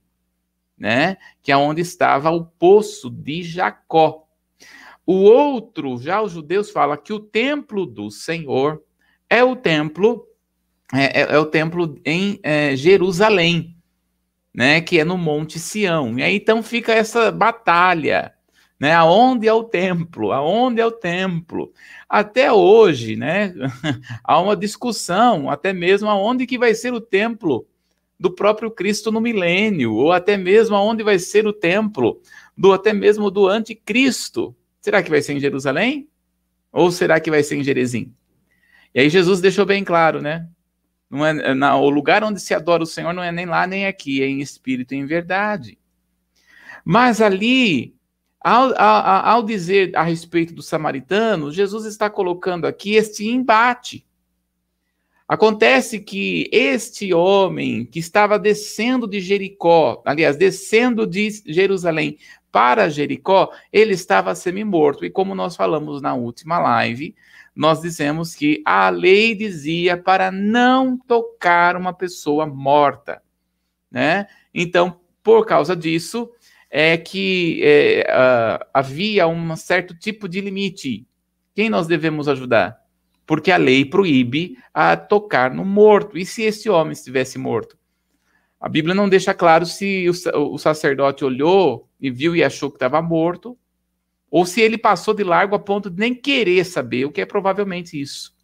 né? 0.77 1.17
Que 1.41 1.51
é 1.51 1.57
onde 1.57 1.81
estava 1.81 2.31
o 2.31 2.45
poço 2.45 3.10
de 3.10 3.43
Jacó. 3.43 4.26
O 5.07 5.21
outro, 5.21 5.97
já 5.97 6.21
os 6.21 6.33
judeus 6.33 6.69
falam 6.69 6.97
que 6.97 7.13
o 7.13 7.19
templo 7.21 7.85
do 7.85 8.11
Senhor 8.11 8.83
é 9.29 9.41
o 9.41 9.55
templo, 9.55 10.27
é, 10.93 11.21
é, 11.21 11.35
é 11.35 11.39
o 11.39 11.45
templo 11.45 11.97
em 12.03 12.37
é, 12.43 12.75
Jerusalém, 12.75 13.73
né, 14.53 14.81
que 14.81 14.99
é 14.99 15.05
no 15.05 15.17
Monte 15.17 15.59
Sião. 15.59 16.19
E 16.19 16.23
aí 16.23 16.35
então 16.35 16.61
fica 16.61 16.91
essa 16.91 17.31
batalha, 17.31 18.33
né? 18.77 18.93
Aonde 18.93 19.47
é 19.47 19.53
o 19.53 19.63
templo? 19.63 20.33
Aonde 20.33 20.81
é 20.81 20.85
o 20.85 20.91
templo? 20.91 21.71
Até 22.09 22.51
hoje, 22.51 23.15
né, 23.15 23.53
há 24.21 24.41
uma 24.41 24.57
discussão, 24.57 25.49
até 25.49 25.71
mesmo 25.71 26.09
aonde 26.09 26.45
que 26.45 26.57
vai 26.57 26.75
ser 26.75 26.93
o 26.93 26.99
templo 26.99 27.65
do 28.19 28.29
próprio 28.29 28.69
Cristo 28.69 29.09
no 29.09 29.21
milênio, 29.21 29.93
ou 29.93 30.11
até 30.11 30.35
mesmo 30.35 30.75
aonde 30.75 31.01
vai 31.01 31.17
ser 31.17 31.47
o 31.47 31.53
templo 31.53 32.19
do 32.57 32.73
até 32.73 32.91
mesmo 32.91 33.31
do 33.31 33.47
anticristo. 33.47 34.53
Será 34.88 35.04
que 35.04 35.10
vai 35.10 35.21
ser 35.21 35.34
em 35.34 35.39
Jerusalém? 35.41 36.08
Ou 36.71 36.89
será 36.93 37.19
que 37.19 37.30
vai 37.30 37.43
ser 37.43 37.58
em 37.58 37.63
Jerezim? 37.63 38.15
E 38.95 39.02
aí 39.02 39.10
Jesus 39.10 39.41
deixou 39.41 39.65
bem 39.65 39.84
claro, 39.84 40.21
né? 40.21 40.47
Não 41.10 41.26
é, 41.26 41.54
na, 41.54 41.76
o 41.76 41.89
lugar 41.89 42.23
onde 42.23 42.39
se 42.39 42.54
adora 42.54 42.84
o 42.84 42.86
Senhor 42.86 43.12
não 43.12 43.21
é 43.21 43.30
nem 43.30 43.45
lá 43.45 43.67
nem 43.67 43.86
aqui, 43.86 44.23
é 44.23 44.28
em 44.28 44.39
espírito 44.39 44.93
e 44.93 44.97
em 44.97 45.06
verdade. 45.06 45.78
Mas 46.86 47.19
ali, 47.19 47.97
ao, 48.39 48.73
ao, 48.82 49.26
ao 49.26 49.43
dizer 49.43 49.93
a 49.93 50.04
respeito 50.04 50.54
do 50.54 50.62
samaritano, 50.62 51.52
Jesus 51.52 51.84
está 51.84 52.10
colocando 52.10 52.65
aqui 52.65 52.95
este 52.95 53.28
embate. 53.28 54.08
Acontece 55.28 56.00
que 56.00 56.50
este 56.50 57.13
homem 57.13 57.84
que 57.84 58.00
estava 58.00 58.39
descendo 58.39 59.06
de 59.06 59.19
Jericó, 59.19 60.02
aliás, 60.06 60.38
descendo 60.38 61.06
de 61.06 61.30
Jerusalém 61.45 62.17
para 62.51 62.89
Jericó, 62.89 63.51
ele 63.71 63.93
estava 63.93 64.33
semi-morto. 64.36 65.05
E 65.05 65.10
como 65.10 65.36
nós 65.36 65.55
falamos 65.55 66.01
na 66.01 66.13
última 66.13 66.60
live, 66.60 67.15
nós 67.55 67.81
dizemos 67.81 68.36
que 68.36 68.62
a 68.65 68.89
lei 68.89 69.33
dizia 69.33 69.97
para 69.97 70.31
não 70.31 70.97
tocar 70.97 71.75
uma 71.75 71.93
pessoa 71.93 72.45
morta, 72.45 73.21
né? 73.91 74.27
Então, 74.53 74.99
por 75.23 75.45
causa 75.45 75.75
disso, 75.75 76.31
é 76.69 76.97
que 76.97 77.62
é, 77.63 78.07
uh, 78.10 78.65
havia 78.73 79.27
um 79.27 79.55
certo 79.55 79.93
tipo 79.97 80.27
de 80.27 80.41
limite. 80.41 81.07
Quem 81.53 81.69
nós 81.69 81.88
devemos 81.88 82.27
ajudar? 82.27 82.77
Porque 83.25 83.51
a 83.51 83.57
lei 83.57 83.83
proíbe 83.83 84.57
a 84.73 84.95
tocar 84.95 85.53
no 85.53 85.65
morto. 85.65 86.17
E 86.17 86.25
se 86.25 86.43
esse 86.43 86.69
homem 86.69 86.93
estivesse 86.93 87.38
morto? 87.38 87.76
A 88.67 88.69
Bíblia 88.69 88.93
não 88.93 89.08
deixa 89.08 89.34
claro 89.34 89.65
se 89.65 90.10
o, 90.10 90.53
o 90.56 90.58
sacerdote 90.58 91.23
olhou 91.23 91.89
e 92.01 92.12
viu 92.12 92.36
e 92.36 92.43
achou 92.43 92.69
que 92.69 92.75
estava 92.75 93.01
morto, 93.01 93.58
ou 94.30 94.45
se 94.45 94.60
ele 94.60 94.77
passou 94.77 95.13
de 95.13 95.23
largo 95.23 95.56
a 95.56 95.60
ponto 95.60 95.89
de 95.89 95.97
nem 95.97 96.13
querer 96.13 96.65
saber, 96.65 97.06
o 97.06 97.12
que 97.13 97.21
é 97.21 97.25
provavelmente 97.25 97.97
isso. 97.97 98.36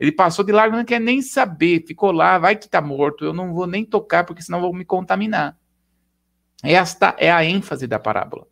Ele 0.00 0.10
passou 0.10 0.42
de 0.42 0.50
largo, 0.50 0.78
não 0.78 0.84
quer 0.86 0.98
nem 0.98 1.20
saber, 1.20 1.84
ficou 1.86 2.10
lá, 2.10 2.38
vai 2.38 2.56
que 2.56 2.64
está 2.64 2.80
morto, 2.80 3.22
eu 3.22 3.34
não 3.34 3.52
vou 3.52 3.66
nem 3.66 3.84
tocar, 3.84 4.24
porque 4.24 4.40
senão 4.40 4.62
vou 4.62 4.72
me 4.72 4.82
contaminar. 4.82 5.54
Esta 6.64 7.14
é 7.18 7.30
a 7.30 7.44
ênfase 7.44 7.86
da 7.86 7.98
parábola. 7.98 8.46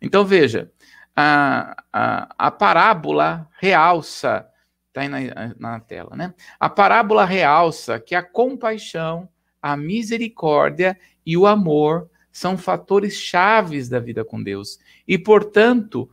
Então 0.00 0.24
veja, 0.24 0.72
a, 1.14 1.76
a, 1.92 2.34
a 2.38 2.50
parábola 2.50 3.46
realça, 3.60 4.48
está 4.88 5.02
aí 5.02 5.10
na, 5.10 5.18
na 5.58 5.78
tela, 5.78 6.16
né? 6.16 6.32
A 6.58 6.70
parábola 6.70 7.26
realça 7.26 8.00
que 8.00 8.14
a 8.14 8.22
compaixão 8.22 9.28
a 9.62 9.76
misericórdia 9.76 10.98
e 11.24 11.36
o 11.36 11.46
amor 11.46 12.10
são 12.32 12.56
fatores 12.56 13.14
chaves 13.14 13.88
da 13.88 13.98
vida 13.98 14.24
com 14.24 14.40
Deus. 14.42 14.78
E, 15.06 15.18
portanto, 15.18 16.08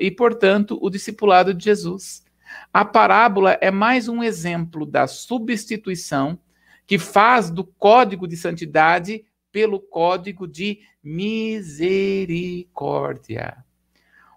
e, 0.00 0.10
portanto, 0.10 0.78
o 0.80 0.90
discipulado 0.90 1.54
de 1.54 1.64
Jesus. 1.64 2.24
A 2.72 2.84
parábola 2.84 3.58
é 3.60 3.70
mais 3.70 4.08
um 4.08 4.22
exemplo 4.22 4.86
da 4.86 5.06
substituição 5.06 6.38
que 6.86 6.98
faz 6.98 7.50
do 7.50 7.64
código 7.64 8.26
de 8.26 8.34
santidade 8.36 9.24
pelo 9.52 9.80
código 9.80 10.46
de 10.46 10.80
misericórdia. 11.02 13.64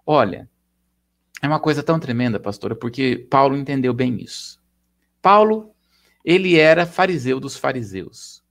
Olha, 0.06 0.50
é 1.40 1.46
uma 1.46 1.60
coisa 1.60 1.82
tão 1.82 1.98
tremenda, 1.98 2.38
pastora, 2.38 2.74
porque 2.74 3.26
Paulo 3.30 3.56
entendeu 3.56 3.94
bem 3.94 4.22
isso. 4.22 4.60
Paulo 5.20 5.74
ele 6.24 6.58
era 6.58 6.86
fariseu 6.86 7.40
dos 7.40 7.56
fariseus, 7.56 8.42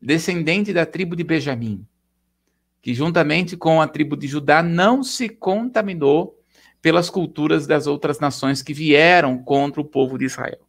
descendente 0.00 0.72
da 0.72 0.86
tribo 0.86 1.16
de 1.16 1.24
Benjamim, 1.24 1.86
que 2.80 2.94
juntamente 2.94 3.56
com 3.56 3.80
a 3.80 3.88
tribo 3.88 4.16
de 4.16 4.28
Judá 4.28 4.62
não 4.62 5.02
se 5.02 5.28
contaminou 5.28 6.40
pelas 6.80 7.10
culturas 7.10 7.66
das 7.66 7.86
outras 7.86 8.20
nações 8.20 8.62
que 8.62 8.72
vieram 8.72 9.38
contra 9.42 9.80
o 9.80 9.84
povo 9.84 10.16
de 10.16 10.26
Israel. 10.26 10.60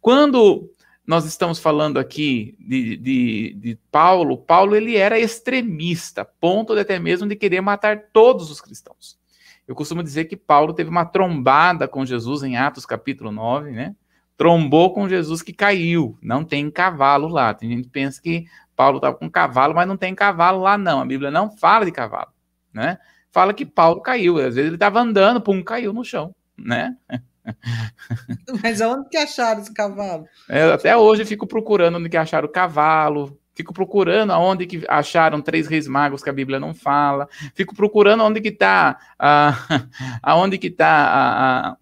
Quando 0.00 0.68
nós 1.06 1.24
estamos 1.24 1.58
falando 1.58 1.98
aqui 1.98 2.56
de, 2.58 2.96
de, 2.96 3.54
de, 3.54 3.78
Paulo, 3.90 4.36
Paulo 4.36 4.76
ele 4.76 4.96
era 4.96 5.18
extremista, 5.18 6.24
ponto 6.24 6.74
de 6.74 6.80
até 6.80 6.98
mesmo 6.98 7.26
de 7.26 7.36
querer 7.36 7.60
matar 7.60 8.10
todos 8.12 8.50
os 8.50 8.60
cristãos. 8.60 9.18
Eu 9.66 9.74
costumo 9.74 10.02
dizer 10.02 10.24
que 10.24 10.36
Paulo 10.36 10.74
teve 10.74 10.90
uma 10.90 11.04
trombada 11.04 11.86
com 11.86 12.04
Jesus 12.04 12.42
em 12.42 12.56
Atos 12.56 12.84
capítulo 12.84 13.30
9, 13.30 13.70
né? 13.70 13.94
Trombou 14.38 14.94
com 14.94 15.08
Jesus 15.08 15.42
que 15.42 15.52
caiu. 15.52 16.16
Não 16.22 16.44
tem 16.44 16.70
cavalo 16.70 17.26
lá. 17.26 17.52
Tem 17.52 17.68
gente 17.68 17.82
que 17.82 17.90
pensa 17.90 18.22
que 18.22 18.46
Paulo 18.74 18.98
estava 18.98 19.16
com 19.16 19.28
cavalo, 19.28 19.74
mas 19.74 19.88
não 19.88 19.96
tem 19.96 20.14
cavalo 20.14 20.62
lá, 20.62 20.78
não. 20.78 21.00
A 21.00 21.04
Bíblia 21.04 21.30
não 21.30 21.50
fala 21.50 21.84
de 21.84 21.90
cavalo, 21.90 22.30
né? 22.72 22.98
Fala 23.32 23.52
que 23.52 23.66
Paulo 23.66 24.00
caiu. 24.00 24.38
Às 24.38 24.54
vezes 24.54 24.68
ele 24.68 24.76
estava 24.76 25.00
andando, 25.00 25.40
pum, 25.40 25.60
caiu 25.62 25.92
no 25.92 26.04
chão, 26.04 26.32
né? 26.56 26.96
Mas 28.62 28.80
onde 28.80 29.08
que 29.08 29.16
acharam 29.16 29.60
esse 29.60 29.74
cavalo? 29.74 30.26
É, 30.48 30.62
até 30.72 30.96
hoje 30.96 31.22
eu 31.22 31.26
fico 31.26 31.46
procurando 31.46 31.98
onde 31.98 32.08
que 32.08 32.16
acharam 32.16 32.46
o 32.46 32.52
cavalo. 32.52 33.36
Fico 33.56 33.74
procurando 33.74 34.32
aonde 34.32 34.66
que 34.66 34.84
acharam 34.88 35.42
três 35.42 35.66
reis 35.66 35.88
magos 35.88 36.22
que 36.22 36.30
a 36.30 36.32
Bíblia 36.32 36.60
não 36.60 36.72
fala. 36.72 37.28
Fico 37.56 37.74
procurando 37.74 38.22
onde 38.22 38.40
que 38.40 38.50
está, 38.50 38.96
aonde 40.22 40.58
que 40.58 40.68
está 40.68 41.76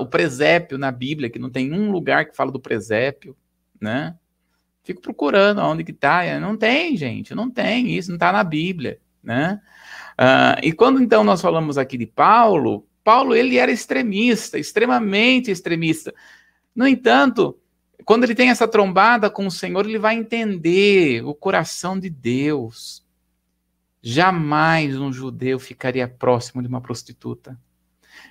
o 0.00 0.06
presépio 0.06 0.78
na 0.78 0.90
Bíblia, 0.90 1.28
que 1.28 1.38
não 1.38 1.50
tem 1.50 1.72
um 1.72 1.90
lugar 1.90 2.26
que 2.26 2.36
fala 2.36 2.50
do 2.50 2.60
presépio, 2.60 3.36
né? 3.80 4.16
Fico 4.82 5.02
procurando 5.02 5.60
onde 5.60 5.84
que 5.84 5.92
tá. 5.92 6.22
Não 6.40 6.56
tem, 6.56 6.96
gente, 6.96 7.34
não 7.34 7.50
tem 7.50 7.90
isso, 7.90 8.10
não 8.10 8.16
está 8.16 8.32
na 8.32 8.42
Bíblia, 8.42 8.98
né? 9.22 9.60
Uh, 10.18 10.58
e 10.62 10.72
quando 10.72 11.02
então 11.02 11.22
nós 11.22 11.40
falamos 11.40 11.78
aqui 11.78 11.96
de 11.96 12.06
Paulo, 12.06 12.86
Paulo 13.04 13.34
ele 13.34 13.56
era 13.56 13.70
extremista, 13.70 14.58
extremamente 14.58 15.50
extremista. 15.50 16.12
No 16.74 16.86
entanto, 16.86 17.58
quando 18.04 18.24
ele 18.24 18.34
tem 18.34 18.50
essa 18.50 18.66
trombada 18.66 19.30
com 19.30 19.46
o 19.46 19.50
Senhor, 19.50 19.86
ele 19.86 19.98
vai 19.98 20.16
entender 20.16 21.24
o 21.24 21.34
coração 21.34 21.98
de 21.98 22.08
Deus. 22.08 23.06
Jamais 24.02 24.98
um 24.98 25.12
judeu 25.12 25.58
ficaria 25.58 26.08
próximo 26.08 26.62
de 26.62 26.68
uma 26.68 26.80
prostituta. 26.80 27.58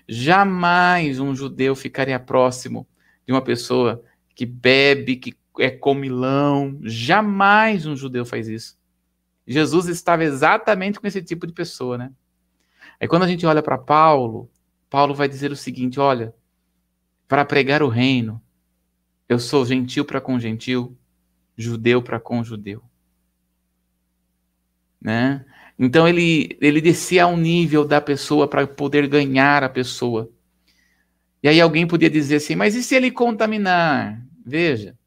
Jamais 0.08 1.20
um 1.20 1.36
judeu 1.36 1.76
ficaria 1.76 2.20
próximo 2.20 2.88
de 3.26 3.34
uma 3.34 3.42
pessoa 3.42 4.04
que 4.34 4.46
bebe, 4.46 5.18
que 5.18 5.36
é 5.60 5.70
comilão. 5.70 6.80
Jamais 6.84 7.86
um 7.86 7.96
judeu 7.96 8.26
faz 8.26 8.48
isso. 8.48 8.78
Jesus 9.46 9.88
estava 9.88 10.24
exatamente 10.24 11.00
com 11.00 11.08
esse 11.08 11.22
tipo 11.22 11.48
de 11.48 11.54
pessoa, 11.54 11.98
né? 11.98 12.12
Aí 13.00 13.08
quando 13.08 13.24
a 13.24 13.28
gente 13.28 13.46
olha 13.46 13.64
para 13.64 13.78
Paulo, 13.78 14.50
Paulo 14.90 15.14
vai 15.14 15.28
dizer 15.28 15.52
o 15.52 15.56
seguinte: 15.56 16.00
olha, 16.00 16.34
para 17.28 17.46
pregar 17.46 17.84
o 17.84 17.90
reino, 17.90 18.42
eu 19.28 19.40
sou 19.40 19.66
gentil 19.66 20.06
para 20.06 20.22
com 20.22 20.40
gentil, 20.40 20.98
judeu 21.58 22.02
para 22.02 22.20
com 22.20 22.44
judeu. 22.44 22.84
Né? 25.00 25.46
Então 25.78 26.08
ele, 26.08 26.58
ele 26.60 26.82
descia 26.82 27.26
ao 27.26 27.38
nível 27.38 27.86
da 27.86 28.02
pessoa 28.02 28.48
para 28.48 28.66
poder 28.66 29.08
ganhar 29.08 29.64
a 29.64 29.70
pessoa. 29.70 30.30
E 31.42 31.48
aí 31.48 31.62
alguém 31.62 31.86
podia 31.86 32.10
dizer 32.10 32.38
assim, 32.38 32.56
mas 32.56 32.76
e 32.76 32.82
se 32.82 32.96
ele 32.96 33.12
contaminar? 33.12 34.22
Veja, 34.44 34.98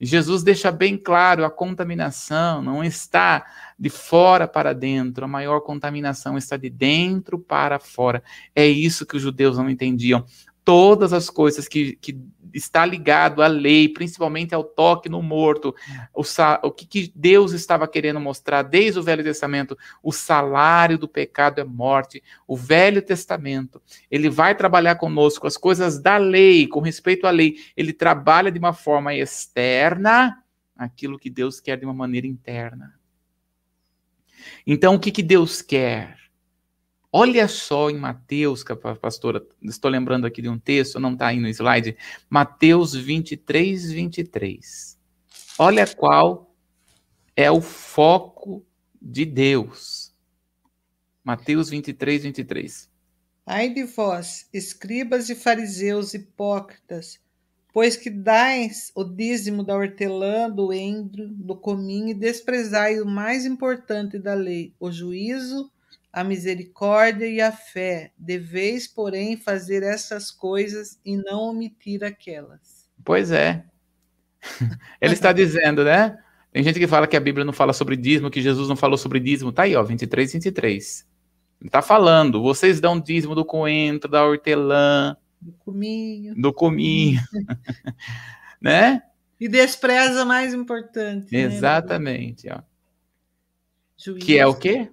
Jesus 0.00 0.42
deixa 0.42 0.72
bem 0.72 0.96
claro, 0.96 1.44
a 1.44 1.50
contaminação 1.50 2.62
não 2.62 2.82
está 2.82 3.46
de 3.78 3.90
fora 3.90 4.48
para 4.48 4.72
dentro, 4.72 5.24
a 5.24 5.28
maior 5.28 5.60
contaminação 5.60 6.38
está 6.38 6.56
de 6.56 6.70
dentro 6.70 7.38
para 7.38 7.78
fora. 7.78 8.22
É 8.54 8.66
isso 8.66 9.04
que 9.04 9.16
os 9.16 9.22
judeus 9.22 9.58
não 9.58 9.68
entendiam. 9.68 10.24
Todas 10.64 11.12
as 11.12 11.28
coisas 11.28 11.68
que, 11.68 11.96
que 11.96 12.18
está 12.54 12.84
ligado 12.84 13.42
à 13.42 13.46
lei, 13.46 13.88
principalmente 13.88 14.54
ao 14.54 14.64
toque 14.64 15.08
no 15.08 15.22
morto. 15.22 15.74
O, 16.14 16.22
o 16.62 16.70
que, 16.70 16.86
que 16.86 17.12
Deus 17.14 17.52
estava 17.52 17.88
querendo 17.88 18.20
mostrar 18.20 18.62
desde 18.62 18.98
o 18.98 19.02
Velho 19.02 19.24
Testamento? 19.24 19.76
O 20.02 20.12
salário 20.12 20.98
do 20.98 21.08
pecado 21.08 21.60
é 21.60 21.64
morte. 21.64 22.22
O 22.46 22.56
Velho 22.56 23.02
Testamento, 23.02 23.80
ele 24.10 24.28
vai 24.28 24.54
trabalhar 24.54 24.96
conosco 24.96 25.46
as 25.46 25.56
coisas 25.56 26.00
da 26.00 26.16
lei, 26.16 26.66
com 26.66 26.80
respeito 26.80 27.26
à 27.26 27.30
lei. 27.30 27.56
Ele 27.76 27.92
trabalha 27.92 28.50
de 28.50 28.58
uma 28.58 28.72
forma 28.72 29.14
externa 29.14 30.42
aquilo 30.76 31.18
que 31.18 31.28
Deus 31.28 31.60
quer 31.60 31.76
de 31.76 31.84
uma 31.84 31.94
maneira 31.94 32.26
interna. 32.26 32.94
Então, 34.66 34.94
o 34.94 34.98
que, 34.98 35.10
que 35.10 35.22
Deus 35.22 35.60
quer? 35.60 36.19
Olha 37.12 37.48
só 37.48 37.90
em 37.90 37.98
Mateus, 37.98 38.62
pastora, 39.00 39.44
estou 39.62 39.90
lembrando 39.90 40.26
aqui 40.26 40.40
de 40.40 40.48
um 40.48 40.58
texto, 40.58 41.00
não 41.00 41.14
está 41.14 41.26
aí 41.26 41.40
no 41.40 41.48
slide, 41.48 41.96
Mateus 42.28 42.94
23, 42.94 43.90
23. 43.90 44.96
Olha 45.58 45.84
qual 45.88 46.54
é 47.34 47.50
o 47.50 47.60
foco 47.60 48.64
de 49.02 49.24
Deus. 49.24 50.14
Mateus 51.24 51.68
23, 51.68 52.22
23. 52.22 52.88
Ai 53.44 53.70
de 53.70 53.82
vós, 53.82 54.48
escribas 54.52 55.28
e 55.28 55.34
fariseus 55.34 56.14
hipócritas, 56.14 57.18
pois 57.72 57.96
que 57.96 58.08
dais 58.08 58.92
o 58.94 59.02
dízimo 59.02 59.64
da 59.64 59.74
hortelã, 59.74 60.48
do 60.48 60.72
endro, 60.72 61.26
do 61.28 61.56
cominho 61.56 62.10
e 62.10 62.14
desprezai 62.14 63.00
o 63.00 63.06
mais 63.06 63.44
importante 63.44 64.16
da 64.16 64.34
lei, 64.34 64.72
o 64.78 64.92
juízo, 64.92 65.72
a 66.12 66.24
misericórdia 66.24 67.26
e 67.26 67.40
a 67.40 67.52
fé. 67.52 68.12
Deveis, 68.16 68.86
porém, 68.86 69.36
fazer 69.36 69.82
essas 69.82 70.30
coisas 70.30 70.98
e 71.04 71.16
não 71.16 71.42
omitir 71.42 72.04
aquelas. 72.04 72.90
Pois 73.04 73.30
é. 73.30 73.64
Ele 75.00 75.14
está 75.14 75.32
dizendo, 75.32 75.84
né? 75.84 76.18
Tem 76.52 76.62
gente 76.62 76.78
que 76.78 76.86
fala 76.86 77.06
que 77.06 77.16
a 77.16 77.20
Bíblia 77.20 77.44
não 77.44 77.52
fala 77.52 77.72
sobre 77.72 77.96
dízimo, 77.96 78.30
que 78.30 78.42
Jesus 78.42 78.68
não 78.68 78.76
falou 78.76 78.98
sobre 78.98 79.20
dízimo. 79.20 79.52
Tá 79.52 79.62
aí, 79.62 79.76
ó, 79.76 79.82
23, 79.82 80.32
23. 80.32 81.06
Ele 81.60 81.68
está 81.68 81.82
falando, 81.82 82.42
vocês 82.42 82.80
dão 82.80 82.98
dízimo 82.98 83.34
do 83.34 83.44
coentro, 83.44 84.10
da 84.10 84.24
hortelã, 84.24 85.16
do 85.40 85.52
cominho. 85.52 86.34
Do 86.34 86.52
cominho. 86.52 87.20
né? 88.60 89.02
E 89.38 89.48
despreza 89.48 90.24
mais 90.24 90.52
importante. 90.52 91.32
Né? 91.32 91.40
Exatamente, 91.40 92.46
né? 92.46 92.56
ó. 92.58 92.62
Juízo. 93.96 94.26
Que 94.26 94.38
é 94.38 94.46
o 94.46 94.54
quê? 94.54 94.90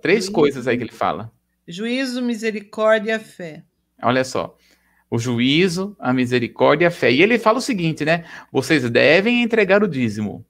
Três 0.00 0.24
Juízo. 0.24 0.32
coisas 0.32 0.66
aí 0.66 0.76
que 0.76 0.84
ele 0.84 0.92
fala. 0.92 1.32
Juízo, 1.66 2.20
misericórdia 2.22 3.16
e 3.16 3.18
fé. 3.18 3.64
Olha 4.02 4.24
só. 4.24 4.56
O 5.10 5.18
juízo, 5.18 5.96
a 5.98 6.12
misericórdia 6.12 6.84
e 6.84 6.88
a 6.88 6.90
fé. 6.90 7.12
E 7.12 7.22
ele 7.22 7.38
fala 7.38 7.58
o 7.58 7.62
seguinte, 7.62 8.04
né? 8.04 8.24
Vocês 8.50 8.88
devem 8.90 9.42
entregar 9.42 9.82
o 9.82 9.88
dízimo, 9.88 10.44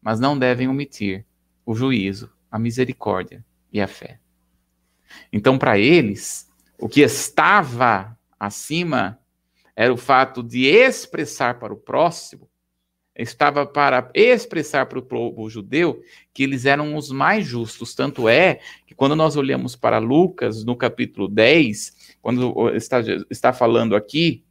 mas 0.00 0.20
não 0.20 0.38
devem 0.38 0.68
omitir 0.68 1.26
o 1.64 1.74
juízo, 1.74 2.30
a 2.50 2.58
misericórdia 2.58 3.44
e 3.72 3.80
a 3.80 3.88
fé. 3.88 4.20
Então, 5.32 5.58
para 5.58 5.78
eles, 5.78 6.48
o 6.78 6.88
que 6.88 7.00
estava 7.00 8.16
acima 8.38 9.18
era 9.74 9.92
o 9.92 9.96
fato 9.96 10.42
de 10.42 10.66
expressar 10.66 11.58
para 11.58 11.72
o 11.72 11.76
próximo, 11.76 12.48
estava 13.18 13.66
para 13.66 14.10
expressar 14.14 14.86
para 14.86 14.98
o 14.98 15.02
povo 15.02 15.48
judeu 15.48 16.02
que 16.32 16.42
eles 16.42 16.66
eram 16.66 16.96
os 16.96 17.10
mais 17.10 17.46
justos. 17.46 17.94
Tanto 17.94 18.28
é 18.28 18.60
que 18.86 18.94
quando 18.94 19.16
nós 19.16 19.36
olhamos 19.36 19.76
para 19.76 19.98
Lucas, 19.98 20.64
no 20.64 20.76
capítulo 20.76 21.28
10, 21.28 22.16
quando 22.20 22.70
está, 22.74 23.00
está 23.30 23.52
falando 23.52 23.96
aqui, 23.96 24.44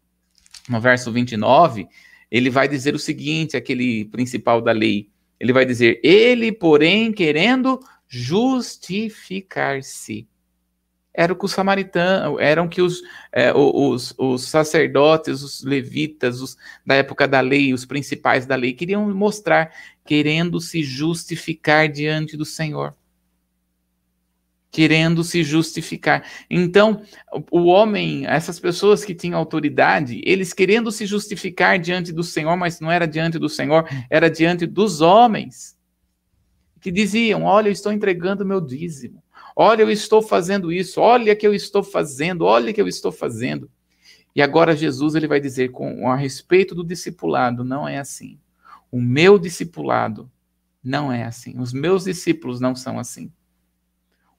no 0.68 0.82
verso 0.82 1.12
29, 1.12 1.88
ele 2.32 2.50
vai 2.50 2.68
dizer 2.68 2.96
o 2.96 3.00
seguinte, 3.00 3.56
aquele 3.56 4.06
principal 4.06 4.60
da 4.62 4.72
lei, 4.72 5.12
ele 5.40 5.54
vai 5.54 5.66
dizer, 5.66 6.00
ele, 6.04 6.52
porém, 6.52 7.12
querendo 7.12 7.80
justificar-se 8.08 10.28
era 11.16 11.32
o 11.32 11.36
que 11.36 11.46
os 11.46 11.54
samaritanos, 11.54 12.40
eram 12.40 12.68
que 12.68 12.82
os, 12.82 13.02
é, 13.32 13.52
os, 13.54 14.14
os, 14.18 14.44
sacerdotes, 14.44 15.42
os 15.42 15.64
levitas, 15.64 16.42
os, 16.42 16.58
da 16.86 16.96
época 16.96 17.28
da 17.28 17.40
lei, 17.40 17.74
os 17.74 17.86
principais 17.86 18.46
da 18.46 18.56
lei, 18.56 18.74
queriam 18.74 19.10
mostrar, 19.14 19.72
querendo 20.04 20.60
se 20.60 20.84
justificar 20.84 21.88
diante 21.88 22.36
do 22.36 22.44
Senhor. 22.44 22.94
Querendo 24.70 25.24
se 25.24 25.42
justificar. 25.42 26.28
Então, 26.50 27.02
o 27.50 27.64
homem, 27.64 28.28
essas 28.28 28.60
pessoas 28.60 29.06
que 29.06 29.16
tinham 29.16 29.40
autoridade, 29.40 30.22
eles 30.26 30.52
querendo 30.52 30.92
se 30.92 31.06
justificar 31.06 31.80
diante 31.80 32.12
do 32.12 32.24
Senhor, 32.24 32.58
mas 32.58 32.82
não 32.82 32.92
era 32.92 33.08
diante 33.08 33.40
do 33.40 33.48
Senhor, 33.48 33.88
era 34.10 34.30
diante 34.30 34.66
dos 34.66 35.00
homens, 35.00 35.78
que 36.82 36.92
diziam: 36.92 37.44
Olha, 37.44 37.70
eu 37.70 37.72
estou 37.72 37.94
entregando 37.94 38.46
meu 38.46 38.60
dízimo 38.60 39.25
Olha, 39.56 39.84
eu 39.84 39.90
estou 39.90 40.22
fazendo 40.22 40.72
isso. 40.72 41.00
Olha 41.00 41.36
que 41.36 41.48
eu 41.48 41.54
estou 41.54 41.82
fazendo. 41.82 42.44
Olha 42.44 42.74
que 42.74 42.82
eu 42.82 42.88
estou 42.88 43.12
fazendo. 43.12 43.70
E 44.36 44.42
agora 44.42 44.76
Jesus 44.76 45.16
ele 45.16 45.28
vai 45.28 45.40
dizer 45.40 45.72
com 45.72 46.10
a 46.10 46.16
respeito 46.16 46.76
do 46.76 46.84
discipulado, 46.84 47.64
não 47.64 47.88
é 47.88 47.98
assim. 47.98 48.38
O 48.92 49.00
meu 49.02 49.40
discipulado 49.40 50.30
não 50.84 51.12
é 51.12 51.24
assim. 51.24 51.58
Os 51.58 51.72
meus 51.72 52.04
discípulos 52.04 52.60
não 52.60 52.76
são 52.76 53.00
assim. 53.00 53.32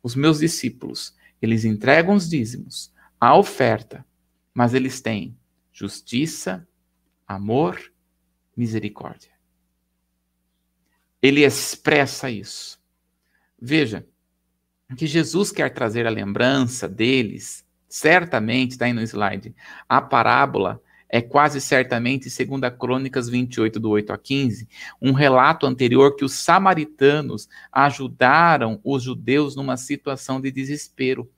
Os 0.03 0.15
meus 0.15 0.41
discípulos, 0.41 1.17
eles 1.41 1.65
entregam 1.65 2.15
os 2.15 2.29
dízimos, 2.29 2.93
a 3.19 3.37
oferta, 3.37 4.05
mas 4.53 4.75
eles 4.75 5.01
têm 5.01 5.37
justiça, 5.73 6.69
amor, 7.27 7.81
misericórdia. 8.55 9.31
Ele 11.21 11.43
expressa 11.43 12.31
isso. 12.31 12.79
Veja, 13.61 14.07
que 14.95 15.07
Jesus 15.07 15.51
quer 15.51 15.71
trazer 15.71 16.07
a 16.07 16.11
lembrança 16.11 16.89
deles, 16.89 17.65
certamente, 17.89 18.73
está 18.73 18.85
aí 18.85 18.93
no 18.93 19.03
slide, 19.03 19.55
a 19.89 20.01
parábola 20.01 20.81
é 21.09 21.21
quase 21.21 21.61
certamente, 21.61 22.29
segundo 22.29 22.65
a 22.65 22.71
Crônicas 22.71 23.29
28, 23.29 23.79
do 23.79 23.91
8 23.91 24.13
a 24.13 24.19
15, 24.19 24.69
um 25.01 25.13
relato 25.13 25.67
anterior 25.67 26.17
que 26.17 26.25
os 26.25 26.33
samaritanos 26.33 27.49
ajudaram 27.71 28.81
os 28.85 29.03
judeus 29.03 29.55
numa 29.55 29.77
situação 29.77 30.41
de 30.41 30.51
desespero. 30.51 31.31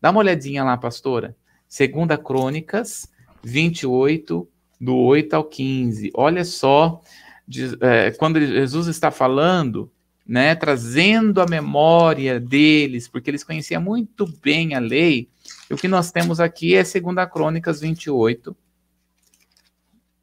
Dá 0.00 0.10
uma 0.10 0.20
olhadinha 0.20 0.64
lá, 0.64 0.76
pastora. 0.76 1.36
Segunda 1.68 2.16
Crônicas 2.16 3.08
28, 3.42 4.48
do 4.80 4.96
8 4.96 5.34
ao 5.34 5.44
15. 5.44 6.10
Olha 6.14 6.44
só, 6.44 7.00
de, 7.46 7.76
é, 7.80 8.10
quando 8.12 8.40
Jesus 8.40 8.86
está 8.86 9.10
falando 9.10 9.90
né, 10.30 10.54
trazendo 10.54 11.40
a 11.40 11.46
memória 11.46 12.38
deles, 12.38 13.08
porque 13.08 13.28
eles 13.28 13.42
conheciam 13.42 13.82
muito 13.82 14.24
bem 14.40 14.76
a 14.76 14.78
lei. 14.78 15.28
E 15.68 15.74
o 15.74 15.76
que 15.76 15.88
nós 15.88 16.12
temos 16.12 16.38
aqui 16.38 16.76
é 16.76 16.84
2 16.84 16.92
Crônicas 17.32 17.80
28, 17.80 18.56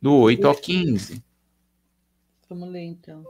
do 0.02 0.14
8 0.14 0.48
ao 0.48 0.56
15. 0.56 1.22
Vamos 2.48 2.70
ler 2.70 2.86
então. 2.86 3.26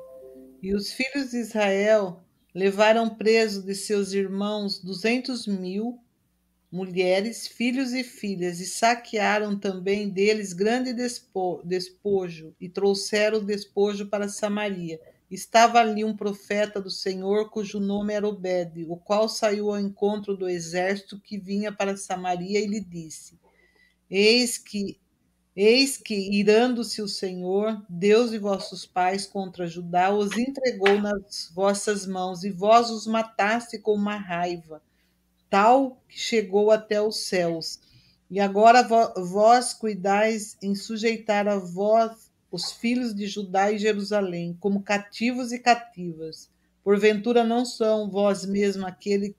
E 0.62 0.76
os 0.76 0.92
filhos 0.92 1.32
de 1.32 1.38
Israel 1.38 2.22
levaram 2.54 3.10
preso 3.10 3.64
de 3.64 3.74
seus 3.74 4.14
irmãos 4.14 4.80
duzentos 4.80 5.48
mil 5.48 6.00
mulheres, 6.72 7.48
filhos 7.48 7.92
e 7.92 8.04
filhas, 8.04 8.60
e 8.60 8.68
saquearam 8.68 9.58
também 9.58 10.10
deles 10.10 10.54
grande 10.54 10.94
despojo, 10.94 12.54
e 12.62 12.70
trouxeram 12.70 13.40
o 13.40 13.44
despojo 13.44 14.06
para 14.06 14.30
Samaria 14.30 15.00
Estava 15.30 15.80
ali 15.80 16.06
um 16.06 16.16
profeta 16.16 16.82
do 16.82 16.90
Senhor, 16.90 17.50
cujo 17.50 17.80
nome 17.80 18.14
era 18.14 18.28
Obed, 18.28 18.86
o 18.88 18.96
qual 18.96 19.28
saiu 19.28 19.70
ao 19.70 19.80
encontro 19.80 20.38
do 20.38 20.48
exército 20.48 21.20
que 21.20 21.38
vinha 21.38 21.72
para 21.72 21.98
Samaria 21.98 22.60
e 22.60 22.68
lhe 22.68 22.80
disse: 22.80 23.38
Eis 24.10 24.58
que 24.58 25.00
Eis 25.60 25.98
que, 25.98 26.14
irando-se 26.14 27.02
o 27.02 27.08
Senhor, 27.08 27.84
Deus 27.90 28.30
de 28.30 28.38
vossos 28.38 28.86
pais 28.86 29.26
contra 29.26 29.66
Judá, 29.66 30.14
os 30.14 30.38
entregou 30.38 31.02
nas 31.02 31.50
vossas 31.52 32.06
mãos, 32.06 32.44
e 32.44 32.52
vós 32.52 32.92
os 32.92 33.08
mataste 33.08 33.80
com 33.80 33.96
uma 33.96 34.18
raiva, 34.18 34.84
tal 35.50 36.00
que 36.08 36.20
chegou 36.20 36.70
até 36.70 37.02
os 37.02 37.22
céus. 37.22 37.80
E 38.30 38.40
agora 38.40 38.88
vós 39.16 39.74
cuidais 39.74 40.56
em 40.62 40.76
sujeitar 40.76 41.48
a 41.48 41.58
vós 41.58 42.27
os 42.52 42.72
filhos 42.72 43.14
de 43.14 43.28
Judá 43.28 43.72
e 43.72 43.78
Jerusalém, 43.78 44.56
como 44.60 44.82
cativos 44.82 45.52
e 45.52 45.60
cativas. 45.60 46.50
Porventura 46.84 47.44
não 47.44 47.66
são 47.66 48.10
vós 48.10 48.46
mesmo 48.46 48.86
aquele 48.86 49.36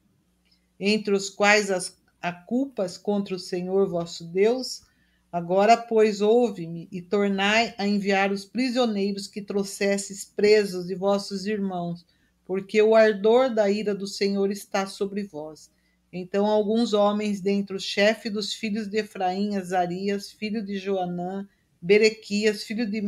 entre 0.79 1.15
os 1.15 1.29
quais 1.29 1.71
as, 1.71 1.97
há 2.21 2.33
culpas 2.33 2.97
contra 2.97 3.35
o 3.35 3.39
Senhor 3.39 3.89
vosso 3.89 4.25
Deus? 4.25 4.83
Agora, 5.31 5.77
pois, 5.77 6.21
ouve-me 6.21 6.89
e 6.91 7.03
tornai 7.03 7.75
a 7.77 7.87
enviar 7.87 8.33
os 8.33 8.45
prisioneiros 8.45 9.27
que 9.27 9.43
trouxesses 9.43 10.25
presos 10.25 10.87
de 10.87 10.95
vossos 10.95 11.47
irmãos, 11.47 12.07
porque 12.47 12.81
o 12.81 12.95
ardor 12.95 13.53
da 13.53 13.71
ira 13.71 13.95
do 13.95 14.07
Senhor 14.07 14.51
está 14.51 14.87
sobre 14.87 15.23
vós. 15.23 15.71
Então 16.11 16.47
alguns 16.47 16.95
homens 16.95 17.41
dentre 17.41 17.77
o 17.77 17.81
chefe 17.81 18.31
dos 18.31 18.55
filhos 18.55 18.89
de 18.89 18.99
Efraim, 18.99 19.57
Azarias, 19.57 20.31
filho 20.31 20.65
de 20.65 20.79
Joanã, 20.79 21.47
Berequias, 21.81 22.65
filho 22.65 22.91
de 22.91 23.01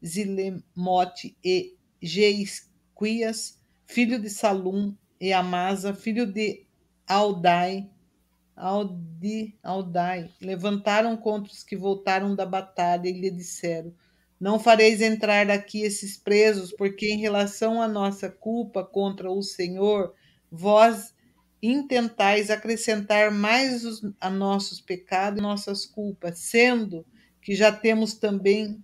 Mesilemote 0.00 1.36
e 1.44 1.76
Geisquias, 2.00 3.60
filho 3.86 4.20
de 4.20 4.30
Salum 4.30 4.94
e 5.20 5.32
Amasa, 5.32 5.94
filho 5.94 6.26
de 6.26 6.66
Aldai, 7.06 7.88
Aldi, 8.56 9.58
Aldai, 9.62 10.30
levantaram 10.40 11.16
contra 11.16 11.52
os 11.52 11.62
que 11.62 11.76
voltaram 11.76 12.34
da 12.34 12.46
batalha 12.46 13.08
e 13.08 13.12
lhe 13.12 13.30
disseram: 13.30 13.94
Não 14.40 14.58
fareis 14.58 15.00
entrar 15.00 15.50
aqui 15.50 15.82
esses 15.82 16.16
presos, 16.16 16.72
porque 16.72 17.10
em 17.10 17.18
relação 17.18 17.80
à 17.80 17.88
nossa 17.88 18.30
culpa 18.30 18.84
contra 18.84 19.30
o 19.30 19.42
Senhor, 19.42 20.14
vós 20.50 21.14
intentais 21.62 22.50
acrescentar 22.50 23.30
mais 23.30 23.84
os, 23.84 24.02
a 24.20 24.28
nossos 24.28 24.80
pecados 24.80 25.38
e 25.38 25.42
nossas 25.42 25.86
culpas, 25.86 26.38
sendo 26.40 27.06
que 27.42 27.54
já 27.54 27.72
temos 27.72 28.14
também 28.14 28.82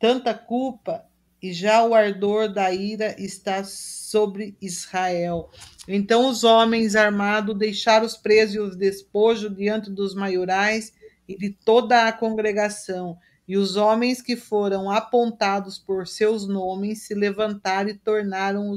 tanta 0.00 0.34
culpa 0.34 1.04
e 1.40 1.52
já 1.52 1.84
o 1.84 1.94
ardor 1.94 2.50
da 2.50 2.72
ira 2.72 3.14
está 3.18 3.62
sobre 3.62 4.56
Israel. 4.62 5.50
Então 5.86 6.26
os 6.28 6.42
homens 6.42 6.96
armados 6.96 7.56
deixaram 7.56 8.06
os 8.06 8.16
presos 8.16 8.54
e 8.54 8.58
os 8.58 8.76
despojos 8.76 9.54
diante 9.54 9.90
dos 9.90 10.14
maiorais 10.14 10.94
e 11.28 11.36
de 11.36 11.50
toda 11.50 12.08
a 12.08 12.12
congregação. 12.12 13.18
E 13.46 13.58
os 13.58 13.76
homens 13.76 14.22
que 14.22 14.36
foram 14.36 14.90
apontados 14.90 15.78
por 15.78 16.06
seus 16.06 16.48
nomes 16.48 17.02
se 17.02 17.14
levantaram 17.14 17.90
e 17.90 17.94
tornaram 17.94 18.74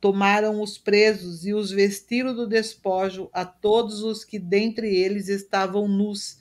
tomaram 0.00 0.60
os 0.60 0.76
presos 0.76 1.46
e 1.46 1.54
os 1.54 1.70
vestiram 1.70 2.34
do 2.34 2.48
despojo 2.48 3.30
a 3.32 3.44
todos 3.44 4.02
os 4.02 4.24
que 4.24 4.36
dentre 4.36 4.92
eles 4.92 5.28
estavam 5.28 5.86
nus, 5.86 6.38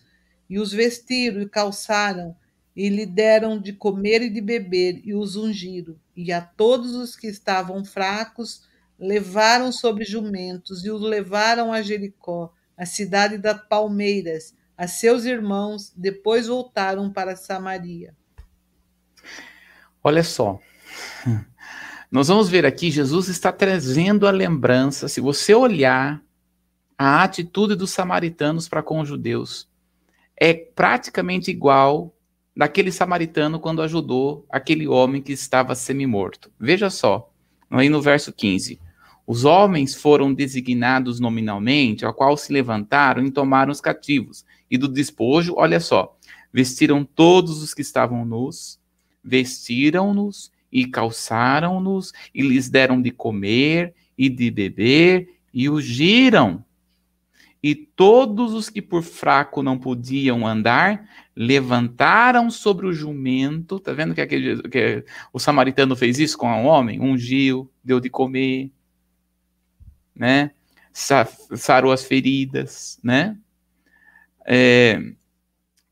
e 0.51 0.59
os 0.59 0.73
vestiram 0.73 1.41
e 1.41 1.47
calçaram, 1.47 2.35
e 2.75 2.89
lhe 2.89 3.05
deram 3.05 3.57
de 3.57 3.71
comer 3.71 4.21
e 4.21 4.29
de 4.29 4.41
beber, 4.41 4.99
e 5.01 5.15
os 5.15 5.37
ungiram. 5.37 5.95
E 6.13 6.29
a 6.33 6.41
todos 6.41 6.93
os 6.93 7.15
que 7.15 7.27
estavam 7.27 7.85
fracos 7.85 8.67
levaram 8.99 9.71
sobre 9.71 10.03
jumentos, 10.03 10.83
e 10.83 10.91
os 10.91 11.01
levaram 11.01 11.71
a 11.71 11.81
Jericó, 11.81 12.51
a 12.77 12.85
cidade 12.85 13.37
das 13.37 13.65
palmeiras, 13.69 14.53
a 14.77 14.89
seus 14.89 15.23
irmãos, 15.23 15.93
depois 15.95 16.47
voltaram 16.47 17.09
para 17.09 17.37
Samaria. 17.37 18.13
Olha 20.03 20.21
só. 20.21 20.59
Nós 22.11 22.27
vamos 22.27 22.49
ver 22.49 22.65
aqui, 22.65 22.91
Jesus 22.91 23.29
está 23.29 23.53
trazendo 23.53 24.27
a 24.27 24.31
lembrança, 24.31 25.07
se 25.07 25.21
você 25.21 25.55
olhar 25.55 26.21
a 26.97 27.23
atitude 27.23 27.73
dos 27.73 27.91
samaritanos 27.91 28.67
para 28.67 28.83
com 28.83 28.99
os 28.99 29.07
judeus, 29.07 29.70
é 30.43 30.55
praticamente 30.55 31.51
igual 31.51 32.11
daquele 32.57 32.91
samaritano 32.91 33.59
quando 33.59 33.83
ajudou 33.83 34.43
aquele 34.49 34.87
homem 34.87 35.21
que 35.21 35.31
estava 35.31 35.75
semi-morto. 35.75 36.51
Veja 36.59 36.89
só, 36.89 37.31
aí 37.69 37.89
no 37.89 38.01
verso 38.01 38.33
15. 38.33 38.79
Os 39.27 39.45
homens 39.45 39.93
foram 39.93 40.33
designados 40.33 41.19
nominalmente, 41.19 42.03
ao 42.03 42.11
qual 42.11 42.35
se 42.35 42.51
levantaram 42.51 43.23
e 43.23 43.29
tomaram 43.29 43.71
os 43.71 43.79
cativos. 43.79 44.43
E 44.69 44.79
do 44.79 44.87
despojo, 44.87 45.53
olha 45.57 45.79
só, 45.79 46.17
vestiram 46.51 47.05
todos 47.05 47.61
os 47.61 47.71
que 47.71 47.83
estavam 47.83 48.25
nus, 48.25 48.79
vestiram-nos 49.23 50.51
e 50.71 50.87
calçaram-nos, 50.87 52.11
e 52.33 52.41
lhes 52.41 52.67
deram 52.67 52.99
de 52.99 53.11
comer 53.11 53.93
e 54.17 54.27
de 54.27 54.49
beber, 54.49 55.35
e 55.53 55.69
os 55.69 55.85
giram. 55.85 56.65
E 57.63 57.75
todos 57.75 58.53
os 58.53 58.69
que 58.69 58.81
por 58.81 59.03
fraco 59.03 59.61
não 59.61 59.77
podiam 59.77 60.47
andar, 60.47 61.07
levantaram 61.35 62.49
sobre 62.49 62.87
o 62.87 62.93
jumento. 62.93 63.79
Tá 63.79 63.93
vendo 63.93 64.15
que, 64.15 64.21
aquele, 64.21 64.63
que 64.63 65.05
o 65.31 65.39
samaritano 65.39 65.95
fez 65.95 66.17
isso 66.17 66.37
com 66.37 66.47
um 66.47 66.65
homem? 66.65 66.99
Ungiu, 66.99 67.71
deu 67.83 67.99
de 67.99 68.09
comer, 68.09 68.71
né? 70.15 70.51
Sarou 70.91 71.91
as 71.91 72.03
feridas, 72.03 72.99
né? 73.03 73.37
É, 74.45 74.99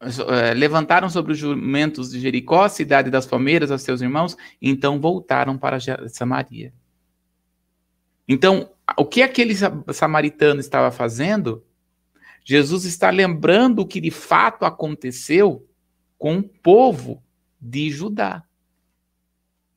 é, 0.02 0.54
levantaram 0.54 1.10
sobre 1.10 1.34
os 1.34 1.38
jumentos 1.38 2.12
de 2.12 2.20
Jericó, 2.20 2.68
cidade 2.70 3.12
das 3.12 3.26
palmeiras, 3.26 3.70
a 3.70 3.78
seus 3.78 4.02
irmãos, 4.02 4.38
então 4.62 5.00
voltaram 5.00 5.58
para 5.58 5.78
Samaria. 6.08 6.74
Então, 8.28 8.70
o 8.98 9.06
que 9.06 9.22
aquele 9.22 9.54
samaritano 9.94 10.60
estava 10.60 10.92
fazendo? 10.92 11.64
Jesus 12.44 12.86
está 12.86 13.10
lembrando 13.10 13.80
o 13.80 13.88
que 13.88 14.02
de 14.02 14.12
fato 14.12 14.66
aconteceu 14.66 15.68
com 16.18 16.38
o 16.38 16.44
povo 16.44 17.24
de 17.60 17.90
Judá. 17.92 18.44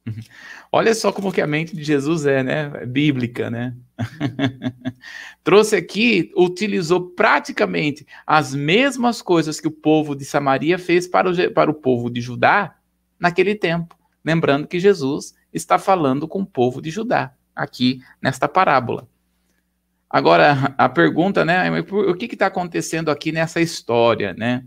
Olha 0.70 0.94
só 0.94 1.12
como 1.12 1.33
que 1.33 1.40
a 1.40 1.46
mente 1.46 1.77
de 1.77 1.85
Jesus 1.85 2.25
é, 2.25 2.42
né? 2.42 2.72
É 2.75 2.87
bíblica, 2.87 3.51
né? 3.51 3.77
Trouxe 5.44 5.77
aqui, 5.77 6.33
utilizou 6.37 7.11
praticamente 7.11 8.07
as 8.27 8.55
mesmas 8.55 9.20
coisas 9.20 9.61
que 9.61 9.68
o 9.68 9.72
povo 9.72 10.14
de 10.14 10.25
Samaria 10.25 10.79
fez 10.79 11.07
para 11.07 11.31
o, 11.31 11.53
para 11.53 11.70
o 11.70 11.75
povo 11.75 12.11
de 12.11 12.20
Judá 12.20 12.77
naquele 13.18 13.55
tempo. 13.55 13.96
Lembrando 14.25 14.66
que 14.66 14.81
Jesus 14.81 15.35
está 15.53 15.79
falando 15.79 16.27
com 16.27 16.40
o 16.40 16.46
povo 16.46 16.81
de 16.81 16.90
Judá 16.90 17.35
aqui 17.55 18.03
nesta 18.21 18.49
parábola. 18.49 19.09
Agora, 20.09 20.75
a 20.77 20.88
pergunta, 20.88 21.45
né? 21.45 21.71
O 21.81 22.15
que 22.15 22.27
está 22.27 22.47
acontecendo 22.47 23.11
aqui 23.11 23.33
nessa 23.33 23.61
história, 23.61 24.35
né? 24.35 24.65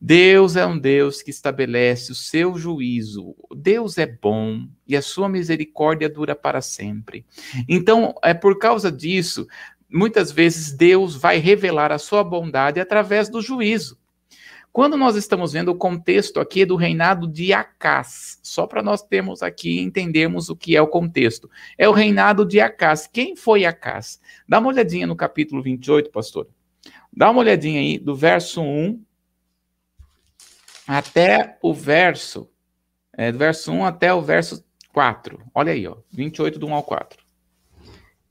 Deus 0.00 0.54
é 0.54 0.64
um 0.64 0.78
Deus 0.78 1.22
que 1.22 1.30
estabelece 1.30 2.12
o 2.12 2.14
seu 2.14 2.56
juízo. 2.56 3.34
Deus 3.56 3.98
é 3.98 4.06
bom 4.06 4.68
e 4.86 4.96
a 4.96 5.02
sua 5.02 5.28
misericórdia 5.28 6.08
dura 6.08 6.36
para 6.36 6.60
sempre. 6.60 7.26
Então, 7.68 8.14
é 8.22 8.32
por 8.32 8.58
causa 8.58 8.92
disso, 8.92 9.48
muitas 9.90 10.30
vezes 10.30 10.72
Deus 10.72 11.16
vai 11.16 11.38
revelar 11.38 11.90
a 11.90 11.98
sua 11.98 12.22
bondade 12.22 12.78
através 12.78 13.28
do 13.28 13.42
juízo. 13.42 13.98
Quando 14.72 14.96
nós 14.96 15.16
estamos 15.16 15.52
vendo 15.52 15.70
o 15.70 15.76
contexto 15.76 16.38
aqui 16.40 16.64
do 16.64 16.76
reinado 16.76 17.26
de 17.26 17.52
Acás, 17.52 18.38
só 18.42 18.66
para 18.66 18.82
nós 18.82 19.02
termos 19.02 19.42
aqui 19.42 19.80
entendermos 19.80 20.48
o 20.48 20.56
que 20.56 20.76
é 20.76 20.82
o 20.82 20.86
contexto. 20.86 21.50
É 21.76 21.88
o 21.88 21.92
reinado 21.92 22.44
de 22.44 22.60
Acás. 22.60 23.06
Quem 23.06 23.34
foi 23.34 23.64
Acás? 23.64 24.20
Dá 24.46 24.58
uma 24.58 24.68
olhadinha 24.68 25.06
no 25.06 25.16
capítulo 25.16 25.62
28, 25.62 26.10
pastor. 26.10 26.48
Dá 27.12 27.30
uma 27.30 27.40
olhadinha 27.40 27.80
aí 27.80 27.98
do 27.98 28.14
verso 28.14 28.62
1 28.62 29.02
até 30.86 31.58
o 31.60 31.74
verso, 31.74 32.48
é, 33.12 33.32
do 33.32 33.38
verso 33.38 33.72
1 33.72 33.84
até 33.84 34.14
o 34.14 34.22
verso 34.22 34.64
4. 34.92 35.40
Olha 35.54 35.72
aí, 35.72 35.86
ó, 35.86 35.96
28 36.10 36.58
do 36.58 36.66
1 36.66 36.74
ao 36.74 36.82
4. 36.82 37.27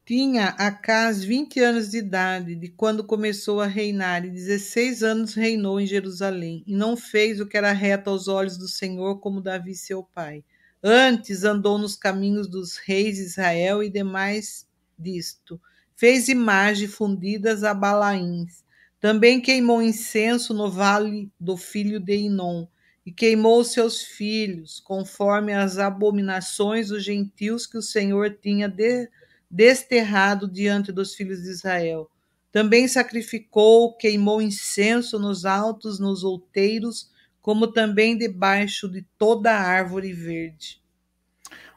Tinha 0.08 0.56
Acas 0.58 1.22
20 1.22 1.60
anos 1.60 1.90
de 1.90 1.98
idade 1.98 2.56
de 2.56 2.70
quando 2.70 3.04
começou 3.04 3.60
a 3.60 3.68
reinar, 3.68 4.24
e 4.24 4.30
16 4.30 5.04
anos 5.04 5.34
reinou 5.34 5.82
em 5.82 5.86
Jerusalém, 5.86 6.64
e 6.66 6.74
não 6.74 6.96
fez 6.96 7.42
o 7.42 7.46
que 7.46 7.58
era 7.58 7.74
reto 7.74 8.10
aos 8.10 8.30
olhos 8.30 8.58
do 8.58 8.70
Senhor, 8.70 9.20
como 9.20 9.42
Davi 9.42 9.76
seu 9.76 10.02
pai. 10.02 10.46
Antes 10.82 11.44
andou 11.44 11.78
nos 11.78 11.98
caminhos 11.98 12.48
dos 12.48 12.78
reis 12.78 13.18
de 13.18 13.24
Israel 13.24 13.84
e 13.84 13.90
demais 13.90 14.66
disto. 14.98 15.60
Fez 15.94 16.30
imagens 16.30 16.94
fundidas 16.94 17.66
a 17.66 17.74
Balaíns. 17.74 18.64
Também 19.02 19.42
queimou 19.42 19.82
incenso 19.82 20.54
no 20.54 20.72
vale 20.72 21.30
do 21.38 21.58
filho 21.58 22.00
de 22.00 22.16
Inom, 22.16 22.66
e 23.06 23.12
queimou 23.12 23.62
seus 23.62 24.02
filhos, 24.02 24.80
conforme 24.80 25.54
as 25.54 25.78
abominações 25.78 26.88
dos 26.88 27.04
gentios 27.04 27.68
que 27.68 27.78
o 27.78 27.82
Senhor 27.82 28.38
tinha 28.42 28.70
de 28.70 29.10
desterrado 29.50 30.50
diante 30.50 30.92
dos 30.92 31.16
filhos 31.16 31.44
de 31.44 31.50
Israel. 31.50 32.10
Também 32.52 32.88
sacrificou, 32.88 33.96
queimou 33.96 34.42
incenso 34.42 35.20
nos 35.20 35.46
altos, 35.46 36.00
nos 36.00 36.24
outeiros, 36.24 37.12
como 37.42 37.68
também 37.68 38.18
debaixo 38.18 38.90
de 38.90 39.06
toda 39.18 39.52
a 39.52 39.62
árvore 39.62 40.12
verde. 40.12 40.82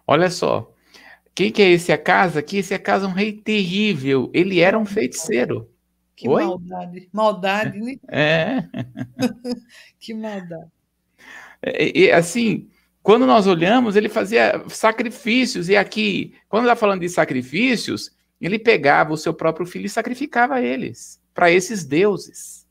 Olha 0.07 0.31
só, 0.31 0.73
quem 1.35 1.53
que 1.53 1.63
é 1.63 1.71
esse 1.71 1.93
Acasa 1.93 2.41
aqui? 2.41 2.59
Esse 2.59 2.75
Acasa 2.75 3.07
é 3.07 3.09
um 3.09 3.13
rei 3.13 3.33
terrível. 3.33 4.31
Ele 4.35 4.61
era 4.61 4.79
um 4.79 4.85
feiticeiro. 4.85 5.71
Que 6.17 6.29
Oi? 6.29 6.45
maldade. 6.45 7.09
Maldade, 7.13 7.79
né? 7.81 7.97
É. 8.09 8.65
que 9.99 10.13
maldade. 10.15 10.71
E, 11.63 12.07
e, 12.07 12.11
assim, 12.11 12.71
quando 13.03 13.27
nós 13.27 13.47
olhamos, 13.47 13.97
ele 13.97 14.09
fazia 14.09 14.63
sacrifícios, 14.69 15.69
e 15.69 15.77
aqui, 15.77 16.35
quando 16.49 16.65
está 16.65 16.77
falando 16.77 17.01
de 17.01 17.09
sacrifícios, 17.09 18.11
ele 18.41 18.59
pegava 18.59 19.13
o 19.13 19.17
seu 19.17 19.33
próprio 19.33 19.67
filho 19.67 19.87
e 19.87 19.91
sacrificava 19.91 20.61
eles 20.61 21.21
para 21.35 21.51
esses 21.51 21.85
deuses. 21.85 22.67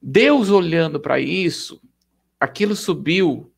Deus 0.00 0.48
olhando 0.48 1.00
para 1.00 1.18
isso, 1.18 1.80
aquilo 2.40 2.74
subiu 2.74 3.52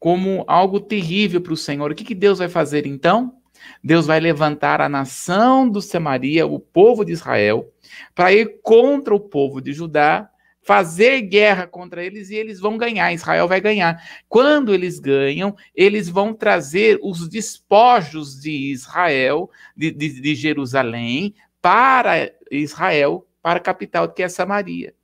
como 0.00 0.44
algo 0.48 0.80
terrível 0.80 1.40
para 1.40 1.52
o 1.52 1.56
Senhor. 1.56 1.92
O 1.92 1.94
que, 1.94 2.04
que 2.04 2.14
Deus 2.14 2.38
vai 2.38 2.48
fazer 2.48 2.86
então? 2.86 3.36
Deus 3.84 4.06
vai 4.06 4.18
levantar 4.18 4.80
a 4.80 4.88
nação 4.88 5.68
do 5.68 5.80
Samaria, 5.80 6.46
o 6.46 6.58
povo 6.58 7.04
de 7.04 7.12
Israel, 7.12 7.72
para 8.14 8.32
ir 8.32 8.60
contra 8.62 9.14
o 9.14 9.20
povo 9.20 9.60
de 9.60 9.72
Judá 9.72 10.28
fazer 10.62 11.22
guerra 11.22 11.66
contra 11.66 12.04
eles 12.04 12.30
e 12.30 12.36
eles 12.36 12.60
vão 12.60 12.78
ganhar. 12.78 13.12
Israel 13.12 13.48
vai 13.48 13.60
ganhar. 13.60 14.02
Quando 14.28 14.72
eles 14.72 14.98
ganham, 14.98 15.54
eles 15.74 16.08
vão 16.08 16.32
trazer 16.32 16.98
os 17.02 17.28
despojos 17.28 18.40
de 18.40 18.72
Israel, 18.72 19.50
de, 19.76 19.90
de, 19.90 20.20
de 20.20 20.34
Jerusalém, 20.34 21.34
para 21.60 22.32
Israel, 22.50 23.26
para 23.42 23.58
a 23.58 23.62
capital 23.62 24.08
que 24.08 24.22
é 24.22 24.28
Samaria. 24.28 24.94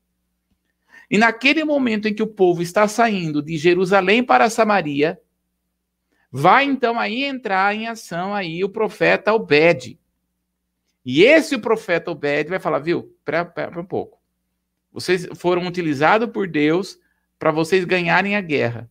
E 1.11 1.19
naquele 1.19 1.65
momento 1.65 2.07
em 2.07 2.15
que 2.15 2.23
o 2.23 2.27
povo 2.27 2.63
está 2.63 2.87
saindo 2.87 3.43
de 3.43 3.57
Jerusalém 3.57 4.23
para 4.23 4.51
Samaria, 4.51 5.21
vai 6.31 6.65
então 6.65 7.01
aí 7.01 7.25
entrar 7.25 7.75
em 7.75 7.87
ação 7.89 8.35
aí 8.35 8.63
o 8.63 8.69
profeta 8.69 9.33
Obed. 9.33 9.99
E 11.05 11.23
esse 11.23 11.55
o 11.55 11.61
profeta 11.61 12.11
Obed 12.11 12.51
vai 12.51 12.61
falar, 12.61 12.81
viu? 12.81 13.17
Espera 13.21 13.81
um 13.81 13.85
pouco. 13.85 14.18
Vocês 14.93 15.29
foram 15.37 15.67
utilizados 15.67 16.31
por 16.31 16.49
Deus 16.49 16.99
para 17.39 17.51
vocês 17.51 17.85
ganharem 17.85 18.37
a 18.37 18.41
guerra. 18.41 18.91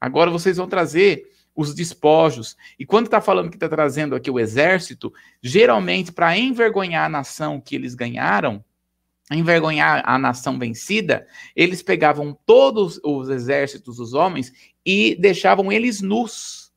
Agora 0.00 0.30
vocês 0.30 0.56
vão 0.56 0.68
trazer 0.68 1.32
os 1.54 1.74
despojos. 1.74 2.56
E 2.78 2.86
quando 2.86 3.06
está 3.06 3.20
falando 3.20 3.50
que 3.50 3.56
está 3.56 3.68
trazendo 3.68 4.14
aqui 4.14 4.30
o 4.30 4.38
exército, 4.38 5.12
geralmente 5.42 6.12
para 6.12 6.38
envergonhar 6.38 7.06
a 7.06 7.08
nação 7.08 7.60
que 7.60 7.74
eles 7.74 7.96
ganharam, 7.96 8.64
envergonhar 9.30 10.02
a 10.06 10.18
nação 10.18 10.58
vencida, 10.58 11.26
eles 11.56 11.82
pegavam 11.82 12.38
todos 12.46 13.00
os 13.02 13.28
exércitos, 13.28 13.98
os 13.98 14.14
homens, 14.14 14.52
e 14.86 15.16
deixavam 15.16 15.72
eles 15.72 16.00
nus, 16.00 16.72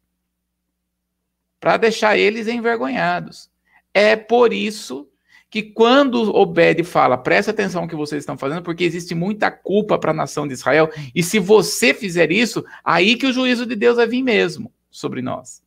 para 1.59 1.77
deixar 1.77 2.17
eles 2.17 2.47
envergonhados. 2.47 3.51
É 3.93 4.15
por 4.15 4.51
isso 4.51 5.10
que 5.51 5.61
quando 5.61 6.33
Obed 6.33 6.81
fala, 6.85 7.17
presta 7.17 7.51
atenção 7.51 7.81
no 7.81 7.87
que 7.87 7.95
vocês 7.95 8.21
estão 8.21 8.37
fazendo, 8.37 8.63
porque 8.63 8.85
existe 8.85 9.13
muita 9.13 9.51
culpa 9.51 9.99
para 9.99 10.11
a 10.11 10.13
nação 10.13 10.47
de 10.47 10.53
Israel, 10.53 10.89
e 11.13 11.21
se 11.21 11.39
você 11.39 11.93
fizer 11.93 12.31
isso, 12.31 12.63
aí 12.81 13.17
que 13.17 13.25
o 13.25 13.33
juízo 13.33 13.65
de 13.65 13.75
Deus 13.75 13.97
vai 13.97 14.07
vir 14.07 14.23
mesmo 14.23 14.73
sobre 14.89 15.21
nós. 15.21 15.61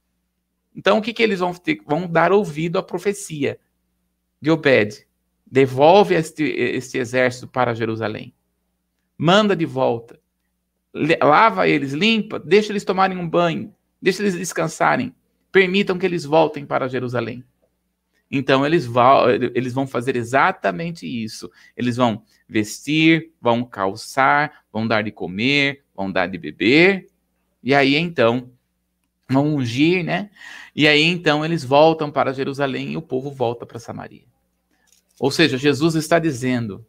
Então, 0.74 0.97
o 0.97 1.03
que, 1.03 1.12
que 1.12 1.22
eles 1.22 1.41
vão 1.41 1.53
ter? 1.53 1.82
Vão 1.87 2.09
dar 2.09 2.32
ouvido 2.32 2.78
à 2.78 2.82
profecia 2.82 3.61
de 4.41 4.51
Obed. 4.51 5.07
Devolve 5.47 6.14
este, 6.14 6.45
este 6.45 6.97
exército 6.97 7.47
para 7.47 7.74
Jerusalém. 7.74 8.35
Manda 9.18 9.55
de 9.55 9.66
volta. 9.66 10.18
Lava 11.22 11.68
eles, 11.68 11.93
limpa, 11.93 12.39
deixa 12.39 12.72
eles 12.72 12.85
tomarem 12.85 13.18
um 13.18 13.28
banho, 13.28 13.74
deixa 14.01 14.22
eles 14.22 14.35
descansarem. 14.35 15.14
Permitam 15.53 15.99
que 15.99 16.07
eles 16.07 16.24
voltem 16.24 16.64
para 16.64 16.89
Jerusalém. 16.89 17.45
Então 18.30 18.64
eles 18.64 18.86
vão, 18.86 19.30
eles 19.30 19.72
vão 19.72 19.86
fazer 19.86 20.16
exatamente 20.16 21.06
isso. 21.06 21.50
Eles 21.76 21.96
vão 21.96 22.22
vestir, 22.48 23.32
vão 23.40 23.64
calçar, 23.64 24.64
vão 24.72 24.86
dar 24.86 25.02
de 25.02 25.12
comer, 25.12 25.84
vão 25.94 26.10
dar 26.10 26.26
de 26.26 26.38
beber. 26.38 27.08
E 27.62 27.74
aí 27.74 27.94
então 27.94 28.50
vão 29.28 29.54
ungir, 29.54 30.04
né? 30.04 30.30
E 30.74 30.86
aí 30.86 31.02
então 31.02 31.44
eles 31.44 31.64
voltam 31.64 32.10
para 32.10 32.32
Jerusalém 32.32 32.92
e 32.92 32.96
o 32.96 33.02
povo 33.02 33.30
volta 33.30 33.64
para 33.64 33.78
Samaria. 33.78 34.24
Ou 35.18 35.30
seja, 35.30 35.56
Jesus 35.56 35.94
está 35.94 36.18
dizendo: 36.18 36.84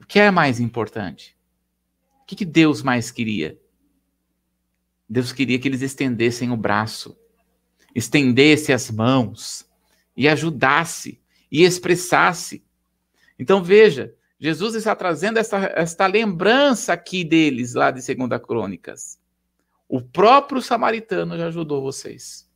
o 0.00 0.06
que 0.06 0.18
é 0.18 0.30
mais 0.30 0.60
importante? 0.60 1.36
O 2.22 2.26
que, 2.26 2.36
que 2.36 2.44
Deus 2.44 2.82
mais 2.82 3.10
queria? 3.10 3.58
Deus 5.08 5.32
queria 5.32 5.58
que 5.58 5.68
eles 5.68 5.82
estendessem 5.82 6.50
o 6.50 6.56
braço, 6.56 7.16
estendesse 7.94 8.72
as 8.72 8.90
mãos 8.90 9.68
e 10.16 10.28
ajudasse 10.28 11.20
e 11.50 11.62
expressasse. 11.62 12.64
Então 13.38 13.62
veja, 13.62 14.14
Jesus 14.38 14.74
está 14.74 14.94
trazendo 14.94 15.38
essa, 15.38 15.56
esta 15.74 16.06
lembrança 16.06 16.92
aqui 16.92 17.24
deles, 17.24 17.74
lá 17.74 17.90
de 17.90 18.02
Segunda 18.02 18.38
Crônicas. 18.38 19.18
O 19.88 20.00
próprio 20.00 20.60
samaritano 20.60 21.36
já 21.36 21.46
ajudou 21.46 21.82
vocês. 21.82 22.50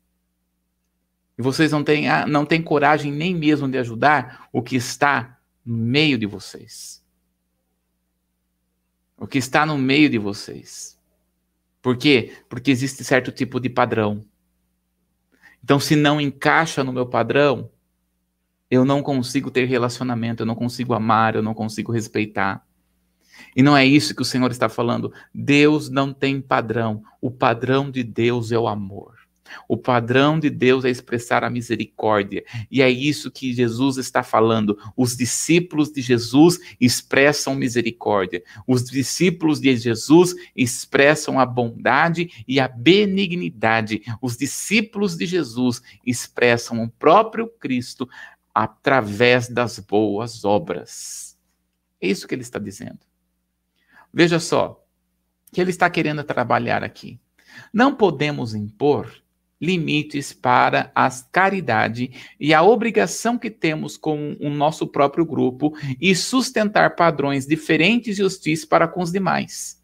E 1.39 1.43
vocês 1.43 1.71
não 1.71 1.85
têm, 1.85 2.09
ah, 2.09 2.27
não 2.27 2.45
têm 2.45 2.61
coragem 2.61 3.13
nem 3.13 3.35
mesmo 3.35 3.69
de 3.69 3.79
ajudar 3.79 4.49
o 4.53 4.61
que 4.61 4.75
está 4.75 5.39
no 5.65 5.77
meio 5.77 6.19
de 6.19 6.27
vocês. 6.27 7.05
O 9.17 9.27
que 9.27 9.39
está 9.39 9.65
no 9.65 9.79
meio 9.79 10.11
de 10.11 10.19
vocês. 10.19 10.99
Por 11.81 11.97
quê? 11.97 12.37
Porque 12.49 12.71
existe 12.71 13.05
certo 13.05 13.31
tipo 13.31 13.61
de 13.61 13.71
padrão. 13.71 14.25
Então, 15.63 15.79
se 15.79 15.97
não 15.97 16.21
encaixa 16.21 16.83
no 16.83 16.93
meu 16.93 17.07
padrão, 17.07 17.71
eu 18.71 18.85
não 18.85 19.03
consigo 19.03 19.51
ter 19.51 19.65
relacionamento, 19.65 20.43
eu 20.43 20.47
não 20.47 20.55
consigo 20.55 20.95
amar, 20.95 21.35
eu 21.35 21.43
não 21.43 21.55
consigo 21.55 21.93
respeitar. 21.93 22.65
E 23.57 23.63
não 23.63 23.77
é 23.77 23.85
isso 23.85 24.15
que 24.15 24.23
o 24.23 24.27
Senhor 24.27 24.51
está 24.51 24.69
falando. 24.69 25.13
Deus 25.35 25.89
não 25.89 26.13
tem 26.13 26.41
padrão. 26.41 27.03
O 27.21 27.31
padrão 27.31 27.91
de 27.91 28.03
Deus 28.03 28.53
é 28.53 28.59
o 28.59 28.69
amor. 28.69 29.18
O 29.69 29.77
padrão 29.77 30.39
de 30.39 30.51
Deus 30.51 30.85
é 30.85 30.91
expressar 30.91 31.45
a 31.45 31.51
misericórdia. 31.51 32.45
E 32.71 32.83
é 32.83 32.91
isso 32.91 33.31
que 33.31 33.53
Jesus 33.53 33.97
está 33.97 34.23
falando. 34.23 34.79
Os 34.97 35.17
discípulos 35.17 35.91
de 35.91 36.01
Jesus 36.01 36.59
expressam 36.81 37.55
misericórdia. 37.55 38.43
Os 38.67 38.85
discípulos 38.85 39.61
de 39.61 39.77
Jesus 39.77 40.35
expressam 40.55 41.39
a 41.39 41.47
bondade 41.47 42.45
e 42.47 42.61
a 42.61 42.69
benignidade. 42.69 44.03
Os 44.21 44.37
discípulos 44.37 45.17
de 45.17 45.27
Jesus 45.27 45.83
expressam 46.05 46.83
o 46.83 46.89
próprio 46.89 47.49
Cristo 47.49 48.09
através 48.55 49.49
das 49.49 49.79
boas 49.79 50.45
obras. 50.45 51.39
É 52.01 52.09
isso 52.09 52.27
que 52.27 52.35
ele 52.35 52.43
está 52.43 52.59
dizendo. 52.59 53.01
Veja 54.13 54.41
só, 54.41 54.85
que 55.53 55.61
ele 55.61 55.71
está 55.71 55.89
querendo 55.89 56.25
trabalhar 56.25 56.83
aqui. 56.83 57.21
Não 57.73 57.95
podemos 57.95 58.55
impor 58.55 59.13
limites 59.61 60.33
para 60.33 60.91
a 60.95 61.09
caridade 61.33 62.11
e 62.39 62.55
a 62.55 62.63
obrigação 62.63 63.37
que 63.37 63.51
temos 63.51 63.97
com 63.97 64.37
o 64.41 64.49
nosso 64.49 64.87
próprio 64.87 65.25
grupo 65.25 65.77
e 66.01 66.15
sustentar 66.15 66.95
padrões 66.95 67.47
diferentes 67.47 68.19
e 68.19 68.23
hostis 68.23 68.65
para 68.65 68.87
com 68.87 69.03
os 69.03 69.11
demais. 69.11 69.79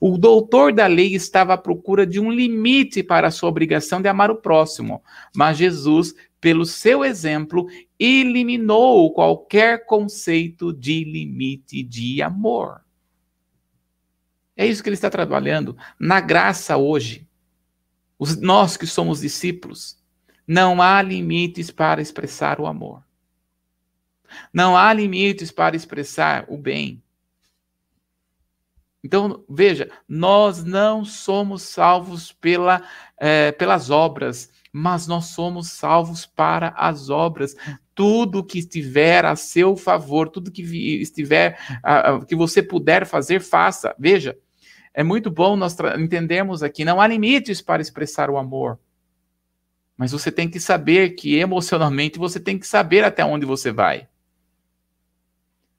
O 0.00 0.18
doutor 0.18 0.72
da 0.72 0.86
lei 0.86 1.14
estava 1.14 1.54
à 1.54 1.58
procura 1.58 2.06
de 2.06 2.20
um 2.20 2.30
limite 2.30 3.02
para 3.02 3.28
a 3.28 3.30
sua 3.30 3.48
obrigação 3.48 4.02
de 4.02 4.08
amar 4.08 4.30
o 4.30 4.36
próximo, 4.36 5.02
mas 5.34 5.56
Jesus, 5.56 6.14
pelo 6.40 6.66
seu 6.66 7.04
exemplo, 7.04 7.66
eliminou 7.98 9.14
qualquer 9.14 9.86
conceito 9.86 10.72
de 10.72 11.04
limite 11.04 11.82
de 11.82 12.20
amor. 12.20 12.82
É 14.56 14.66
isso 14.66 14.82
que 14.82 14.88
ele 14.88 14.94
está 14.94 15.08
trabalhando 15.08 15.76
na 15.98 16.20
graça 16.20 16.76
hoje. 16.76 17.23
Os, 18.18 18.40
nós 18.40 18.76
que 18.76 18.86
somos 18.86 19.20
discípulos, 19.20 19.96
não 20.46 20.80
há 20.80 21.00
limites 21.02 21.70
para 21.70 22.00
expressar 22.00 22.60
o 22.60 22.66
amor. 22.66 23.02
Não 24.52 24.76
há 24.76 24.92
limites 24.92 25.50
para 25.50 25.76
expressar 25.76 26.44
o 26.48 26.56
bem. 26.56 27.02
Então, 29.02 29.44
veja, 29.48 29.90
nós 30.08 30.64
não 30.64 31.04
somos 31.04 31.62
salvos 31.62 32.32
pela, 32.32 32.82
é, 33.18 33.52
pelas 33.52 33.90
obras, 33.90 34.50
mas 34.72 35.06
nós 35.06 35.26
somos 35.26 35.70
salvos 35.72 36.24
para 36.24 36.68
as 36.70 37.10
obras. 37.10 37.54
Tudo 37.94 38.42
que 38.42 38.58
estiver 38.58 39.26
a 39.26 39.36
seu 39.36 39.76
favor, 39.76 40.30
tudo 40.30 40.50
que 40.50 40.62
estiver, 41.00 41.58
que 42.26 42.34
você 42.34 42.62
puder 42.62 43.06
fazer, 43.06 43.40
faça. 43.40 43.94
Veja, 43.98 44.36
é 44.94 45.02
muito 45.02 45.28
bom 45.28 45.56
nós 45.56 45.76
entendermos 45.98 46.62
aqui, 46.62 46.84
não 46.84 47.00
há 47.00 47.06
limites 47.08 47.60
para 47.60 47.82
expressar 47.82 48.30
o 48.30 48.38
amor. 48.38 48.78
Mas 49.96 50.12
você 50.12 50.30
tem 50.30 50.48
que 50.48 50.60
saber 50.60 51.10
que 51.10 51.36
emocionalmente 51.36 52.18
você 52.18 52.38
tem 52.38 52.58
que 52.58 52.66
saber 52.66 53.04
até 53.04 53.24
onde 53.24 53.44
você 53.44 53.72
vai. 53.72 54.08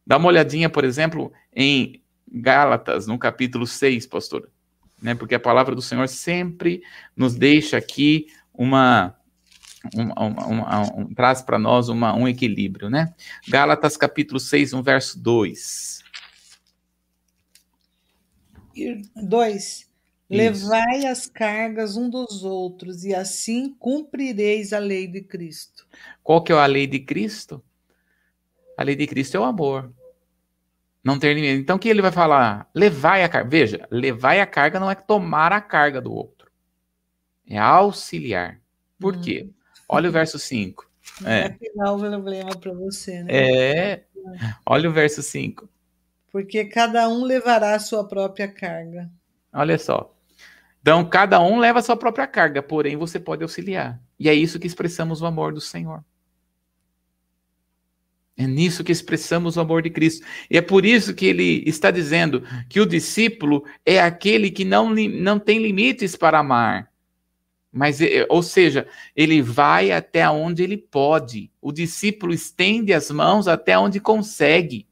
Dá 0.05 0.18
uma 0.18 0.28
olhadinha, 0.28 0.70
por 0.70 0.84
exemplo, 0.84 1.32
em 1.53 2.01
Gálatas, 2.28 3.07
no 3.07 3.18
capítulo 3.18 3.66
6, 3.66 4.05
pastor. 4.05 4.49
Né? 5.01 5.16
Porque 5.16 5.36
a 5.36 5.39
palavra 5.39 5.74
do 5.74 5.82
Senhor 5.82 6.07
sempre 6.07 6.84
nos 7.16 7.36
deixa 7.36 7.78
aqui 7.78 8.28
uma. 8.53 9.16
uma, 9.93 10.13
uma, 10.13 10.45
uma 10.45 10.82
um, 10.93 11.13
traz 11.13 11.41
para 11.41 11.57
nós 11.57 11.89
um 11.89 12.28
equilíbrio, 12.28 12.89
né? 12.89 13.13
Gálatas 13.47 13.97
capítulo 13.97 14.39
6, 14.39 14.74
um 14.74 14.82
verso 14.82 15.20
2. 15.20 16.05
2. 19.15 19.89
Levai 20.30 21.05
as 21.05 21.28
cargas 21.28 21.95
um 21.95 22.09
dos 22.09 22.43
outros, 22.43 23.03
e 23.05 23.13
assim 23.13 23.76
cumprireis 23.78 24.73
a 24.73 24.80
lei 24.80 25.07
de 25.07 25.21
Cristo. 25.21 25.86
Qual 26.23 26.43
que 26.43 26.51
é 26.51 26.55
a 26.55 26.65
lei 26.65 26.88
de 26.88 26.99
Cristo? 26.99 27.63
A 28.76 28.84
lei 28.84 28.95
de 28.95 29.05
Cristo 29.05 29.38
é 29.38 29.39
o 29.39 29.43
amor. 29.43 29.91
Não 31.03 31.19
ter 31.19 31.36
limite. 31.36 31.61
Então, 31.61 31.76
o 31.76 31.80
que 31.80 31.88
ele 31.88 32.01
vai 32.01 32.11
falar? 32.11 32.67
Levai 32.73 33.23
a 33.23 33.30
carga. 33.30 33.47
Veja, 33.47 33.88
levai 33.91 34.41
a 34.41 34.47
carga 34.47 34.80
não 34.80 34.89
é 34.89 34.95
tomar 34.95 35.53
a 35.53 35.61
carga 35.61 36.01
do 36.01 36.11
outro. 36.11 36.51
É 37.47 37.59
auxiliar. 37.59 38.59
Por 38.99 39.15
hum. 39.15 39.21
quê? 39.21 39.47
Olha 39.88 40.09
o 40.09 40.11
verso 40.11 40.39
5. 40.39 40.89
É. 41.23 41.45
Afinal, 41.45 41.97
o 41.97 41.99
problema 41.99 42.55
para 42.55 42.73
você, 42.73 43.21
né? 43.21 43.32
É. 43.32 44.03
Olha 44.65 44.89
o 44.89 44.91
verso 44.91 45.21
5 45.21 45.69
porque 46.36 46.65
cada 46.65 47.07
um 47.07 47.23
levará 47.23 47.75
a 47.75 47.79
sua 47.79 48.05
própria 48.05 48.45
carga. 48.45 49.09
Olha 49.53 49.77
só. 49.77 50.13
Então, 50.81 51.05
cada 51.05 51.39
um 51.39 51.59
leva 51.59 51.79
a 51.79 51.81
sua 51.81 51.95
própria 51.95 52.27
carga, 52.27 52.61
porém 52.61 52.97
você 52.97 53.17
pode 53.17 53.41
auxiliar. 53.41 54.01
E 54.19 54.27
é 54.27 54.33
isso 54.33 54.59
que 54.59 54.67
expressamos 54.67 55.21
o 55.21 55.25
amor 55.25 55.53
do 55.53 55.61
Senhor. 55.61 56.03
É 58.36 58.45
nisso 58.45 58.83
que 58.83 58.91
expressamos 58.91 59.55
o 59.55 59.61
amor 59.61 59.81
de 59.81 59.89
Cristo. 59.89 60.27
E 60.51 60.57
é 60.57 60.61
por 60.61 60.86
isso 60.86 61.13
que 61.13 61.25
ele 61.25 61.63
está 61.65 61.89
dizendo 61.89 62.43
que 62.67 62.81
o 62.81 62.86
discípulo 62.86 63.63
é 63.86 64.01
aquele 64.01 64.51
que 64.51 64.65
não, 64.65 64.89
não 64.89 65.39
tem 65.39 65.59
limites 65.59 66.17
para 66.17 66.39
amar. 66.39 66.91
Mas, 67.71 68.01
é, 68.01 68.27
ou 68.27 68.43
seja, 68.43 68.86
ele 69.15 69.41
vai 69.41 69.89
até 69.89 70.29
onde 70.29 70.63
ele 70.63 70.75
pode. 70.75 71.49
O 71.61 71.71
discípulo 71.71 72.33
estende 72.33 72.93
as 72.93 73.09
mãos 73.09 73.47
até 73.47 73.79
onde 73.79 74.01
consegue. 74.01 74.86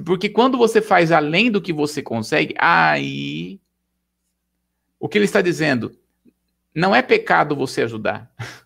Porque 0.00 0.28
quando 0.28 0.56
você 0.56 0.80
faz 0.80 1.12
além 1.12 1.50
do 1.50 1.60
que 1.60 1.72
você 1.72 2.02
consegue, 2.02 2.54
aí. 2.58 3.60
O 4.98 5.08
que 5.08 5.18
ele 5.18 5.24
está 5.24 5.42
dizendo? 5.42 5.98
Não 6.74 6.94
é 6.94 7.02
pecado 7.02 7.54
você 7.54 7.82
ajudar. 7.82 8.32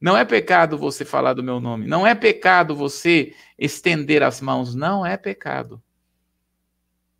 Não 0.00 0.16
é 0.16 0.24
pecado 0.24 0.78
você 0.78 1.04
falar 1.04 1.34
do 1.34 1.42
meu 1.42 1.60
nome. 1.60 1.86
Não 1.86 2.06
é 2.06 2.14
pecado 2.14 2.74
você 2.74 3.34
estender 3.58 4.22
as 4.22 4.40
mãos. 4.40 4.74
Não 4.74 5.04
é 5.04 5.14
pecado. 5.18 5.82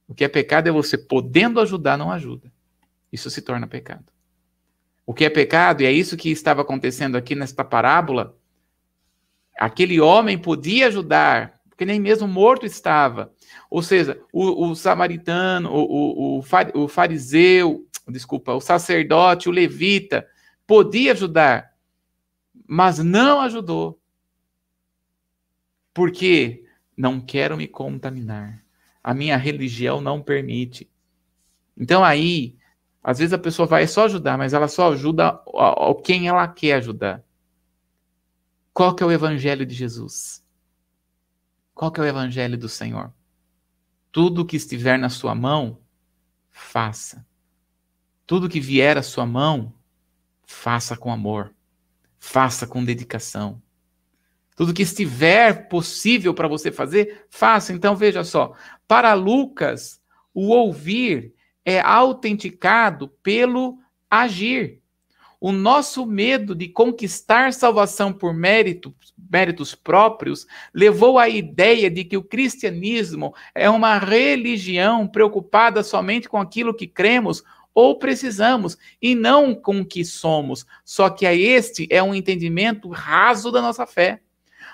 O 0.08 0.14
que 0.14 0.24
é 0.24 0.28
pecado 0.28 0.66
é 0.66 0.72
você 0.72 0.98
podendo 0.98 1.60
ajudar, 1.60 1.96
não 1.96 2.10
ajuda. 2.10 2.50
Isso 3.12 3.30
se 3.30 3.42
torna 3.42 3.68
pecado. 3.68 4.06
O 5.06 5.14
que 5.14 5.24
é 5.24 5.30
pecado, 5.30 5.82
e 5.82 5.86
é 5.86 5.92
isso 5.92 6.16
que 6.16 6.30
estava 6.30 6.62
acontecendo 6.62 7.16
aqui 7.16 7.36
nesta 7.36 7.62
parábola, 7.62 8.36
aquele 9.56 10.00
homem 10.00 10.36
podia 10.36 10.88
ajudar, 10.88 11.59
porque 11.80 11.86
nem 11.86 11.98
mesmo 11.98 12.28
morto 12.28 12.66
estava. 12.66 13.32
Ou 13.70 13.82
seja, 13.82 14.22
o, 14.30 14.68
o 14.68 14.74
samaritano, 14.74 15.70
o, 15.72 16.38
o, 16.38 16.44
o 16.74 16.88
fariseu, 16.88 17.88
desculpa, 18.06 18.52
o 18.52 18.60
sacerdote, 18.60 19.48
o 19.48 19.52
levita, 19.52 20.28
podia 20.66 21.12
ajudar, 21.12 21.74
mas 22.68 22.98
não 22.98 23.40
ajudou. 23.40 23.98
Porque 25.94 26.66
não 26.94 27.18
quero 27.18 27.56
me 27.56 27.66
contaminar. 27.66 28.62
A 29.02 29.14
minha 29.14 29.38
religião 29.38 30.02
não 30.02 30.20
permite. 30.20 30.86
Então 31.74 32.04
aí, 32.04 32.58
às 33.02 33.20
vezes 33.20 33.32
a 33.32 33.38
pessoa 33.38 33.64
vai 33.64 33.86
só 33.86 34.04
ajudar, 34.04 34.36
mas 34.36 34.52
ela 34.52 34.68
só 34.68 34.92
ajuda 34.92 35.42
quem 36.04 36.28
ela 36.28 36.46
quer 36.46 36.74
ajudar. 36.74 37.24
Qual 38.70 38.94
que 38.94 39.02
é 39.02 39.06
o 39.06 39.10
evangelho 39.10 39.64
de 39.64 39.74
Jesus? 39.74 40.39
Qual 41.80 41.90
que 41.90 41.98
é 41.98 42.02
o 42.02 42.06
evangelho 42.06 42.58
do 42.58 42.68
Senhor? 42.68 43.10
Tudo 44.12 44.44
que 44.44 44.54
estiver 44.54 44.98
na 44.98 45.08
sua 45.08 45.34
mão, 45.34 45.80
faça. 46.50 47.26
Tudo 48.26 48.50
que 48.50 48.60
vier 48.60 48.98
à 48.98 49.02
sua 49.02 49.24
mão, 49.24 49.72
faça 50.44 50.94
com 50.94 51.10
amor. 51.10 51.54
Faça 52.18 52.66
com 52.66 52.84
dedicação. 52.84 53.62
Tudo 54.54 54.74
que 54.74 54.82
estiver 54.82 55.70
possível 55.70 56.34
para 56.34 56.46
você 56.46 56.70
fazer, 56.70 57.24
faça. 57.30 57.72
Então 57.72 57.96
veja 57.96 58.24
só, 58.24 58.54
para 58.86 59.14
Lucas, 59.14 60.02
o 60.34 60.48
ouvir 60.48 61.34
é 61.64 61.80
autenticado 61.80 63.08
pelo 63.22 63.78
agir. 64.10 64.79
O 65.40 65.52
nosso 65.52 66.04
medo 66.04 66.54
de 66.54 66.68
conquistar 66.68 67.54
salvação 67.54 68.12
por 68.12 68.34
mérito, 68.34 68.94
méritos 69.32 69.74
próprios 69.74 70.46
levou 70.74 71.18
à 71.18 71.30
ideia 71.30 71.90
de 71.90 72.04
que 72.04 72.18
o 72.18 72.22
cristianismo 72.22 73.34
é 73.54 73.70
uma 73.70 73.98
religião 73.98 75.08
preocupada 75.08 75.82
somente 75.82 76.28
com 76.28 76.36
aquilo 76.36 76.74
que 76.74 76.86
cremos 76.86 77.42
ou 77.72 77.98
precisamos 77.98 78.76
e 79.00 79.14
não 79.14 79.54
com 79.54 79.80
o 79.80 79.86
que 79.86 80.04
somos. 80.04 80.66
Só 80.84 81.08
que 81.08 81.24
este 81.24 81.88
é 81.90 82.02
um 82.02 82.14
entendimento 82.14 82.90
raso 82.90 83.50
da 83.50 83.62
nossa 83.62 83.86
fé. 83.86 84.20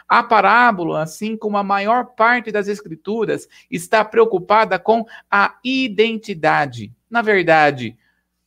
A 0.09 0.21
parábola, 0.21 1.03
assim 1.03 1.37
como 1.37 1.57
a 1.57 1.63
maior 1.63 2.07
parte 2.17 2.51
das 2.51 2.67
escrituras, 2.67 3.49
está 3.71 4.05
preocupada 4.05 4.81
com 4.81 5.05
a 5.31 5.57
identidade. 5.63 6.93
Na 7.09 7.23
verdade, 7.23 7.97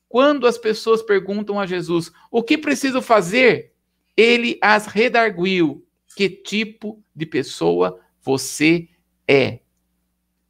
quando 0.09 0.45
as 0.47 0.57
pessoas 0.57 1.01
perguntam 1.01 1.59
a 1.59 1.65
Jesus 1.65 2.11
o 2.29 2.43
que 2.43 2.57
preciso 2.57 3.01
fazer, 3.01 3.73
ele 4.17 4.57
as 4.61 4.87
redarguiu: 4.87 5.85
que 6.15 6.29
tipo 6.29 7.01
de 7.15 7.25
pessoa 7.25 7.99
você 8.21 8.89
é? 9.27 9.59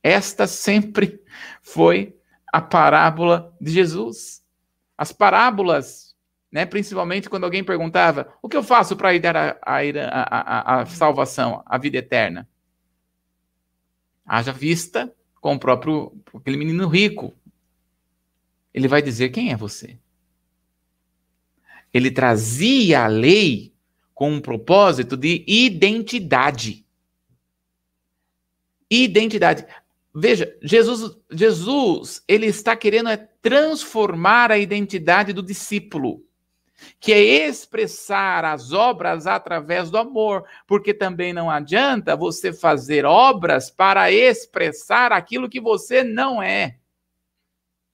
Esta 0.01 0.47
sempre 0.47 1.21
foi 1.61 2.15
a 2.51 2.61
parábola 2.61 3.55
de 3.61 3.71
Jesus. 3.71 4.41
As 4.97 5.11
parábolas 5.11 6.09
né? 6.51 6.65
Principalmente 6.65 7.29
quando 7.29 7.43
alguém 7.43 7.63
perguntava: 7.63 8.33
o 8.41 8.49
que 8.49 8.57
eu 8.57 8.63
faço 8.63 8.95
para 8.95 9.13
ir 9.13 9.19
dar 9.19 9.35
a, 9.35 9.59
a, 9.61 9.79
a, 9.79 10.81
a, 10.81 10.85
salvação, 10.85 11.63
a 11.65 11.77
vida 11.77 11.97
eterna? 11.97 12.47
Haja 14.25 14.51
vista 14.51 15.13
com 15.41 15.55
o 15.55 15.59
próprio 15.59 16.13
aquele 16.35 16.57
menino 16.57 16.87
rico. 16.87 17.33
Ele 18.73 18.87
vai 18.87 19.01
dizer 19.01 19.29
quem 19.29 19.51
é 19.51 19.55
você. 19.55 19.97
Ele 21.93 22.11
trazia 22.11 23.03
a 23.03 23.07
lei 23.07 23.73
com 24.13 24.31
um 24.31 24.41
propósito 24.41 25.17
de 25.17 25.43
identidade. 25.47 26.85
Identidade. 28.89 29.65
Veja, 30.13 30.55
Jesus, 30.61 31.17
Jesus, 31.31 32.23
ele 32.27 32.47
está 32.47 32.75
querendo 32.75 33.09
é 33.09 33.17
transformar 33.41 34.51
a 34.51 34.57
identidade 34.57 35.31
do 35.31 35.41
discípulo 35.41 36.23
que 36.99 37.11
é 37.11 37.47
expressar 37.47 38.45
as 38.45 38.71
obras 38.71 39.27
através 39.27 39.89
do 39.89 39.97
amor, 39.97 40.45
porque 40.67 40.93
também 40.93 41.33
não 41.33 41.49
adianta 41.49 42.15
você 42.15 42.53
fazer 42.53 43.05
obras 43.05 43.69
para 43.69 44.11
expressar 44.11 45.11
aquilo 45.11 45.49
que 45.49 45.59
você 45.59 46.03
não 46.03 46.41
é. 46.41 46.77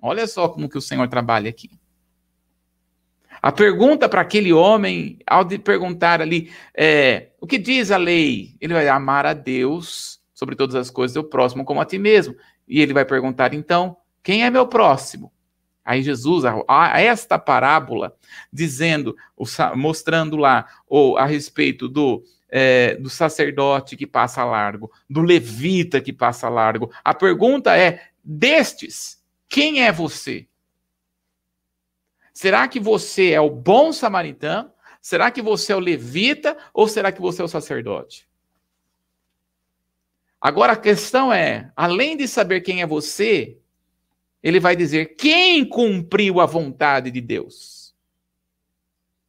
Olha 0.05 0.27
só 0.27 0.47
como 0.47 0.69
que 0.69 0.77
o 0.77 0.81
Senhor 0.81 1.07
trabalha 1.07 1.49
aqui. 1.49 1.71
A 3.41 3.51
pergunta 3.51 4.07
para 4.07 4.21
aquele 4.21 4.53
homem, 4.53 5.19
ao 5.25 5.43
de 5.43 5.57
perguntar 5.57 6.21
ali, 6.21 6.51
é, 6.75 7.29
o 7.41 7.47
que 7.47 7.57
diz 7.57 7.91
a 7.91 7.97
lei? 7.97 8.55
Ele 8.61 8.73
vai 8.73 8.87
amar 8.87 9.25
a 9.25 9.33
Deus 9.33 10.19
sobre 10.33 10.55
todas 10.55 10.75
as 10.75 10.89
coisas, 10.89 11.17
o 11.17 11.23
próximo 11.23 11.65
como 11.65 11.81
a 11.81 11.85
ti 11.85 11.97
mesmo. 11.97 12.35
E 12.67 12.81
ele 12.81 12.93
vai 12.93 13.03
perguntar, 13.03 13.53
então, 13.53 13.97
quem 14.21 14.45
é 14.45 14.49
meu 14.49 14.67
próximo? 14.67 15.31
Aí 15.83 16.01
Jesus, 16.01 16.43
a, 16.45 16.99
esta 17.01 17.37
parábola, 17.39 18.15
dizendo, 18.51 19.15
mostrando 19.75 20.37
lá, 20.37 20.67
ou 20.87 21.17
a 21.17 21.25
respeito 21.25 21.87
do, 21.87 22.23
é, 22.49 22.95
do 22.95 23.09
sacerdote 23.09 23.95
que 23.95 24.07
passa 24.07 24.43
largo, 24.43 24.91
do 25.09 25.21
levita 25.21 26.01
que 26.01 26.13
passa 26.13 26.47
largo. 26.49 26.91
A 27.03 27.13
pergunta 27.13 27.75
é: 27.77 28.01
destes, 28.23 29.23
quem 29.55 29.81
é 29.81 29.89
você? 29.89 30.49
Será 32.33 32.67
que 32.67 32.77
você 32.77 33.31
é 33.31 33.39
o 33.39 33.49
bom 33.49 33.93
samaritano? 33.93 34.69
Será 35.01 35.31
que 35.31 35.41
você 35.41 35.71
é 35.71 35.75
o 35.77 35.79
levita? 35.79 36.57
Ou 36.73 36.89
será 36.89 37.09
que 37.09 37.21
você 37.21 37.41
é 37.41 37.45
o 37.45 37.47
sacerdote? 37.47 38.27
Agora 40.41 40.73
a 40.73 40.77
questão 40.77 41.31
é: 41.31 41.71
além 41.73 42.17
de 42.17 42.27
saber 42.27 42.59
quem 42.59 42.81
é 42.81 42.85
você, 42.85 43.57
ele 44.43 44.59
vai 44.59 44.75
dizer 44.75 45.15
quem 45.15 45.63
cumpriu 45.63 46.41
a 46.41 46.45
vontade 46.45 47.09
de 47.09 47.21
Deus. 47.21 47.95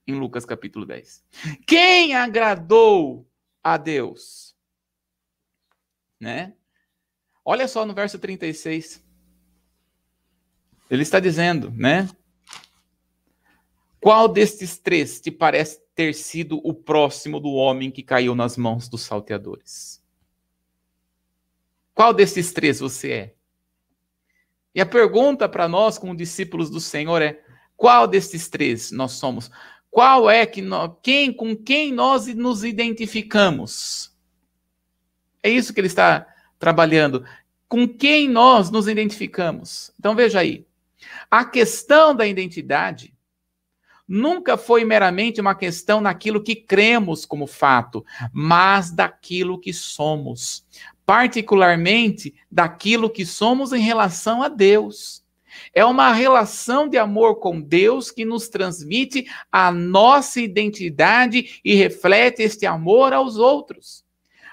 Em 0.09 0.15
Lucas 0.15 0.45
capítulo 0.45 0.85
10. 0.85 1.25
Quem 1.65 2.17
agradou 2.17 3.31
a 3.63 3.77
Deus? 3.77 4.57
Né? 6.19 6.53
Olha 7.45 7.69
só 7.69 7.87
no 7.87 7.95
verso 7.95 8.19
36. 8.19 9.06
Ele 10.91 11.03
está 11.03 11.19
dizendo, 11.19 11.71
né? 11.71 12.09
Qual 14.01 14.29
destes 14.29 14.79
três 14.79 15.21
te 15.21 15.31
parece 15.31 15.81
ter 15.95 16.15
sido 16.15 16.61
o 16.63 16.73
próximo 16.73 17.41
do 17.41 17.51
homem 17.51 17.91
que 17.91 18.03
caiu 18.03 18.35
nas 18.35 18.57
mãos 18.57 18.89
dos 18.89 19.03
salteadores? 19.03 20.01
Qual 21.93 22.13
desses 22.13 22.53
três 22.53 22.79
você 22.79 23.13
é? 23.13 23.35
E 24.75 24.81
a 24.81 24.87
pergunta 24.87 25.49
para 25.49 25.67
nós, 25.67 25.97
como 25.97 26.15
discípulos 26.15 26.69
do 26.69 26.79
Senhor, 26.79 27.23
é: 27.23 27.43
qual 27.77 28.07
desses 28.07 28.49
três 28.49 28.91
nós 28.91 29.13
somos? 29.13 29.51
Qual 29.91 30.29
é 30.29 30.45
que 30.45 30.61
nós, 30.61 30.93
quem, 31.03 31.33
com 31.33 31.57
quem 31.57 31.91
nós 31.91 32.27
nos 32.27 32.63
identificamos? 32.63 34.15
É 35.43 35.49
isso 35.49 35.73
que 35.73 35.81
ele 35.81 35.87
está 35.87 36.27
trabalhando. 36.59 37.25
Com 37.67 37.89
quem 37.89 38.29
nós 38.29 38.71
nos 38.71 38.87
identificamos? 38.87 39.91
Então 39.99 40.15
veja 40.15 40.41
aí. 40.41 40.67
A 41.31 41.45
questão 41.45 42.15
da 42.15 42.27
identidade 42.27 43.15
nunca 44.09 44.57
foi 44.57 44.85
meramente 44.85 45.41
uma 45.41 45.55
questão 45.55 46.01
naquilo 46.01 46.43
que 46.43 46.55
cremos 46.55 47.27
como 47.27 47.47
fato, 47.47 48.05
mas 48.33 48.91
daquilo 48.91 49.59
que 49.59 49.73
somos 49.73 50.65
particularmente 51.07 52.35
daquilo 52.51 53.09
que 53.09 53.25
somos 53.25 53.73
em 53.73 53.81
relação 53.81 54.43
a 54.43 54.49
Deus. 54.49 55.25
É 55.73 55.85
uma 55.85 56.13
relação 56.13 56.89
de 56.89 56.99
amor 56.99 57.37
com 57.37 57.61
Deus 57.61 58.11
que 58.11 58.25
nos 58.25 58.49
transmite 58.49 59.27
a 59.51 59.71
nossa 59.71 60.41
identidade 60.41 61.61
e 61.65 61.75
reflete 61.75 62.43
este 62.43 62.67
amor 62.67 63.13
aos 63.13 63.37
outros. 63.37 64.05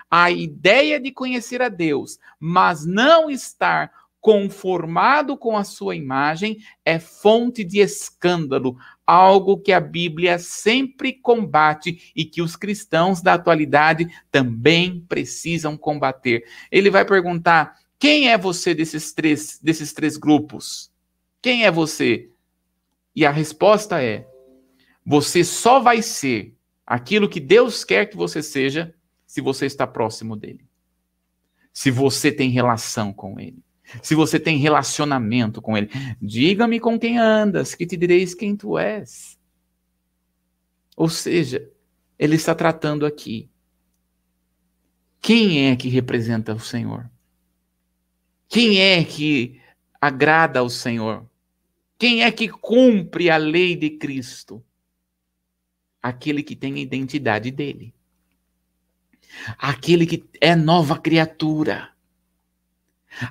A 0.10 0.30
ideia 0.30 1.00
de 1.00 1.12
conhecer 1.12 1.62
a 1.62 1.70
Deus, 1.70 2.20
mas 2.40 2.86
não 2.86 3.32
estar 3.32 3.92
conformado 4.24 5.38
com 5.38 5.58
a 5.58 5.66
sua 5.66 5.98
imagem, 5.98 6.58
é 6.86 6.98
fonte 6.98 7.62
de 7.62 7.80
escândalo, 7.80 8.78
algo 9.06 9.58
que 9.58 9.74
a 9.74 9.82
Bíblia 9.82 10.40
sempre 10.40 11.12
combate 11.12 12.14
e 12.16 12.24
que 12.24 12.42
os 12.42 12.56
cristãos 12.56 13.22
da 13.22 13.34
atualidade 13.34 14.08
também 14.32 15.02
precisam 15.10 15.76
combater. 15.76 16.46
Ele 16.72 16.90
vai 16.90 17.04
perguntar: 17.04 17.78
quem 18.00 18.30
é 18.30 18.38
você 18.38 18.74
desses 18.74 19.12
três, 19.12 19.60
desses 19.62 19.92
três 19.92 20.16
grupos? 20.16 20.90
Quem 21.42 21.66
é 21.66 21.70
você? 21.70 22.32
E 23.14 23.26
a 23.26 23.30
resposta 23.30 24.02
é: 24.02 24.26
você 25.06 25.44
só 25.44 25.82
vai 25.82 26.02
ser 26.02 26.56
aquilo 26.88 27.28
que 27.28 27.42
Deus 27.42 27.84
quer 27.84 28.06
que 28.06 28.16
você 28.16 28.42
seja 28.42 28.96
se 29.28 29.42
você 29.42 29.66
está 29.66 29.86
próximo 29.86 30.38
dele. 30.38 30.66
Se 31.74 31.92
você 31.92 32.32
tem 32.32 32.52
relação 32.52 33.12
com 33.12 33.38
ele. 33.38 33.62
Se 34.02 34.16
você 34.16 34.40
tem 34.40 34.58
relacionamento 34.58 35.62
com 35.62 35.78
ele. 35.78 35.90
Diga-me 36.22 36.80
com 36.80 37.00
quem 37.00 37.18
andas, 37.18 37.76
que 37.76 37.86
te 37.86 37.96
direis 37.96 38.34
quem 38.34 38.56
tu 38.56 38.78
és. 38.78 39.38
Ou 40.96 41.10
seja, 41.10 41.70
ele 42.18 42.36
está 42.36 42.54
tratando 42.54 43.06
aqui. 43.06 43.50
Quem 45.22 45.70
é 45.70 45.76
que 45.76 45.88
representa 45.90 46.54
o 46.54 46.60
Senhor? 46.60 47.10
Quem 48.48 48.80
é 48.80 49.04
que 49.04 49.60
agrada 50.00 50.60
ao 50.60 50.70
Senhor? 50.70 51.28
Quem 51.98 52.24
é 52.24 52.32
que 52.32 52.50
cumpre 52.50 53.30
a 53.30 53.38
lei 53.38 53.76
de 53.76 53.92
Cristo? 53.92 54.64
Aquele 56.02 56.44
que 56.44 56.56
tem 56.56 56.76
a 56.76 56.80
identidade 56.80 57.50
dele. 57.50 57.96
Aquele 59.58 60.06
que 60.06 60.24
é 60.42 60.56
nova 60.56 61.00
criatura. 61.00 61.93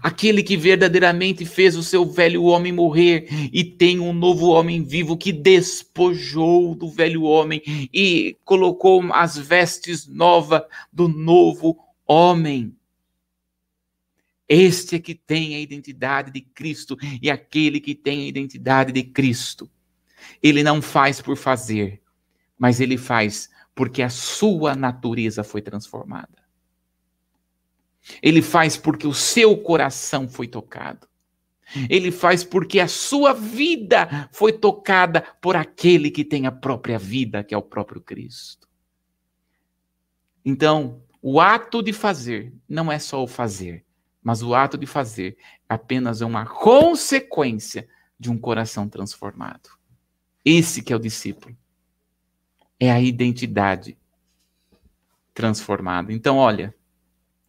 Aquele 0.02 0.42
que 0.42 0.56
verdadeiramente 0.56 1.44
fez 1.44 1.76
o 1.76 1.82
seu 1.82 2.04
velho 2.04 2.44
homem 2.44 2.72
morrer 2.72 3.26
e 3.52 3.64
tem 3.64 3.98
um 3.98 4.12
novo 4.12 4.48
homem 4.48 4.82
vivo 4.82 5.16
que 5.16 5.32
despojou 5.32 6.74
do 6.74 6.88
velho 6.88 7.22
homem 7.22 7.62
e 7.92 8.36
colocou 8.44 9.02
as 9.12 9.36
vestes 9.36 10.06
novas 10.06 10.62
do 10.92 11.08
novo 11.08 11.78
homem. 12.06 12.74
Este 14.48 14.96
é 14.96 14.98
que 14.98 15.14
tem 15.14 15.54
a 15.54 15.60
identidade 15.60 16.30
de 16.30 16.40
Cristo 16.40 16.96
e 17.20 17.30
aquele 17.30 17.80
que 17.80 17.94
tem 17.94 18.22
a 18.22 18.26
identidade 18.26 18.92
de 18.92 19.02
Cristo. 19.02 19.70
Ele 20.42 20.62
não 20.62 20.80
faz 20.80 21.20
por 21.20 21.36
fazer, 21.36 22.00
mas 22.58 22.80
ele 22.80 22.96
faz 22.96 23.50
porque 23.74 24.02
a 24.02 24.10
sua 24.10 24.76
natureza 24.76 25.42
foi 25.42 25.62
transformada. 25.62 26.41
Ele 28.22 28.42
faz 28.42 28.76
porque 28.76 29.06
o 29.06 29.14
seu 29.14 29.56
coração 29.56 30.28
foi 30.28 30.48
tocado. 30.48 31.06
Ele 31.88 32.10
faz 32.10 32.44
porque 32.44 32.80
a 32.80 32.88
sua 32.88 33.32
vida 33.32 34.28
foi 34.32 34.52
tocada 34.52 35.22
por 35.40 35.56
aquele 35.56 36.10
que 36.10 36.24
tem 36.24 36.46
a 36.46 36.52
própria 36.52 36.98
vida, 36.98 37.42
que 37.42 37.54
é 37.54 37.58
o 37.58 37.62
próprio 37.62 38.00
Cristo. 38.00 38.68
Então, 40.44 41.02
o 41.20 41.40
ato 41.40 41.82
de 41.82 41.92
fazer 41.92 42.52
não 42.68 42.90
é 42.90 42.98
só 42.98 43.22
o 43.22 43.28
fazer, 43.28 43.84
mas 44.22 44.42
o 44.42 44.54
ato 44.54 44.76
de 44.76 44.86
fazer 44.86 45.36
é 45.68 45.74
apenas 45.74 46.20
uma 46.20 46.44
consequência 46.44 47.88
de 48.18 48.30
um 48.30 48.36
coração 48.36 48.88
transformado. 48.88 49.70
Esse 50.44 50.82
que 50.82 50.92
é 50.92 50.96
o 50.96 51.00
discípulo. 51.00 51.56
É 52.78 52.90
a 52.90 53.00
identidade 53.00 53.96
transformada. 55.32 56.12
Então, 56.12 56.36
olha, 56.36 56.74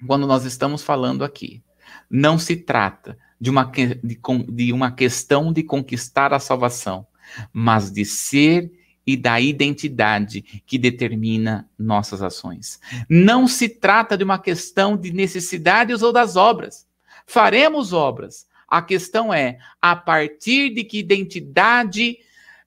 quando 0.07 0.27
nós 0.27 0.45
estamos 0.45 0.83
falando 0.83 1.23
aqui, 1.23 1.61
não 2.09 2.37
se 2.37 2.55
trata 2.55 3.17
de 3.39 3.49
uma, 3.49 3.63
de, 3.63 4.19
de 4.49 4.73
uma 4.73 4.91
questão 4.91 5.51
de 5.51 5.63
conquistar 5.63 6.33
a 6.33 6.39
salvação, 6.39 7.05
mas 7.51 7.91
de 7.91 8.05
ser 8.05 8.71
e 9.05 9.17
da 9.17 9.39
identidade 9.39 10.41
que 10.65 10.77
determina 10.77 11.69
nossas 11.77 12.21
ações. 12.21 12.79
Não 13.09 13.47
se 13.47 13.67
trata 13.67 14.17
de 14.17 14.23
uma 14.23 14.39
questão 14.39 14.95
de 14.95 15.11
necessidades 15.11 16.01
ou 16.01 16.13
das 16.13 16.35
obras. 16.35 16.87
Faremos 17.27 17.91
obras. 17.91 18.47
A 18.67 18.81
questão 18.81 19.33
é 19.33 19.57
a 19.81 19.95
partir 19.95 20.73
de 20.73 20.83
que 20.83 20.99
identidade 20.99 22.17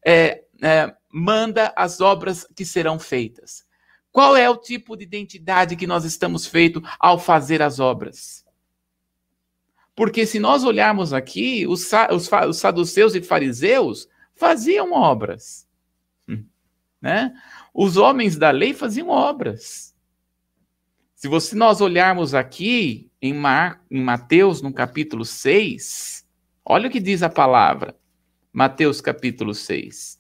é, 0.05 0.43
é, 0.63 0.95
manda 1.11 1.73
as 1.75 2.01
obras 2.01 2.47
que 2.55 2.65
serão 2.65 2.99
feitas. 2.99 3.66
Qual 4.17 4.35
é 4.35 4.49
o 4.49 4.57
tipo 4.57 4.97
de 4.97 5.05
identidade 5.05 5.77
que 5.77 5.87
nós 5.87 6.03
estamos 6.03 6.47
feito 6.47 6.83
ao 6.99 7.19
fazer 7.19 7.61
as 7.61 7.79
obras? 7.79 8.47
Porque 9.95 10.25
se 10.25 10.39
nós 10.39 10.65
olharmos 10.65 11.13
aqui, 11.13 11.67
os, 11.67 11.87
os, 12.11 12.31
os 12.49 12.57
saduceus 12.57 13.15
e 13.15 13.21
fariseus 13.21 14.09
faziam 14.35 14.93
obras. 14.93 15.69
Hum, 16.27 16.47
né? 16.99 17.35
Os 17.75 17.99
homens 17.99 18.39
da 18.39 18.51
lei 18.51 18.73
faziam 18.73 19.11
obras. 19.11 19.95
Se 21.15 21.29
você, 21.29 21.55
nós 21.55 21.83
olharmos 21.83 22.33
aqui 22.33 23.11
em, 23.21 23.35
Mar, 23.35 23.85
em 23.91 24.01
Mateus, 24.01 24.63
no 24.63 24.73
capítulo 24.73 25.27
6, 25.27 26.27
olha 26.65 26.89
o 26.89 26.91
que 26.91 27.01
diz 27.01 27.23
a 27.23 27.29
palavra. 27.29 27.95
Mateus 28.51 29.03
capítulo 29.03 29.53
6. 29.53 30.19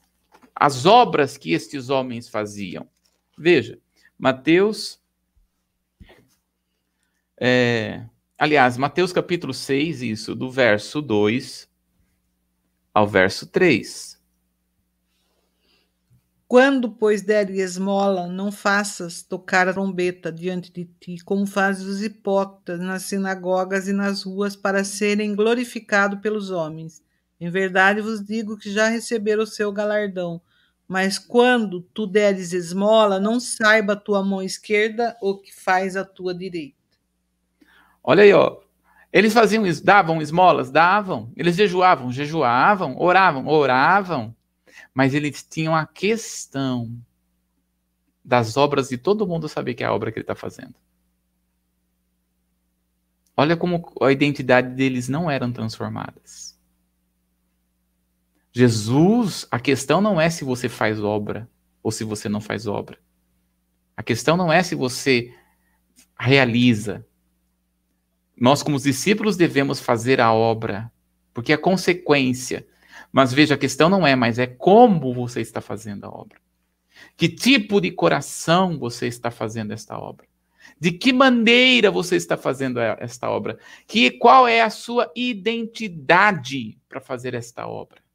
As 0.55 0.84
obras 0.84 1.38
que 1.38 1.55
estes 1.55 1.88
homens 1.88 2.28
faziam. 2.28 2.86
Veja, 3.38 3.78
Mateus. 4.18 4.98
É, 7.38 8.06
aliás, 8.38 8.76
Mateus 8.76 9.12
capítulo 9.12 9.52
6, 9.52 10.02
isso, 10.02 10.34
do 10.34 10.50
verso 10.50 11.02
2 11.02 11.68
ao 12.94 13.06
verso 13.06 13.46
3. 13.46 14.16
Quando, 16.48 16.92
pois, 16.92 17.22
der 17.22 17.50
esmola, 17.50 18.28
não 18.28 18.52
faças 18.52 19.20
tocar 19.20 19.68
a 19.68 19.72
trombeta 19.72 20.30
diante 20.30 20.72
de 20.72 20.84
ti, 20.84 21.16
como 21.24 21.44
fazem 21.44 21.86
os 21.86 22.02
hipócritas 22.02 22.78
nas 22.78 23.02
sinagogas 23.02 23.88
e 23.88 23.92
nas 23.92 24.22
ruas, 24.22 24.54
para 24.54 24.84
serem 24.84 25.34
glorificados 25.34 26.20
pelos 26.20 26.50
homens. 26.50 27.02
Em 27.40 27.50
verdade 27.50 28.00
vos 28.00 28.24
digo 28.24 28.56
que 28.56 28.70
já 28.70 28.88
receberam 28.88 29.42
o 29.42 29.46
seu 29.46 29.72
galardão. 29.72 30.40
Mas 30.89 31.18
quando 31.18 31.80
tu 31.80 32.07
deres 32.07 32.53
esmola, 32.53 33.18
não 33.18 33.41
saiba 33.41 33.95
a 33.95 33.97
tua 33.97 34.22
mão 34.22 34.43
esquerda 34.43 35.16
o 35.20 35.37
que 35.37 35.53
faz 35.53 35.97
a 35.97 36.05
tua 36.05 36.32
direita. 36.32 36.76
Olha 38.03 38.22
aí, 38.22 38.32
ó. 38.32 38.61
Eles 39.12 39.32
faziam 39.32 39.66
isso, 39.66 39.84
davam 39.84 40.22
esmolas, 40.22 40.70
davam. 40.70 41.32
Eles 41.37 41.57
jejuavam, 41.57 42.12
jejuavam, 42.12 42.97
oravam, 42.99 43.47
oravam. 43.47 44.37
Mas 44.95 45.14
eles 45.14 45.43
tinham 45.43 45.74
a 45.74 45.87
questão 45.87 46.93
das 48.24 48.57
obras 48.57 48.89
de 48.89 48.99
todo 48.99 49.26
mundo 49.26 49.49
saber 49.49 49.74
que 49.74 49.82
é 49.82 49.87
a 49.87 49.93
obra 49.93 50.12
que 50.12 50.18
ele 50.18 50.24
está 50.24 50.34
fazendo. 50.34 50.74
Olha 53.37 53.57
como 53.57 53.93
a 54.01 54.12
identidade 54.12 54.74
deles 54.74 55.09
não 55.09 55.30
eram 55.30 55.53
transformadas. 55.53 56.45
Jesus, 58.57 59.46
a 59.50 59.61
questão 59.61 60.00
não 60.00 60.18
é 60.18 60.30
se 60.30 60.42
você 60.42 60.66
faz 60.66 60.98
obra 60.98 61.46
ou 61.82 61.92
se 61.92 62.04
você 62.04 62.26
não 62.26 62.40
faz 62.40 62.66
obra. 62.66 62.98
A 63.94 64.02
questão 64.02 64.34
não 64.34 64.50
é 64.50 64.62
se 64.62 64.74
você 64.74 65.30
realiza. 66.18 67.07
Nós, 68.34 68.62
como 68.62 68.80
discípulos, 68.80 69.36
devemos 69.36 69.78
fazer 69.78 70.22
a 70.22 70.32
obra, 70.32 70.90
porque 71.34 71.52
é 71.52 71.57
consequência. 71.59 72.66
Mas 73.12 73.30
veja, 73.30 73.57
a 73.57 73.59
questão 73.59 73.90
não 73.90 74.07
é, 74.07 74.16
mas 74.16 74.38
é 74.38 74.46
como 74.46 75.12
você 75.12 75.42
está 75.42 75.61
fazendo 75.61 76.07
a 76.07 76.09
obra. 76.09 76.40
Que 77.14 77.28
tipo 77.28 77.78
de 77.78 77.90
coração 77.90 78.78
você 78.78 79.07
está 79.07 79.30
fazendo 79.30 79.72
esta 79.72 79.98
obra? 79.98 80.26
De 80.80 80.92
que 80.92 81.12
maneira 81.12 81.90
você 81.90 82.16
está 82.16 82.38
fazendo 82.38 82.80
esta 82.80 83.28
obra? 83.28 83.59
Que 83.86 84.12
qual 84.12 84.48
é 84.48 84.62
a 84.62 84.70
sua 84.70 85.12
identidade 85.14 86.78
para 86.88 87.02
fazer 87.02 87.34
esta 87.34 87.66
obra? 87.66 88.05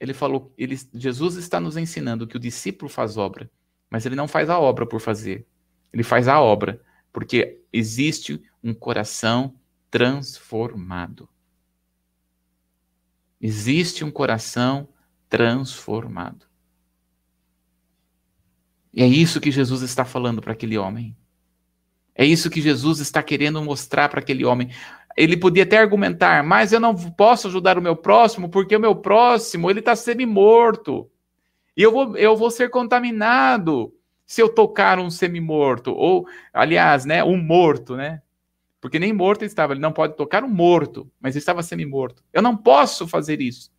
Ele 0.00 0.14
falou, 0.14 0.52
ele, 0.56 0.76
Jesus 0.94 1.36
está 1.36 1.60
nos 1.60 1.76
ensinando 1.76 2.26
que 2.26 2.36
o 2.36 2.40
discípulo 2.40 2.88
faz 2.88 3.18
obra, 3.18 3.50
mas 3.90 4.06
ele 4.06 4.16
não 4.16 4.26
faz 4.26 4.48
a 4.48 4.58
obra 4.58 4.86
por 4.86 4.98
fazer. 4.98 5.46
Ele 5.92 6.02
faz 6.02 6.26
a 6.26 6.40
obra 6.40 6.82
porque 7.12 7.60
existe 7.70 8.42
um 8.64 8.72
coração 8.72 9.54
transformado. 9.90 11.28
Existe 13.38 14.04
um 14.04 14.10
coração 14.10 14.88
transformado. 15.28 16.46
E 18.92 19.02
é 19.02 19.06
isso 19.06 19.40
que 19.40 19.50
Jesus 19.50 19.82
está 19.82 20.04
falando 20.04 20.40
para 20.40 20.52
aquele 20.52 20.78
homem. 20.78 21.16
É 22.14 22.24
isso 22.24 22.50
que 22.50 22.60
Jesus 22.60 23.00
está 23.00 23.22
querendo 23.22 23.62
mostrar 23.62 24.08
para 24.08 24.20
aquele 24.20 24.44
homem. 24.44 24.70
Ele 25.16 25.36
podia 25.36 25.64
até 25.64 25.78
argumentar, 25.78 26.42
mas 26.44 26.72
eu 26.72 26.80
não 26.80 26.94
posso 26.94 27.48
ajudar 27.48 27.78
o 27.78 27.82
meu 27.82 27.96
próximo 27.96 28.48
porque 28.48 28.76
o 28.76 28.80
meu 28.80 28.94
próximo 28.94 29.70
ele 29.70 29.80
está 29.80 29.96
semi-morto. 29.96 31.10
E 31.76 31.82
eu 31.82 31.92
vou, 31.92 32.16
eu 32.16 32.36
vou 32.36 32.50
ser 32.50 32.70
contaminado 32.70 33.92
se 34.26 34.40
eu 34.40 34.48
tocar 34.48 34.98
um 34.98 35.10
semi-morto. 35.10 35.92
Ou, 35.92 36.26
aliás, 36.52 37.04
né, 37.04 37.22
um 37.24 37.36
morto, 37.36 37.96
né? 37.96 38.22
Porque 38.80 38.98
nem 38.98 39.12
morto 39.12 39.44
estava, 39.44 39.72
ele 39.72 39.80
não 39.80 39.92
pode 39.92 40.16
tocar 40.16 40.42
um 40.42 40.48
morto, 40.48 41.10
mas 41.20 41.34
ele 41.34 41.40
estava 41.40 41.62
semi-morto. 41.62 42.22
Eu 42.32 42.40
não 42.40 42.56
posso 42.56 43.06
fazer 43.06 43.40
isso. 43.40 43.70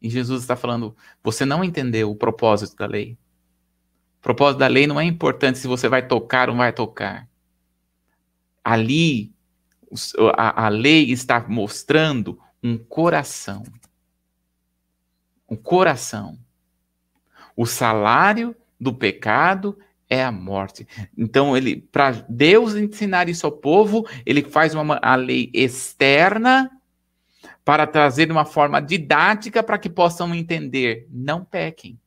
E 0.00 0.10
Jesus 0.10 0.42
está 0.42 0.56
falando: 0.56 0.96
você 1.22 1.44
não 1.44 1.64
entendeu 1.64 2.10
o 2.10 2.16
propósito 2.16 2.76
da 2.76 2.86
lei. 2.86 3.18
O 4.18 4.22
propósito 4.22 4.58
da 4.58 4.66
lei 4.66 4.86
não 4.86 5.00
é 5.00 5.04
importante 5.04 5.58
se 5.58 5.66
você 5.66 5.88
vai 5.88 6.06
tocar 6.06 6.48
ou 6.48 6.54
não 6.54 6.62
vai 6.62 6.72
tocar. 6.72 7.28
Ali 8.62 9.32
a, 10.36 10.66
a 10.66 10.68
lei 10.68 11.10
está 11.10 11.40
mostrando 11.48 12.38
um 12.62 12.78
coração. 12.78 13.62
O 15.46 15.56
coração. 15.56 16.38
O 17.56 17.66
salário 17.66 18.54
do 18.78 18.94
pecado 18.94 19.78
é 20.08 20.24
a 20.24 20.32
morte. 20.32 20.86
Então, 21.16 21.56
ele, 21.56 21.76
para 21.76 22.24
Deus 22.28 22.74
ensinar 22.74 23.28
isso 23.28 23.46
ao 23.46 23.52
povo, 23.52 24.06
ele 24.26 24.42
faz 24.42 24.74
uma 24.74 24.98
a 25.02 25.14
lei 25.14 25.50
externa 25.54 26.70
para 27.64 27.86
trazer 27.86 28.26
de 28.26 28.32
uma 28.32 28.44
forma 28.44 28.80
didática 28.80 29.62
para 29.62 29.78
que 29.78 29.88
possam 29.88 30.34
entender. 30.34 31.06
Não 31.10 31.44
pequem. 31.44 32.00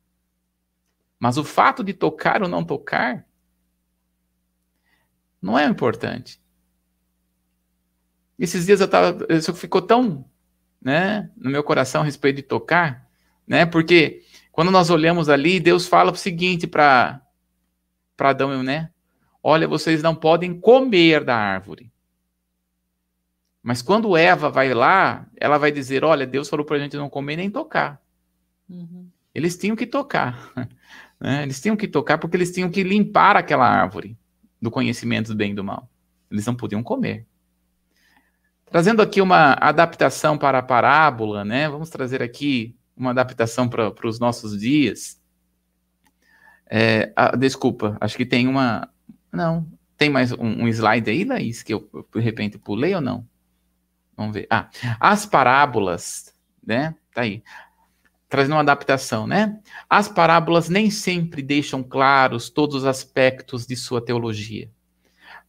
Mas 1.18 1.38
o 1.38 1.44
fato 1.44 1.84
de 1.84 1.94
tocar 1.94 2.44
ou 2.44 2.50
não 2.50 2.66
tocar 2.66 3.26
não 5.42 5.58
é 5.58 5.66
importante. 5.66 6.43
Esses 8.38 8.66
dias 8.66 8.82
eu 8.82 8.88
tava, 8.88 9.26
isso 9.30 9.54
ficou 9.54 9.82
tão, 9.82 10.26
né, 10.82 11.30
no 11.38 11.50
meu 11.50 11.64
coração 11.64 12.02
a 12.02 12.06
respeito 12.06 12.38
de 12.38 12.44
tocar, 12.44 13.08
né? 13.48 13.66
Porque 13.66 14.22
quando 14.52 14.72
nós 14.72 14.90
olhamos 14.90 15.30
ali, 15.30 15.60
Deus 15.60 15.88
fala 15.88 16.12
o 16.12 16.16
seguinte 16.16 16.68
para 16.68 17.22
para 18.16 18.30
Adão, 18.30 18.62
né? 18.64 18.90
Olha, 19.42 19.68
vocês 19.68 20.02
não 20.02 20.16
podem 20.16 20.60
comer 20.60 21.24
da 21.24 21.36
árvore. 21.36 21.92
Mas 23.62 23.82
quando 23.82 24.16
Eva 24.16 24.50
vai 24.50 24.74
lá, 24.74 25.28
ela 25.36 25.58
vai 25.58 25.72
dizer: 25.72 26.04
Olha, 26.04 26.28
Deus 26.28 26.50
falou 26.50 26.66
para 26.66 26.78
a 26.78 26.80
gente 26.80 26.98
não 26.98 27.10
comer 27.10 27.38
nem 27.38 27.50
tocar. 27.50 28.02
Uhum. 28.70 29.10
Eles 29.34 29.58
tinham 29.58 29.76
que 29.76 29.86
tocar. 29.86 30.52
Né? 31.20 31.44
Eles 31.44 31.62
tinham 31.62 31.78
que 31.78 31.88
tocar 31.88 32.18
porque 32.18 32.36
eles 32.36 32.52
tinham 32.52 32.70
que 32.70 32.84
limpar 32.84 33.38
aquela 33.38 33.66
árvore 33.66 34.18
do 34.62 34.70
conhecimento 34.70 35.30
do 35.30 35.36
bem 35.38 35.54
e 35.54 35.56
do 35.56 35.64
mal. 35.64 35.90
Eles 36.30 36.46
não 36.46 36.54
podiam 36.54 36.84
comer. 36.84 37.26
Trazendo 38.74 39.04
aqui 39.04 39.22
uma 39.22 39.54
adaptação 39.62 40.36
para 40.36 40.58
a 40.58 40.64
parábola, 40.64 41.46
né? 41.46 41.70
Vamos 41.70 41.92
trazer 41.92 42.24
aqui 42.24 42.76
uma 42.98 43.12
adaptação 43.12 43.70
para 43.70 44.08
os 44.08 44.20
nossos 44.20 44.60
dias. 44.60 45.22
É, 46.68 47.14
ah, 47.16 47.36
desculpa, 47.36 47.96
acho 48.02 48.18
que 48.18 48.26
tem 48.26 48.48
uma. 48.48 48.90
Não, 49.32 49.68
tem 49.96 50.10
mais 50.10 50.32
um, 50.32 50.64
um 50.64 50.68
slide 50.68 51.08
aí, 51.08 51.24
Laís, 51.24 51.62
que 51.62 51.72
eu 51.72 51.88
de 52.12 52.20
repente 52.20 52.58
pulei 52.58 52.96
ou 52.96 53.02
não? 53.02 53.28
Vamos 54.18 54.34
ver. 54.34 54.48
Ah, 54.50 54.72
as 55.00 55.24
parábolas, 55.24 56.34
né? 56.66 56.96
Tá 57.14 57.22
aí. 57.22 57.44
Trazendo 58.28 58.56
uma 58.56 58.62
adaptação, 58.62 59.28
né? 59.28 59.60
As 59.88 60.08
parábolas 60.08 60.68
nem 60.68 60.90
sempre 60.90 61.44
deixam 61.44 61.84
claros 61.84 62.50
todos 62.50 62.78
os 62.78 62.86
aspectos 62.86 63.68
de 63.68 63.76
sua 63.76 64.04
teologia. 64.04 64.68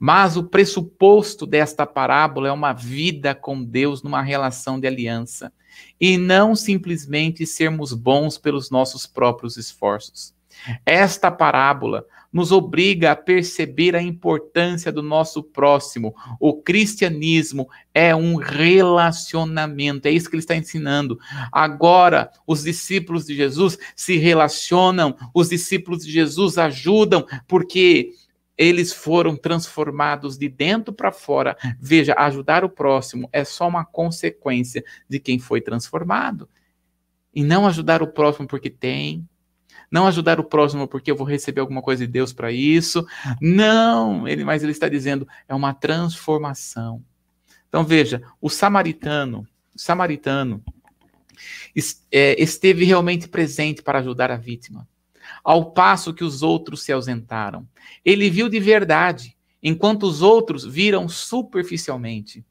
Mas 0.07 0.37
o 0.37 0.45
pressuposto 0.45 1.47
desta 1.47 1.87
parábola 1.87 2.49
é 2.49 2.53
uma 2.53 2.75
vida 2.75 3.35
com 3.35 3.65
Deus 3.65 4.03
numa 4.03 4.21
relação 4.21 4.79
de 4.79 4.87
aliança, 4.87 5.51
e 5.99 6.19
não 6.19 6.55
simplesmente 6.55 7.47
sermos 7.47 7.95
bons 7.95 8.37
pelos 8.37 8.69
nossos 8.71 9.07
próprios 9.07 9.57
esforços. 9.57 10.35
Esta 10.85 11.31
parábola 11.31 12.05
nos 12.31 12.53
obriga 12.53 13.13
a 13.13 13.17
perceber 13.17 13.97
a 13.97 14.03
importância 14.03 14.93
do 14.93 15.03
nosso 15.03 15.43
próximo. 15.43 16.15
O 16.39 16.61
cristianismo 16.61 17.67
é 17.95 18.15
um 18.15 18.35
relacionamento, 18.35 20.07
é 20.07 20.11
isso 20.11 20.29
que 20.29 20.37
ele 20.37 20.43
está 20.43 20.55
ensinando. 20.55 21.19
Agora, 21.51 22.31
os 22.47 22.65
discípulos 22.65 23.25
de 23.25 23.35
Jesus 23.35 23.79
se 23.97 24.19
relacionam, 24.19 25.17
os 25.33 25.49
discípulos 25.49 26.05
de 26.05 26.13
Jesus 26.13 26.59
ajudam, 26.59 27.27
porque 27.49 28.11
eles 28.57 28.93
foram 28.93 29.37
transformados 29.37 30.39
de 30.39 30.49
dentro 30.49 30.93
para 30.93 31.11
fora. 31.11 31.57
Veja, 31.81 32.15
ajudar 32.17 32.65
o 32.65 32.69
próximo 32.69 33.29
é 33.33 33.45
só 33.45 33.67
uma 33.67 33.85
consequência 33.85 34.85
de 35.09 35.19
quem 35.19 35.39
foi 35.39 35.61
transformado. 35.61 36.49
E 37.35 37.43
não 37.43 37.67
ajudar 37.67 38.03
o 38.03 38.07
próximo 38.07 38.47
porque 38.47 38.71
tem, 38.71 39.29
não 39.91 40.07
ajudar 40.07 40.39
o 40.41 40.45
próximo 40.45 40.87
porque 40.87 41.11
eu 41.11 41.17
vou 41.17 41.27
receber 41.27 41.61
alguma 41.61 41.83
coisa 41.83 42.07
de 42.07 42.13
Deus 42.13 42.33
para 42.33 42.53
isso. 42.53 43.07
Não, 43.41 44.27
ele, 44.27 44.45
mas 44.45 44.63
ele 44.63 44.73
está 44.73 44.89
dizendo 44.89 45.27
é 45.49 45.55
uma 45.55 45.75
transformação. 45.75 47.03
Então 47.69 47.85
veja, 47.85 48.23
o 48.41 48.49
samaritano, 48.49 49.47
o 49.75 49.81
samaritano 49.81 50.63
é, 52.11 52.41
esteve 52.41 52.85
realmente 52.85 53.29
presente 53.29 53.83
para 53.83 53.99
ajudar 53.99 54.31
a 54.31 54.37
vítima, 54.37 54.87
ao 55.43 55.73
passo 55.73 56.15
que 56.15 56.25
os 56.25 56.43
outros 56.43 56.83
se 56.83 56.93
ausentaram. 56.93 57.67
Ele 58.05 58.31
viu 58.31 58.49
de 58.49 58.61
verdade, 58.61 59.37
enquanto 59.63 60.05
os 60.05 60.23
outros 60.23 60.65
viram 60.65 61.09
superficialmente. 61.09 62.45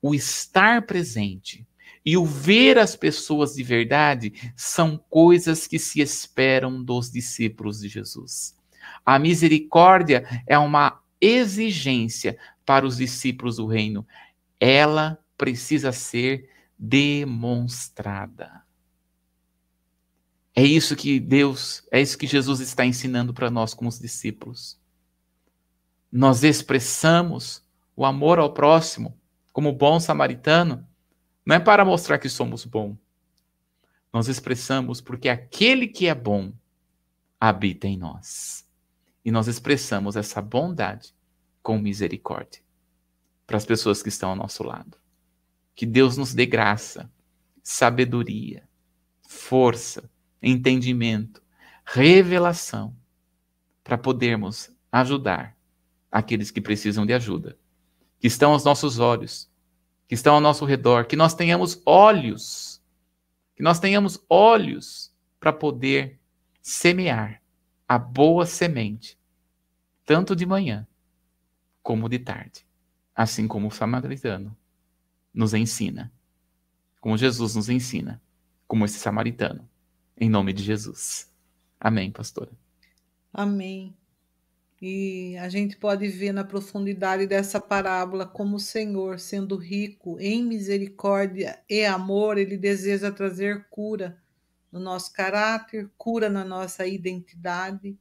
O 0.00 0.14
estar 0.14 0.82
presente 0.82 1.66
e 2.04 2.16
o 2.16 2.24
ver 2.24 2.78
as 2.78 2.96
pessoas 2.96 3.54
de 3.54 3.62
verdade 3.62 4.32
são 4.56 4.96
coisas 5.10 5.66
que 5.66 5.78
se 5.78 6.00
esperam 6.00 6.82
dos 6.82 7.10
discípulos 7.10 7.80
de 7.80 7.88
Jesus. 7.88 8.56
A 9.04 9.18
misericórdia 9.18 10.24
é 10.46 10.58
uma 10.58 11.00
exigência 11.20 12.38
para 12.64 12.86
os 12.86 12.96
discípulos 12.96 13.56
do 13.56 13.66
reino. 13.66 14.06
Ela 14.60 15.18
precisa 15.36 15.92
ser 15.92 16.48
demonstrada. 16.78 18.62
É 20.58 20.62
isso 20.64 20.96
que 20.96 21.20
Deus, 21.20 21.86
é 21.88 22.00
isso 22.00 22.18
que 22.18 22.26
Jesus 22.26 22.58
está 22.58 22.84
ensinando 22.84 23.32
para 23.32 23.48
nós 23.48 23.74
como 23.74 23.88
os 23.88 24.00
discípulos. 24.00 24.76
Nós 26.10 26.42
expressamos 26.42 27.64
o 27.94 28.04
amor 28.04 28.40
ao 28.40 28.52
próximo 28.52 29.16
como 29.52 29.72
bom 29.72 30.00
samaritano 30.00 30.84
não 31.46 31.54
é 31.54 31.60
para 31.60 31.84
mostrar 31.84 32.18
que 32.18 32.28
somos 32.28 32.64
bons. 32.64 32.98
Nós 34.12 34.26
expressamos 34.26 35.00
porque 35.00 35.28
aquele 35.28 35.86
que 35.86 36.08
é 36.08 36.14
bom 36.14 36.52
habita 37.38 37.86
em 37.86 37.96
nós. 37.96 38.68
E 39.24 39.30
nós 39.30 39.46
expressamos 39.46 40.16
essa 40.16 40.42
bondade 40.42 41.14
com 41.62 41.78
misericórdia 41.78 42.60
para 43.46 43.58
as 43.58 43.64
pessoas 43.64 44.02
que 44.02 44.08
estão 44.08 44.30
ao 44.30 44.36
nosso 44.36 44.64
lado. 44.64 44.98
Que 45.76 45.86
Deus 45.86 46.16
nos 46.16 46.34
dê 46.34 46.46
graça, 46.46 47.08
sabedoria, 47.62 48.68
força, 49.22 50.10
entendimento, 50.42 51.42
revelação 51.84 52.94
para 53.82 53.98
podermos 53.98 54.70
ajudar 54.92 55.56
aqueles 56.10 56.50
que 56.50 56.60
precisam 56.60 57.04
de 57.04 57.12
ajuda, 57.12 57.58
que 58.18 58.26
estão 58.26 58.52
aos 58.52 58.64
nossos 58.64 58.98
olhos, 58.98 59.50
que 60.06 60.14
estão 60.14 60.34
ao 60.34 60.40
nosso 60.40 60.64
redor, 60.64 61.06
que 61.06 61.16
nós 61.16 61.34
tenhamos 61.34 61.80
olhos, 61.84 62.82
que 63.54 63.62
nós 63.62 63.78
tenhamos 63.78 64.24
olhos 64.28 65.12
para 65.38 65.52
poder 65.52 66.18
semear 66.60 67.42
a 67.86 67.98
boa 67.98 68.44
semente, 68.46 69.18
tanto 70.04 70.36
de 70.36 70.44
manhã 70.44 70.86
como 71.82 72.08
de 72.08 72.18
tarde, 72.18 72.66
assim 73.14 73.48
como 73.48 73.68
o 73.68 73.70
samaritano 73.70 74.56
nos 75.32 75.54
ensina, 75.54 76.12
como 77.00 77.16
Jesus 77.16 77.54
nos 77.54 77.68
ensina, 77.68 78.20
como 78.66 78.84
esse 78.84 78.98
samaritano, 78.98 79.68
em 80.20 80.28
nome 80.28 80.52
de 80.52 80.62
Jesus. 80.62 81.32
Amém, 81.80 82.10
pastora. 82.10 82.50
Amém. 83.32 83.96
E 84.80 85.36
a 85.38 85.48
gente 85.48 85.76
pode 85.76 86.06
ver 86.08 86.32
na 86.32 86.44
profundidade 86.44 87.26
dessa 87.26 87.60
parábola 87.60 88.24
como 88.26 88.56
o 88.56 88.60
Senhor, 88.60 89.18
sendo 89.18 89.56
rico 89.56 90.18
em 90.20 90.44
misericórdia 90.44 91.60
e 91.68 91.84
amor, 91.84 92.38
ele 92.38 92.56
deseja 92.56 93.10
trazer 93.10 93.66
cura 93.70 94.22
no 94.70 94.78
nosso 94.78 95.12
caráter, 95.12 95.90
cura 95.96 96.28
na 96.28 96.44
nossa 96.44 96.86
identidade, 96.86 97.98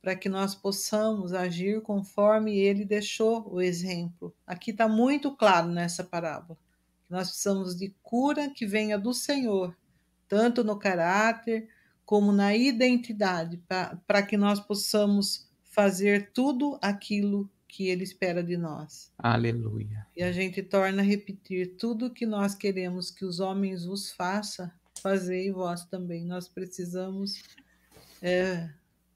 para 0.00 0.14
que 0.14 0.28
nós 0.28 0.54
possamos 0.54 1.34
agir 1.34 1.82
conforme 1.82 2.56
ele 2.56 2.84
deixou 2.84 3.52
o 3.52 3.60
exemplo. 3.60 4.34
Aqui 4.46 4.70
está 4.70 4.88
muito 4.88 5.36
claro 5.36 5.68
nessa 5.68 6.04
parábola. 6.04 6.58
Nós 7.10 7.28
precisamos 7.28 7.76
de 7.76 7.94
cura 8.02 8.48
que 8.50 8.64
venha 8.64 8.98
do 8.98 9.12
Senhor, 9.12 9.76
tanto 10.28 10.64
no 10.64 10.78
caráter 10.78 11.68
como 12.06 12.30
na 12.30 12.54
identidade, 12.54 13.60
para 14.06 14.22
que 14.22 14.36
nós 14.36 14.60
possamos 14.60 15.50
fazer 15.64 16.30
tudo 16.32 16.78
aquilo 16.80 17.50
que 17.68 17.88
ele 17.88 18.04
espera 18.04 18.42
de 18.42 18.56
nós. 18.56 19.12
Aleluia. 19.18 20.06
E 20.16 20.22
a 20.22 20.32
gente 20.32 20.62
torna 20.62 21.02
a 21.02 21.04
repetir 21.04 21.76
tudo 21.76 22.08
que 22.08 22.24
nós 22.24 22.54
queremos 22.54 23.10
que 23.10 23.24
os 23.24 23.40
homens 23.40 23.84
vos 23.84 24.10
façam, 24.10 24.70
fazer 25.02 25.52
vós 25.52 25.84
também. 25.84 26.24
Nós 26.24 26.48
precisamos 26.48 27.42
é, 28.22 28.70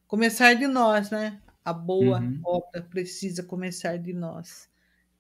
começar 0.07 0.53
de 0.53 0.67
nós, 0.67 1.11
né? 1.11 1.41
A 1.65 1.73
boa 1.73 2.21
uhum. 2.21 2.41
obra 2.45 2.83
precisa 2.83 3.43
começar 3.43 3.97
de 3.97 4.13
nós. 4.13 4.69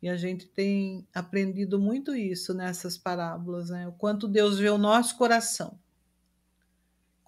E 0.02 0.08
a 0.08 0.16
gente 0.16 0.46
tem 0.46 1.06
aprendido 1.14 1.78
muito 1.78 2.14
isso 2.14 2.52
nessas 2.52 2.98
parábolas, 2.98 3.70
né? 3.70 3.86
O 3.86 3.92
quanto 3.92 4.28
Deus 4.28 4.58
vê 4.58 4.68
o 4.68 4.76
nosso 4.76 5.16
coração 5.16 5.78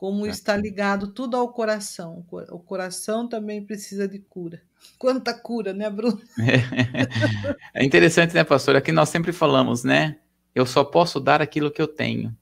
como 0.02 0.26
está 0.26 0.56
ligado 0.56 1.12
tudo 1.12 1.36
ao 1.36 1.52
coração. 1.52 2.26
O 2.50 2.58
coração 2.58 3.28
também 3.28 3.64
precisa 3.64 4.08
de 4.08 4.18
cura. 4.18 4.60
Quanta 4.98 5.32
cura, 5.32 5.72
né, 5.72 5.88
Bruno? 5.88 6.20
É, 7.72 7.84
interessante, 7.84 8.34
né, 8.34 8.42
pastor? 8.42 8.74
Aqui 8.74 8.90
nós 8.90 9.10
sempre 9.10 9.32
falamos, 9.32 9.84
né? 9.84 10.18
Eu 10.52 10.66
só 10.66 10.82
posso 10.82 11.20
dar 11.20 11.40
aquilo 11.40 11.70
que 11.70 11.80
eu 11.80 11.86
tenho, 11.86 12.36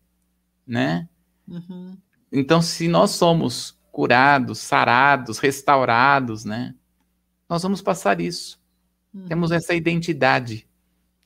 né? 0.66 1.06
Uhum. 1.46 1.98
Então, 2.32 2.62
se 2.62 2.88
nós 2.88 3.10
somos 3.10 3.78
curados, 3.92 4.58
sarados, 4.60 5.38
restaurados, 5.38 6.46
né? 6.46 6.74
Nós 7.46 7.62
vamos 7.62 7.82
passar 7.82 8.22
isso. 8.22 8.58
Uhum. 9.12 9.26
Temos 9.26 9.50
essa 9.50 9.74
identidade. 9.74 10.66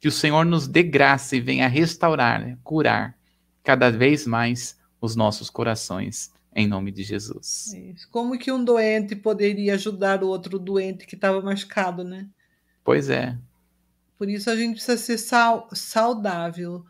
Que 0.01 0.09
o 0.09 0.13
Senhor 0.13 0.45
nos 0.45 0.67
dê 0.67 0.83
graça 0.83 1.37
e 1.37 1.41
venha 1.41 1.69
restaurar, 1.69 2.41
né? 2.41 2.59
curar 2.65 3.17
cada 3.63 3.89
vez 3.89 4.27
mais 4.27 4.77
os 5.05 5.15
nossos 5.15 5.51
corações, 5.51 6.33
em 6.55 6.67
nome 6.67 6.91
de 6.91 7.03
Jesus. 7.03 7.73
Como 8.11 8.39
que 8.39 8.51
um 8.51 8.65
doente 8.65 9.15
poderia 9.15 9.75
ajudar 9.75 10.25
o 10.25 10.29
outro 10.29 10.59
doente 10.59 11.07
que 11.07 11.15
estava 11.15 11.43
machucado, 11.43 12.03
né? 12.03 12.27
Pois 12.83 13.11
é. 13.11 13.37
Por 14.17 14.31
isso 14.31 14.49
a 14.49 14.57
gente 14.57 14.77
precisa 14.77 14.97
ser 14.97 15.19
sal, 15.19 15.69
saudável, 15.73 16.87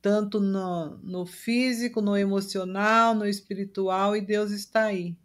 tanto 0.00 0.38
no, 0.38 0.98
no 0.98 1.26
físico, 1.26 2.00
no 2.00 2.16
emocional, 2.16 3.14
no 3.14 3.26
espiritual, 3.26 4.16
e 4.16 4.20
Deus 4.20 4.52
está 4.52 4.84
aí. 4.84 5.16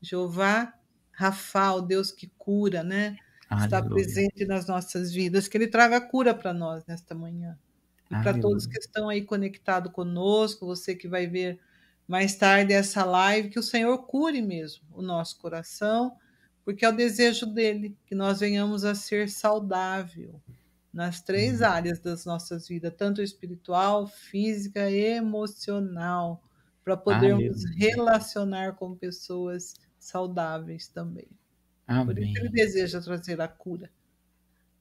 Jeová 0.00 0.72
Rafa, 1.12 1.74
o 1.74 1.80
Deus 1.82 2.10
que 2.10 2.32
cura, 2.38 2.82
né? 2.82 3.16
Aleluia. 3.48 3.64
Está 3.66 3.82
presente 3.82 4.46
nas 4.46 4.66
nossas 4.66 5.12
vidas, 5.12 5.48
que 5.48 5.56
Ele 5.56 5.68
traga 5.68 6.00
cura 6.00 6.34
para 6.34 6.54
nós 6.54 6.84
nesta 6.86 7.14
manhã. 7.14 7.58
E 8.10 8.22
para 8.22 8.38
todos 8.38 8.66
que 8.66 8.78
estão 8.78 9.08
aí 9.08 9.22
conectados 9.22 9.92
conosco, 9.92 10.66
você 10.66 10.94
que 10.94 11.08
vai 11.08 11.26
ver 11.26 11.60
mais 12.06 12.34
tarde 12.36 12.72
essa 12.72 13.04
live, 13.04 13.50
que 13.50 13.58
o 13.58 13.62
Senhor 13.62 13.96
cure 14.06 14.42
mesmo 14.42 14.84
o 14.92 15.02
nosso 15.02 15.38
coração, 15.38 16.16
porque 16.64 16.84
é 16.84 16.88
o 16.88 16.96
desejo 16.96 17.46
dele 17.46 17.96
que 18.06 18.14
nós 18.14 18.40
venhamos 18.40 18.84
a 18.84 18.94
ser 18.94 19.28
saudável 19.28 20.40
nas 20.92 21.20
três 21.20 21.60
uhum. 21.60 21.66
áreas 21.66 21.98
das 21.98 22.24
nossas 22.24 22.68
vidas, 22.68 22.94
tanto 22.96 23.20
espiritual, 23.20 24.06
física 24.06 24.88
e 24.90 25.16
emocional, 25.16 26.42
para 26.84 26.96
podermos 26.96 27.64
Aleluia. 27.64 27.94
relacionar 27.94 28.74
com 28.74 28.94
pessoas 28.94 29.74
saudáveis 29.98 30.86
também. 30.86 31.26
Amém. 31.86 32.06
Por 32.06 32.18
isso 32.18 32.38
ele 32.38 32.48
deseja 32.50 33.00
trazer 33.00 33.40
a 33.40 33.48
cura. 33.48 33.90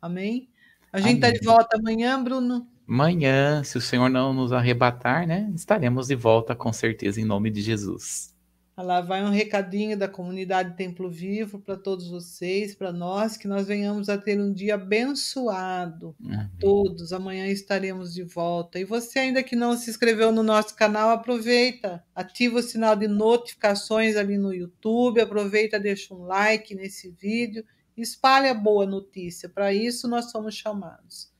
Amém? 0.02 0.50
A 0.92 1.00
gente 1.00 1.16
está 1.16 1.32
de 1.32 1.44
volta 1.44 1.78
amanhã, 1.78 2.22
Bruno. 2.22 2.68
Amanhã, 2.88 3.64
se 3.64 3.78
o 3.78 3.82
Senhor 3.82 4.10
não 4.10 4.34
nos 4.34 4.52
arrebatar, 4.52 5.26
né? 5.26 5.52
Estaremos 5.56 6.08
de 6.08 6.16
volta 6.16 6.56
com 6.56 6.72
certeza 6.74 7.20
em 7.20 7.26
nome 7.26 7.50
de 7.50 7.62
Jesus. 7.62 8.34
Lá 8.76 9.02
vai 9.02 9.24
um 9.24 9.30
recadinho 9.30 9.96
da 9.96 10.08
comunidade 10.08 10.76
Templo 10.76 11.08
Vivo 11.08 11.60
para 11.60 11.78
todos 11.78 12.10
vocês, 12.10 12.74
para 12.74 12.92
nós, 12.92 13.38
que 13.38 13.48
nós 13.48 13.68
venhamos 13.68 14.10
a 14.10 14.18
ter 14.18 14.42
um 14.42 14.52
dia 14.52 14.74
abençoado. 14.74 16.16
Amém. 16.26 16.50
Todos, 16.60 17.14
amanhã 17.14 17.46
estaremos 17.48 18.12
de 18.16 18.24
volta. 18.24 18.80
E 18.80 18.84
você 18.84 19.20
ainda 19.20 19.44
que 19.44 19.56
não 19.56 19.78
se 19.78 19.92
inscreveu 19.92 20.32
no 20.32 20.42
nosso 20.42 20.76
canal, 20.76 21.12
aproveita, 21.12 22.04
ativa 22.16 22.58
o 22.58 22.64
sinal 22.64 22.96
de 22.96 23.08
notificações 23.08 24.16
ali 24.16 24.40
no 24.40 24.52
YouTube, 24.52 25.22
aproveita, 25.22 25.80
deixa 25.80 26.16
um 26.16 26.24
like 26.24 26.74
nesse 26.74 27.12
vídeo, 27.12 27.64
espalhe 27.96 28.48
a 28.48 28.56
boa 28.56 28.88
notícia. 28.88 29.48
Para 29.48 29.72
isso 29.72 30.08
nós 30.08 30.32
somos 30.32 30.56
chamados. 30.56 31.32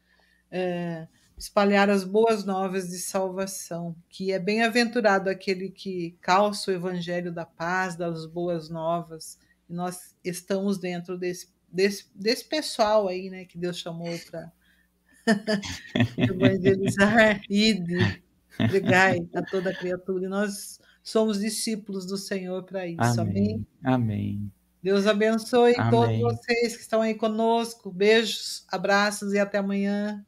É, 0.52 1.08
espalhar 1.44 1.90
as 1.90 2.06
boas 2.06 2.46
novas 2.46 2.88
de 2.88 2.98
salvação, 2.98 3.94
que 4.08 4.32
é 4.32 4.40
bem-aventurado 4.40 5.30
aquele 5.30 5.70
que 5.70 6.18
calça 6.22 6.72
o 6.72 6.74
evangelho 6.74 7.34
da 7.34 7.46
paz, 7.46 7.98
das 7.98 8.26
boas 8.26 8.70
novas. 8.70 9.38
E 9.70 9.74
nós 9.74 10.16
estamos 10.24 10.78
dentro 10.78 11.18
desse, 11.18 11.50
desse, 11.68 12.06
desse 12.16 12.46
pessoal 12.46 13.10
aí, 13.10 13.30
né, 13.30 13.44
que 13.44 13.58
Deus 13.58 13.78
chamou 13.78 14.18
para 14.32 14.54
evangelizar, 16.18 17.42
ide, 17.50 18.24
pregai 18.56 19.28
a 19.36 19.42
toda 19.42 19.76
criatura. 19.76 20.24
E 20.24 20.30
nós 20.30 20.80
somos 21.04 21.42
discípulos 21.42 22.06
do 22.06 22.16
Senhor 22.16 22.64
para 22.64 22.88
isso. 22.88 23.20
Amém. 23.20 23.68
Amém. 23.84 24.50
Deus 24.82 25.06
abençoe 25.06 25.76
Amém. 25.78 25.92
todos 25.92 26.20
vocês 26.22 26.78
que 26.78 26.84
estão 26.84 27.02
aí 27.02 27.16
conosco. 27.16 27.92
Beijos, 27.92 28.66
abraços 28.72 29.34
e 29.34 29.40
até 29.40 29.58
amanhã. 29.58 30.26